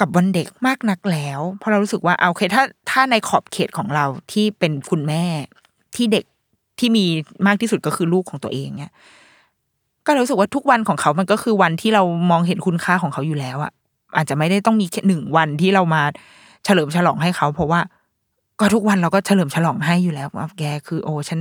[0.00, 5.24] กับวันเด็กมากนักแล้ว เพราะเรารู้สึกว่าโอเคถ้าถ้าในขอบเขตของเราที่เป็นคุณแม่
[5.96, 6.24] ที่เด็ก
[6.78, 7.04] ที่มี
[7.46, 8.92] มากที่สุดก็คือลูกของตัวเองเนี่ย
[10.06, 13.72] ก็รู้สึกว่าทุกวันของเขามันก็คือวันที่เรามองเห็นคุณค่าของเขาอยู่แล้วอะ
[14.16, 16.02] อาจจะไม่ได้ต้องมีแค่หนึ่งวันที่เรามา
[16.64, 17.80] เฉลิมฉลองให้เขา เพราะว่า
[18.60, 21.40] ก็ทุกวันเราก็เฉลิมฉลองให้อยู่แล้วว่าแกคือโอ้ฉัน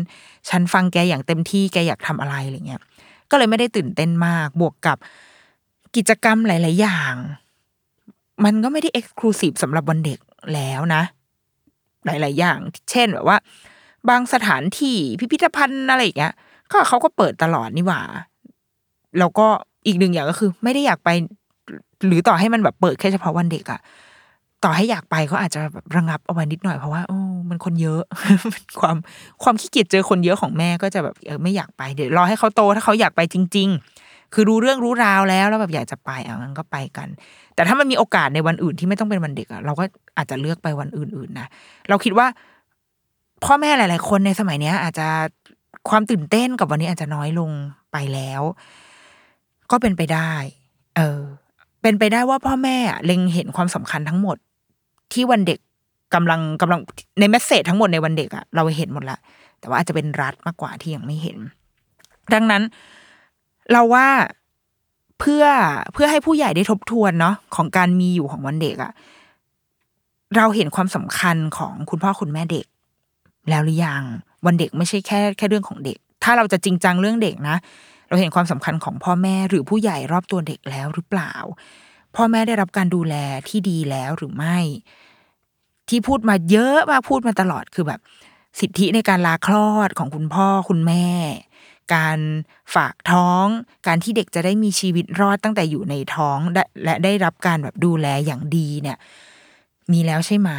[0.50, 2.82] ฉันฟังแกอย่างเต็มที่แกอยากทำอะไรอะไรเงี้ย
[3.30, 4.98] ก็เลยไม่ได้ตื่นเต้นมาก บวกกับ
[5.96, 7.14] กิจกรรมหลาย ๆ อย่าง
[8.46, 10.20] มันก็ไม่ได้เอ็กซ์คลูซีฟสำหรับวันเด็ก
[10.54, 11.04] แล้วนะ
[12.06, 12.60] หลาย ๆ อย่าง
[12.92, 13.38] เช่นแบบว่า
[14.10, 16.34] บางสถานที่พิพิธภัณฑ์อะไรอย่างเงี้ย
[16.72, 18.02] ก็เขาก็เปิดตลอดนี่หว่า
[19.20, 19.48] แล้วก็
[19.88, 21.10] อีกหนึ่งอย่างก็คือ ไม่ได้อยากไป
[22.08, 23.80] หรือต่อให้มันแบบเปิดแค่เฉพาะวันเด็กอะ
[24.64, 28.02] ต่อให้อยากไปก็อาจจะแบบระงับเอาไว้นิดหน่อยเพราะว่าโอ้มันคนเยอะ
[28.82, 28.96] ความ
[29.44, 33.70] ความขี้เกียจเจอคนเยอะของแม่ก็จะแบบเออไม่อยากไปเดี๋ยวรอให้เขาโตถ้าเขาอยากไปจริง
[34.02, 37.08] ๆ คือรู้เรื่องรู้ราวแล้วแล้วแบบอยากจะไปเอะงั้นก็ไปกัน
[37.56, 39.84] แต่ถ้ามันมีโอกาสในวันอื่นที่ไม่ต้องเป็นวันเด็กอะเราก็
[40.18, 41.48] อาจจะเลือกไปวันอื่นๆนะ
[41.90, 42.28] เราคิดว่า
[43.44, 45.08] พ่อแม่หลาย ๆ คนในสมัยเนี้ย อาจจะ
[45.90, 47.52] ความตื่นเต้นกับวันนี้อาจจะน้อยลง
[47.92, 48.42] ไปแล้ว
[49.72, 50.32] ก็เป็นไปได้
[50.98, 51.22] เออ
[51.82, 54.38] เป็นไปได้ว่าพ่อแม่เล็งเห็นความสำคัญทั้งหมด
[55.14, 55.60] ที่วันเด็ก
[56.14, 56.80] กำลังกำลัง
[57.20, 59.20] ในเมสเซจทั้งหมดในวันเด็กอะเราเห็นหมดละ
[59.60, 61.38] แต่ว่าอาจจะเป็นรัฐมากกว่าที่ยังไม่เห็น
[62.34, 62.64] ดังนั้น
[63.72, 64.08] เราว่า
[65.20, 65.46] เพื่อ
[65.94, 68.92] เพื่อให้ผู้ใหญ่ได้ทบทวนเนาะของการมีอยู่ของวันเด็กอะ
[70.38, 72.66] เราเห็นความสำคัญของคุณพ่อคุณแม่เด็ก
[73.50, 74.04] แล้วหรือยัง
[74.46, 77.58] วันเด็กไม่ใช่แค่แค่เรื่องของเด็ก ถ้าเราจะจริงจังเรื่องเด็กนะ
[78.10, 81.34] เราเห็นความสำคัญของพ่อแม่หรือผู้ใหญ่รอบตัวเด็กแล้วหรือเปล่า
[82.16, 83.16] พ่อแม่ได้รับการดูแล
[83.50, 84.58] ที่ดีแล้วหรือไม่
[85.90, 88.00] ที่พูดมาเยอะมากพูดมาตลอดคือแบบ
[88.60, 91.08] สิทธิในการลาคลอดของคุณพ่อคุณแม่
[91.94, 92.20] การ
[92.76, 93.46] ฝากท้อง
[93.88, 96.40] การที่เด็กจะได้มีชีวิตรอดตั้งแต่อยู่ในท้อง
[96.84, 98.98] และได้รับการแบบดูแลอย่างดีเนี่ย
[99.92, 100.52] มีแล้วใช่ไหม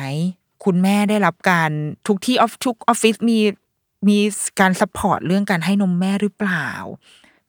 [0.64, 1.70] คุณแม่ได้รับการ
[2.06, 3.38] ทุกที่ออฟทุกออฟฟิศมี
[4.08, 4.18] มี
[4.60, 6.68] การ support เรื่องการให้นมแม่หรือเปล่า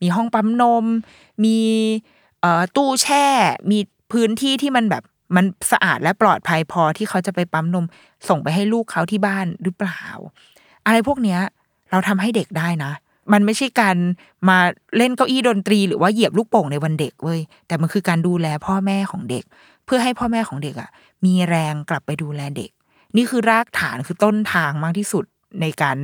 [0.01, 0.85] มีห้องปั๊มนม
[1.43, 1.57] มี
[2.75, 3.25] ตู้แช่
[3.71, 3.79] มี
[4.11, 5.03] พื้นที่ที่มันแบบ
[5.35, 7.85] มันสะอาดและปลอดภัยพอที่เขาจะไปปั๊มนม
[8.29, 10.03] ส่งไปให้ลูกเขาที่บ้านหรือเปล่า
[10.85, 11.39] อะไรพวกเนี้ย
[11.91, 12.91] เราทำให้เด็กได้นะ
[13.33, 13.97] มันไม่ใช่การ
[14.49, 14.57] มา
[14.97, 19.43] เล่นเก้าอี้ดนตรี หรือว่าเหยียบลูกโป่งในวันเด็กเว้ยแต่มันคือการดูแลพ่อแม่ของเด็ก
[19.85, 20.89] เพื่อให้พ่อแม่ของเด็กอะ
[21.25, 22.71] มีแรงกลับไปดูแลเด็ก
[23.15, 25.25] นี่คือรากฐานคือต้นทางมากที่สุด
[25.61, 25.97] ในการ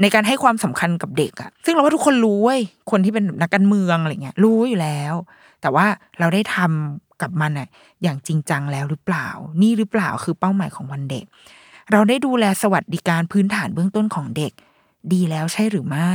[0.00, 2.60] ในการให้ความสำคัญกับเด็กอะซึ่งเราว่าทุกคนรู้เว้ย
[2.90, 5.14] คนที่เป็นนักการเมืองอะไรเงี้ยรู้อยู่แล้ว
[5.60, 5.86] แต่ว่า
[6.18, 7.68] เราได้ทำกับมันอะ
[8.02, 9.28] อย่างจริงจังแล้วหรือเปล่า
[9.62, 11.24] นี่หรือเปล่าคือเป้าหมายของวันเด็ก
[11.92, 14.52] เราได้ดูแลสวัสดิการพื้นฐานเบื้องต้นของเด็ก
[15.12, 16.12] ดีแล้วใช่หรือไม่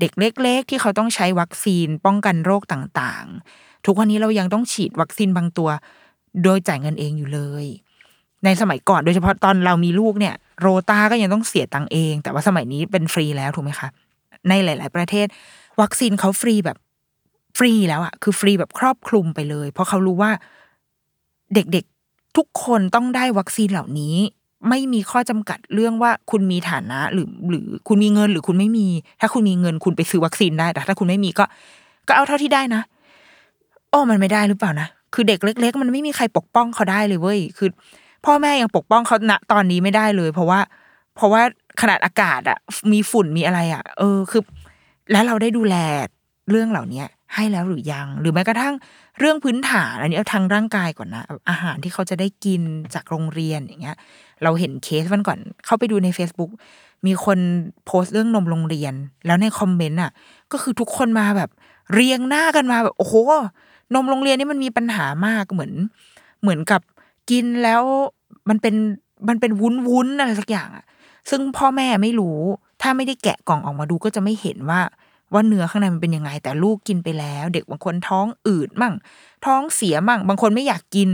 [0.00, 5.70] เด็กเล็ก ๆ ที่เขาต้องใช้วัคซีนป้องกันโรคต่างๆ ทุกวันนี้เรายังต้องฉีดวัคซีนบางตัว
[6.42, 7.66] โดยจ่ายเงินเองอยู่เลย
[8.44, 13.88] ในสมัยก่อนโดยเฉพาะตอนเรามีลูกเนี่ย โรตาก็ยังต้องเสียตังเอง แต่ว่าสมัยนี้เป็นฟรีแล้วถูกไหมคะ
[14.48, 15.26] ในหลาย ๆ ประเทศ
[15.80, 16.78] วัคซีนเขาฟรีแบบ
[17.58, 20.30] ฟรีแล้วอะคือฟรีแบบครอบคลุมไปเลย เพราะเขารู้ว่า
[21.54, 24.16] เด็กๆทุกคนต้องได้วัคซีนเหล่านี้
[24.68, 28.86] ไม่มีข้อจำกัดเรื่องว่าคุณมีฐานะหรือหรือคุณมีเงินหรือคุณไม่มี
[29.20, 31.44] ถ้าคุณมีเงินคุณไปซื้อวัคซีนได้ แต่ถ้าคุณไม่มีก็
[32.08, 32.82] ก็เอาเท่าที่ได้นะ
[33.90, 37.68] โอ้มันไม่ได้หรือเปล่านะคือเด็กเล็ก ๆ มันไม่มีใครปกป้องเขาได้เลยเว้ยคือ
[38.24, 40.60] พ่อแม่ยังปกป้องเขาณตอนนี้ไม่ได้เลย เพราะว่า
[41.16, 41.42] เพราะว่า
[41.80, 42.58] ขนาดอากาศอะ
[42.92, 44.42] มีฝุ่นมีอะไรอะเออคือ
[45.12, 45.76] แล้วเราได้ดูแล
[46.50, 47.02] เรื่องเหล่านี้
[47.34, 48.74] ให้แล้วหรือยัง หรือแม้กระทั่ง
[49.18, 52.62] เรื่องพื้นฐานอันนี้เอาทางร่างกายก่อนนะอาหารที่เขาจะได้กิน
[52.94, 53.96] จากโรงเรียนอย่างเงี้ย
[54.42, 56.50] เราเห็นเคสวันก่อน เข้าไปดูใน Facebook
[57.06, 57.38] มีคน
[57.86, 58.94] โพสต์เรื่องนมโรงเรียน
[59.26, 60.10] แล้วในคอมเมนต์อะ
[60.52, 61.50] ก็คือทุกคนมาแบบ
[61.94, 63.14] เรียงหน้ากันมาแบบ โอ้โห
[63.94, 65.72] นมโรงเรียนนี่มันมีปัญหามากเหมือน
[66.42, 66.80] เหมือนกับ
[67.30, 67.82] กินแล้ว
[68.48, 68.74] มันเป็น
[69.28, 70.84] มันเป็นวุ้นวุ้นอะไรสักอย่างอะ
[71.30, 72.38] ซึ่งพ่อแม่ไม่รู้
[72.82, 74.80] ถ้าไม่ได้แกะกล่องออกมาดูก็จะไม่เห็นว่า
[75.32, 78.94] ว่าเนื้อข้างในมันเป็นยังไง แต่ลูกกินไปแล้ว เด็กบางคนท้องอืดมั่ง
[79.46, 81.08] ท้องเสียมั่ง บางคนไม่อยากกิน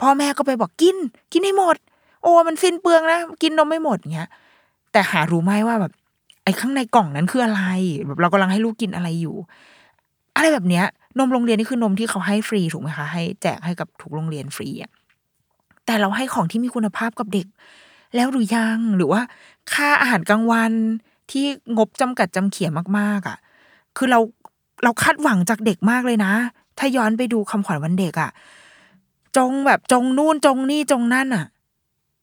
[0.00, 0.96] พ่อแม่ก็ไปบอกกิน
[1.32, 1.76] กินให้หมด
[2.22, 4.28] โอ้มันสิ้นเปลืองนะกินนมไม่หมดเงี้ย
[4.92, 5.92] แต่หารู้ไหมว่าแบบ
[6.44, 7.62] ไอ้ข้างในกล่องนั้นคืออะไร
[8.06, 9.36] แบบเรากำลังให้ลูกกินอะไรอยู่
[10.36, 10.84] อะไรแบบเนี้ย
[11.18, 14.92] นมโรงเรียนนี่คือนมที่เขาให้ฟรีถูกไหมคะให้แจกให้กับทุกโรงเรียนฟรีอะ
[15.86, 17.46] แต่เราให้ของที่มีคุณภาพกับเด็ก
[18.14, 19.22] แล้วหรือยังหรือว่า
[19.72, 20.72] ค่าอาหารกลางวัน
[21.30, 21.44] ที่
[21.76, 23.38] งบจำกัดจำเขียมากๆอะ
[23.96, 24.20] คือเรา
[24.84, 26.32] เราคาดหวังจากเด็กมากเลยนะ
[26.78, 28.30] ถ้าย้อนไปดูคำขวัญวันเด็กอะ
[29.36, 31.46] จงแบบจงนู่นจงนี่จงนั่นอะ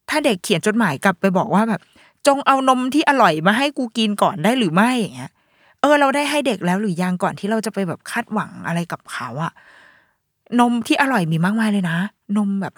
[0.10, 1.82] ถ้าเด็กเขียนจดหมายกลับไปบอกว่าแบบ
[2.28, 5.32] จงเอานมที่อร่อยมาให้กูกินก่อนได้หรือไม่อย่างเงี้ย
[5.82, 9.54] เออเราได้ให้เด็กแล้วหรือยังก่อนที่เราจะไปแบบคาดหวังอะไรกับเขาอะ
[10.60, 11.98] นมที่อร่อยมีมากมายเลยนะ
[12.38, 12.74] นมแบบ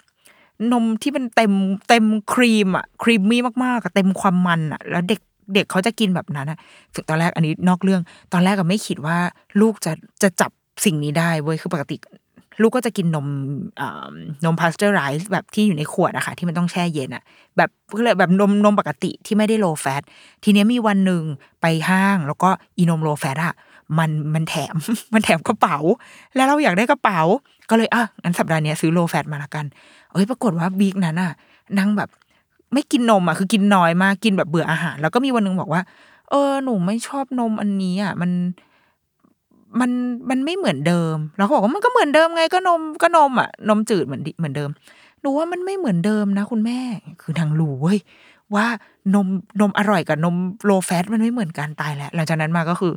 [0.72, 1.54] นมที่เป็นเต็ม
[1.90, 5.22] เต็มครีมอะ creamy มากๆอะเต็มความมันอะแล้วเด็ก
[5.54, 6.58] เด็กเขาจะกินแบบนั้นอะ
[6.94, 8.02] ถึงตอนแรกอันนี้นอกเรื่อง
[8.34, 9.18] ตอนแรกก็ไม่คิดว่า
[9.62, 9.92] ลูกจะ
[10.22, 10.52] จะจับ
[10.86, 11.98] สิ่งนี้ได้เว้ยคือปกติ
[12.62, 13.28] ลูกก็จะกินนม
[14.46, 17.24] นมพาสเจอร์ไรส์แบบที่อยู่ในขวดอะค่ะที่มันต้องแช่เย็นอะ
[17.58, 20.02] แบบก็เลยแบบนมนมปกติที่ไม่ได้ low fat
[20.44, 21.24] ทีนี้มีวันหนึ่ง
[21.62, 23.56] ไปห้างแล้วก็อีนม low fat อะ
[23.98, 24.76] มันมันแถม
[25.14, 25.78] มันแถมกระเป๋า
[26.36, 27.22] แล้วเราอยากได้กระเป๋า
[27.70, 29.66] ก็เลยอะงั้นสัปดาห์นี้ซื้อโลแฟตมาละกัน
[30.14, 31.32] เอ้ยปรากฏว่าวีคนั้นอะ
[31.80, 32.10] นั่งแบบ
[32.74, 35.82] ไม่กินนมอะคือกินน้อยมากกินแบบเบื่ออาหาร แล้วก็มีวันหนึงบอกว่า
[36.30, 38.32] เออหนูไม่ชอบนมอันนี้อะมัน
[39.80, 39.92] มัน
[40.30, 44.70] มันไม่เหมือนเดิม เราก็บอกว่ามันก็เหมือนเดิมไงก็นมก็นมอะ นมจืดเหมือนดิเหมือนเดิม
[45.22, 46.80] หนูว่ามันไม่เหมือนเดิมนะ คุณแม่
[47.22, 48.00] คือทางรู้เว้ย
[48.56, 48.66] ว่า
[49.14, 49.28] นม
[49.62, 50.36] นมอร่อยกับนม
[50.66, 52.94] โลแฟตมันไม่เหมือนกันตายแหล้วหลังจากนั้นมาก็คือ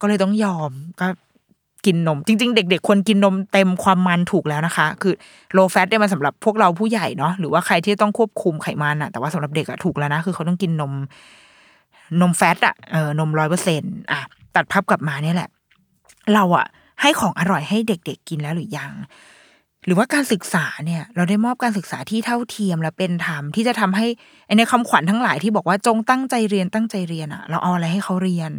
[0.00, 0.70] ก็เลยต้องยอม
[1.00, 1.06] ก็
[1.86, 5.14] กินนม จริง ๆ เด็ก ๆ ควรกินนมเต็มความมันถูกแล้วนะคะ คือ
[5.52, 10.92] โลแฟตเนี่ยมันสำหรับพวกเราผู้ใหญ่เนาะหรือว่าใครที่ต้องควบคุมไขมันอะแต่ว่าสำหรับเด็กอะถูกแล้วนะคือเขาต้องกินนม
[12.20, 14.20] นมแฟตอะเออนมร้อยเปอร์เซ็นต์อะ
[14.56, 15.48] ตัดภาพกลับมาเนี่ยแหละ
[16.34, 16.66] เราอะ
[17.00, 18.92] ให้ของอร่อยให้เด็ก ๆ กินแล้วหรือยัง
[19.86, 24.06] หรือว่าการศึกษาเนี่ย เราได้มอบการศึกษาที่เท่าเทียมและเป็นธรรมที่จะทำให้
[24.58, 28.50] ในคำขวัญทั้งหลายที่บอกว่าจงตั้งใจเรียนตั้งใจเรียนอะเราเอาอะไรให้เขาเรียน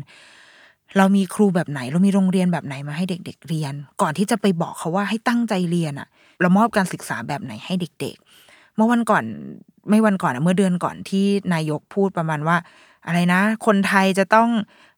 [0.98, 6.08] เรามีครูแบบไหน เรามีโรงเรียนแบบไหนมาให้เด็ก ๆ เรียน ก่อนที่จะไปบอกเขาว่าให้ตั้งใจเรียนอะ
[6.42, 8.16] เรามอบการศึกษาแบบไหนให้เด็ก
[8.46, 9.24] ๆ เมื่อวันก่อน
[9.90, 12.58] ไม่วันก่อนอะเมื่อเดือนก่อนที่นายกพูดประมาณว่า
[13.06, 14.50] อะไรนะ คนไทยจะต้อง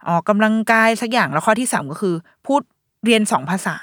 [0.10, 2.16] ออกกำลังกายสักอย่างแล้วข้อที่สามก็คือ
[2.48, 2.62] พูด
[3.06, 3.78] เรียนสองภาษา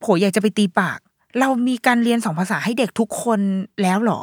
[0.00, 0.98] โผอยากจะไปตีปาก
[1.40, 3.40] เรามีการเรียนสองภาษาให้เด็กทุกคน
[3.82, 4.22] แล้วหรอ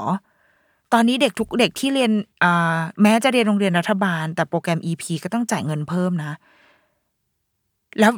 [0.94, 2.12] ตอนนี้เด็กทุกเด็กที่เรียน
[2.44, 6.34] อ่าแม้จะเรียนโรงเรียนรัฐบาล แต่โปรแกรม EP ก็ต้องจ่ายเงินเพิ่มนะ
[8.00, 8.12] แล้ว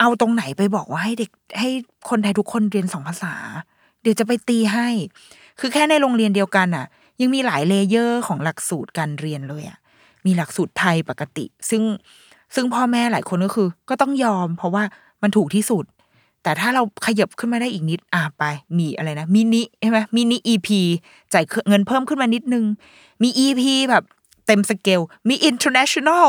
[0.00, 1.68] เอาตรงไหนไปบอกว่าให้เด็กให้
[2.10, 3.34] คนไทยทุกคนเรียนสองภาษา
[4.02, 4.88] เดี๋ยวจะไปตีให้
[5.60, 6.86] คือแค่ในโรงเรียนเดียวกันอะ
[7.20, 9.78] ยังมีหลาย layer ของหลักสูตรการเรียนเลยอะ
[10.26, 11.82] มีหลักสูตรไทยปกติ ซึ่ง
[12.54, 14.82] ซึ่งพ่อแม่หลายคนก็คือ ก็ต้องยอม เพราะว่า
[15.22, 15.84] มันถูกที่สุด
[16.42, 18.44] แต่ถ้าเราขยับขึ้นมาได้อีกนิดอะไป
[18.78, 20.80] มีอะไรนะมินิใช่ไหม mini EP
[21.32, 22.64] จ่ายเงินเพิ่มขึ้นมานิดนึง
[23.22, 24.04] มี EP แบบ
[24.46, 26.28] เต็มสเกลมี international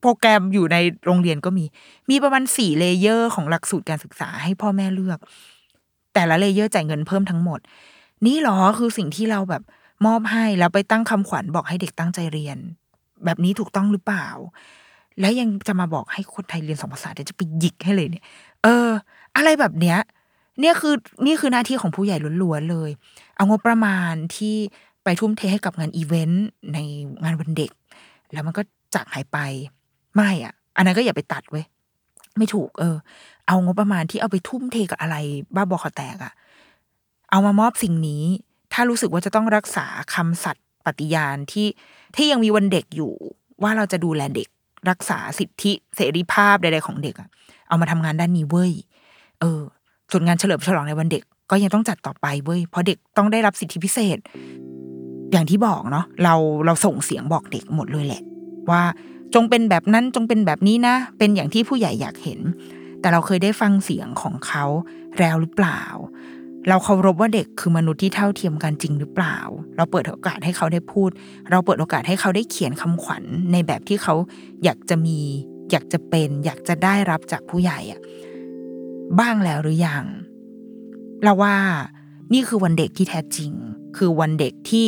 [0.00, 1.64] โปรแกรมอยู่ในโรงเรียนก็มี
[2.10, 5.18] มีประมาณสี่ layer ของหลักสูตรการศึกษาให้พ่อแม่เลือก
[6.14, 7.60] แต่ละ layer จ่ายเงินเพิ่มทั้งหมด
[8.26, 9.62] นี่หรอคือสิ่งที่เราแบบ
[10.06, 12.58] มอบให้แล้วไปตั้งคำขวัญบอกให้เด็กตั้งใจเรียน
[13.24, 14.26] แบบนี้ถูกต้องหรือเปล่า
[15.20, 18.24] แล้วยังจะมาบอกให้คนไทยเรียนสองภาษาเดี๋ยวจะไปหยิกให้เลยเนี่ย
[18.62, 18.88] เออ
[19.36, 19.98] อะไรแบบเนี้ย
[20.60, 20.94] เนี่ยคือ
[21.26, 22.90] นี่คือหน้าที่ของผู้ใหญ่ล้วนๆเลย
[23.36, 24.56] เอางบประมาณที่
[25.04, 26.78] ไปทุ่มเทให้กับงานอีเวนต์ใน
[27.22, 27.70] งานวันเด็ก
[28.32, 28.62] แล้วมันก็
[28.94, 29.38] จากหายไป
[30.14, 31.64] ไม่อะ อันนั้นก็อย่าไปตัดเว้ย
[32.38, 32.96] ไม่ถูก เออ
[33.46, 35.16] เอางบประมาณที่เอาไปทุ่มเทกับอะไร
[35.54, 36.32] บ้าบอคอแตกอะ
[37.30, 38.24] เอามามอบสิ่งนี้
[38.72, 41.68] ถ้ารู้สึกว่าจะต้องรักษาคำสัตย์ปฏิญาณที่
[42.16, 43.12] ที่ยังมีวันเด็กอยู่
[43.62, 44.48] ว่าเราจะดูแลเด็ก
[44.90, 47.28] รักษาสิทธิเสรีภาพใดๆของเด็กอะ
[47.68, 48.72] เอามาทำงานด้านนี้เว้ย
[49.40, 49.62] เออ
[50.10, 54.18] ส่วนงานเฉลิมฉลองในวันเด็กก็ยังต้องจัดต่อไปเว้ยเพราะเด็กต้องได้รับสิทธิพิเศษ
[55.32, 56.34] อย่างที่บอกเนาะเรา
[56.66, 58.22] เราส่งเสียงบอกเด็กหมดเลยแหละ
[58.70, 58.82] ว่า
[59.34, 62.40] จงเป็นแบบนั้นจงเป็นแบบนี้นะ เป็นอย่างที่ผู้ใหญ่อยากเห็น
[63.00, 64.64] แต่เราเคยได้ฟังเสียงของเขา
[65.18, 65.82] แล้วหรือเปล่า
[66.68, 69.36] เราเคารพว่าเด็กคือมนุษย์ที่เท่าเทียมกันจริงหรือเปล่า
[69.76, 71.10] เราเปิดโอกาสให้เขาได้พูด
[71.50, 74.14] เราเปิดโอกาสให้เขาได้เขียนคำขวัญในแบบที่เขา
[74.64, 75.18] อยากจะมี
[75.70, 78.00] อยากจะเป็น อยากจะได้รับจากผู้ใหญ่อะ
[79.18, 80.04] บ้างแล้วหรือยัง
[81.22, 81.54] เราว่า
[82.32, 83.52] นี่คือวันเด็กที่แท้จริง
[83.96, 84.86] คือวันเด็กที่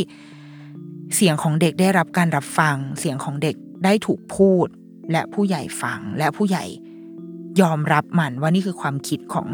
[1.15, 4.67] เสียงของเด็กได้รับการรับฟัง เสียงของเด็กได้ถูกพูด
[5.13, 6.65] และผู้ใหญ่ฟังและผู้ใหญ่
[7.63, 9.49] ยอมรับมันว่านี่คือความคิดของ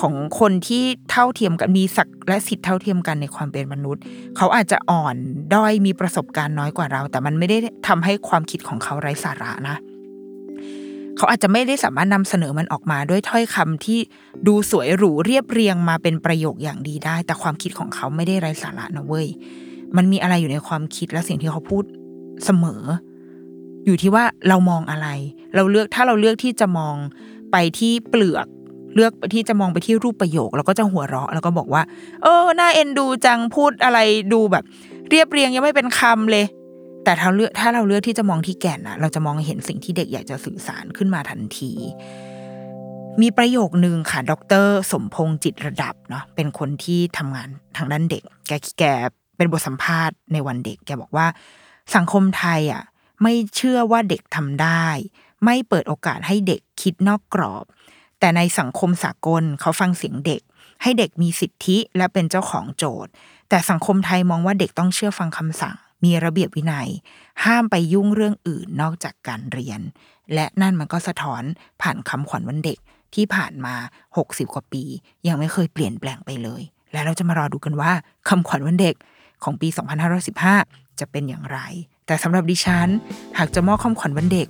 [0.00, 4.02] ของคนที่เท่าเทียมกันมีศักดิ์และสิทธิเท่าเทียมกันในความเป็นมนุษย์
[4.36, 5.16] เขาอาจจะอ่อน
[5.54, 9.76] ด้อยมีประสบการณ์น้อยกว่าเรา แต่มันไม่ได้ทำให้ความคิดของเขาไร้สาระนะ
[11.16, 13.98] เขาอาจจะไม่ได้สามารถนำเสนอมันออกมาด้วยถ้อยคำที่
[14.46, 19.26] ดูสวยหรูเรียบเรียงมาเป็นประโยคอย่างดีได้ แต่ความคิดของเขาไม่ได้ไร้สาระนะเว้ย
[19.96, 21.84] มันมีอะไรอยู่ในความคิดและสิ่งที่เขาพูด
[22.44, 22.82] เสมอ
[23.86, 25.08] อยู่ที่ว่าเรามองอะไร
[25.54, 26.96] เราเลือกถ้าเราเลือกที่จะมอง
[27.52, 28.46] ไปที่เปลือก
[28.94, 31.82] เลือกที่จะมองไปที่รูปประโยค แล้วก็จะหัวเราะ แล้วก็บอกว่า
[32.22, 33.98] เออน่าเอ็นดูจังพูดอะไร
[34.32, 34.64] ดูแบบ
[35.10, 36.44] เรียบเรียงยังไม่เป็นคำเลย
[37.04, 41.72] แต่ถ้าเลือกถ้าเราเลือกที่จะมองที่แก่นนะเราจะมองเห็นสิ่งที่เด็กอยากจะสื่อสารขึ้นมาทันที
[43.20, 44.32] มีประโยคนึงค่ะ ด
[44.64, 48.84] ร สมพงษ์จิตระดับเนาะเป็นคนที่ทำงานทางด้านเด็ก แกแก
[49.36, 51.26] เป็นบทสัมภาษณ์ในวันเด็ก แกบอกว่า
[51.94, 52.84] สังคมไทยอะ
[53.22, 54.86] ไม่เชื่อว่าเด็กทำได้
[55.44, 57.64] ไม่เปิดโอกาสให้เด็กคิดนอกกรอบ
[58.20, 60.42] แต่ในสังคมสากลเขาฟังเสียงเด็ก
[60.82, 63.12] ให้เด็กมีสิทธิและเป็นเจ้าของโจทย์
[63.48, 66.88] แต่สังคมไทยมองว่าเด็กต้องเชื่อฟังคำสั่ง มีระเบียบวินัย
[67.44, 69.80] ห้ามไปยุ่งเรื่องอื่นนอกจากการเรียน
[70.34, 71.42] และนั่นมันก็สะท้อน
[71.82, 72.78] ผ่านคำขวัญวันเด็ก
[73.14, 73.74] ที่ผ่านมา
[74.14, 74.82] 60 กว่าปี
[75.26, 76.62] ยังไม่เคยเปลี่ยนแปลงไปเลย
[76.92, 77.92] และเราจะมารอดูกันว่า
[78.28, 78.94] คำขวัญวันเด็ก
[79.44, 79.68] ของปี
[80.34, 81.58] 2515 จะเป็นอย่างไร
[82.06, 82.88] แต่สำหรับดิฉัน
[83.38, 84.48] หากจะมอบคำขวัญวันเด็ก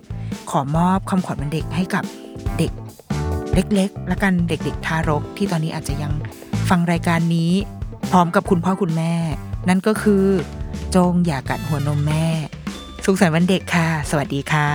[0.50, 2.04] ขอมอบคำขวัญวันเด็กให้กับ
[2.58, 2.72] เด็ก
[3.54, 6.12] เล็กๆ และกันเด็กๆ ทารกที่ตอนนี้อาจจะยัง
[6.68, 7.52] ฟังรายการนี้
[8.10, 9.14] พร้อมกับคุณพ่อคุณแม่
[9.68, 10.24] นั่นก็คือ
[10.94, 12.26] จงอย่ากัดหัวนมแม่
[13.04, 14.70] สุขสันต์วันเด็กค่ะ สวัสดีค่ะ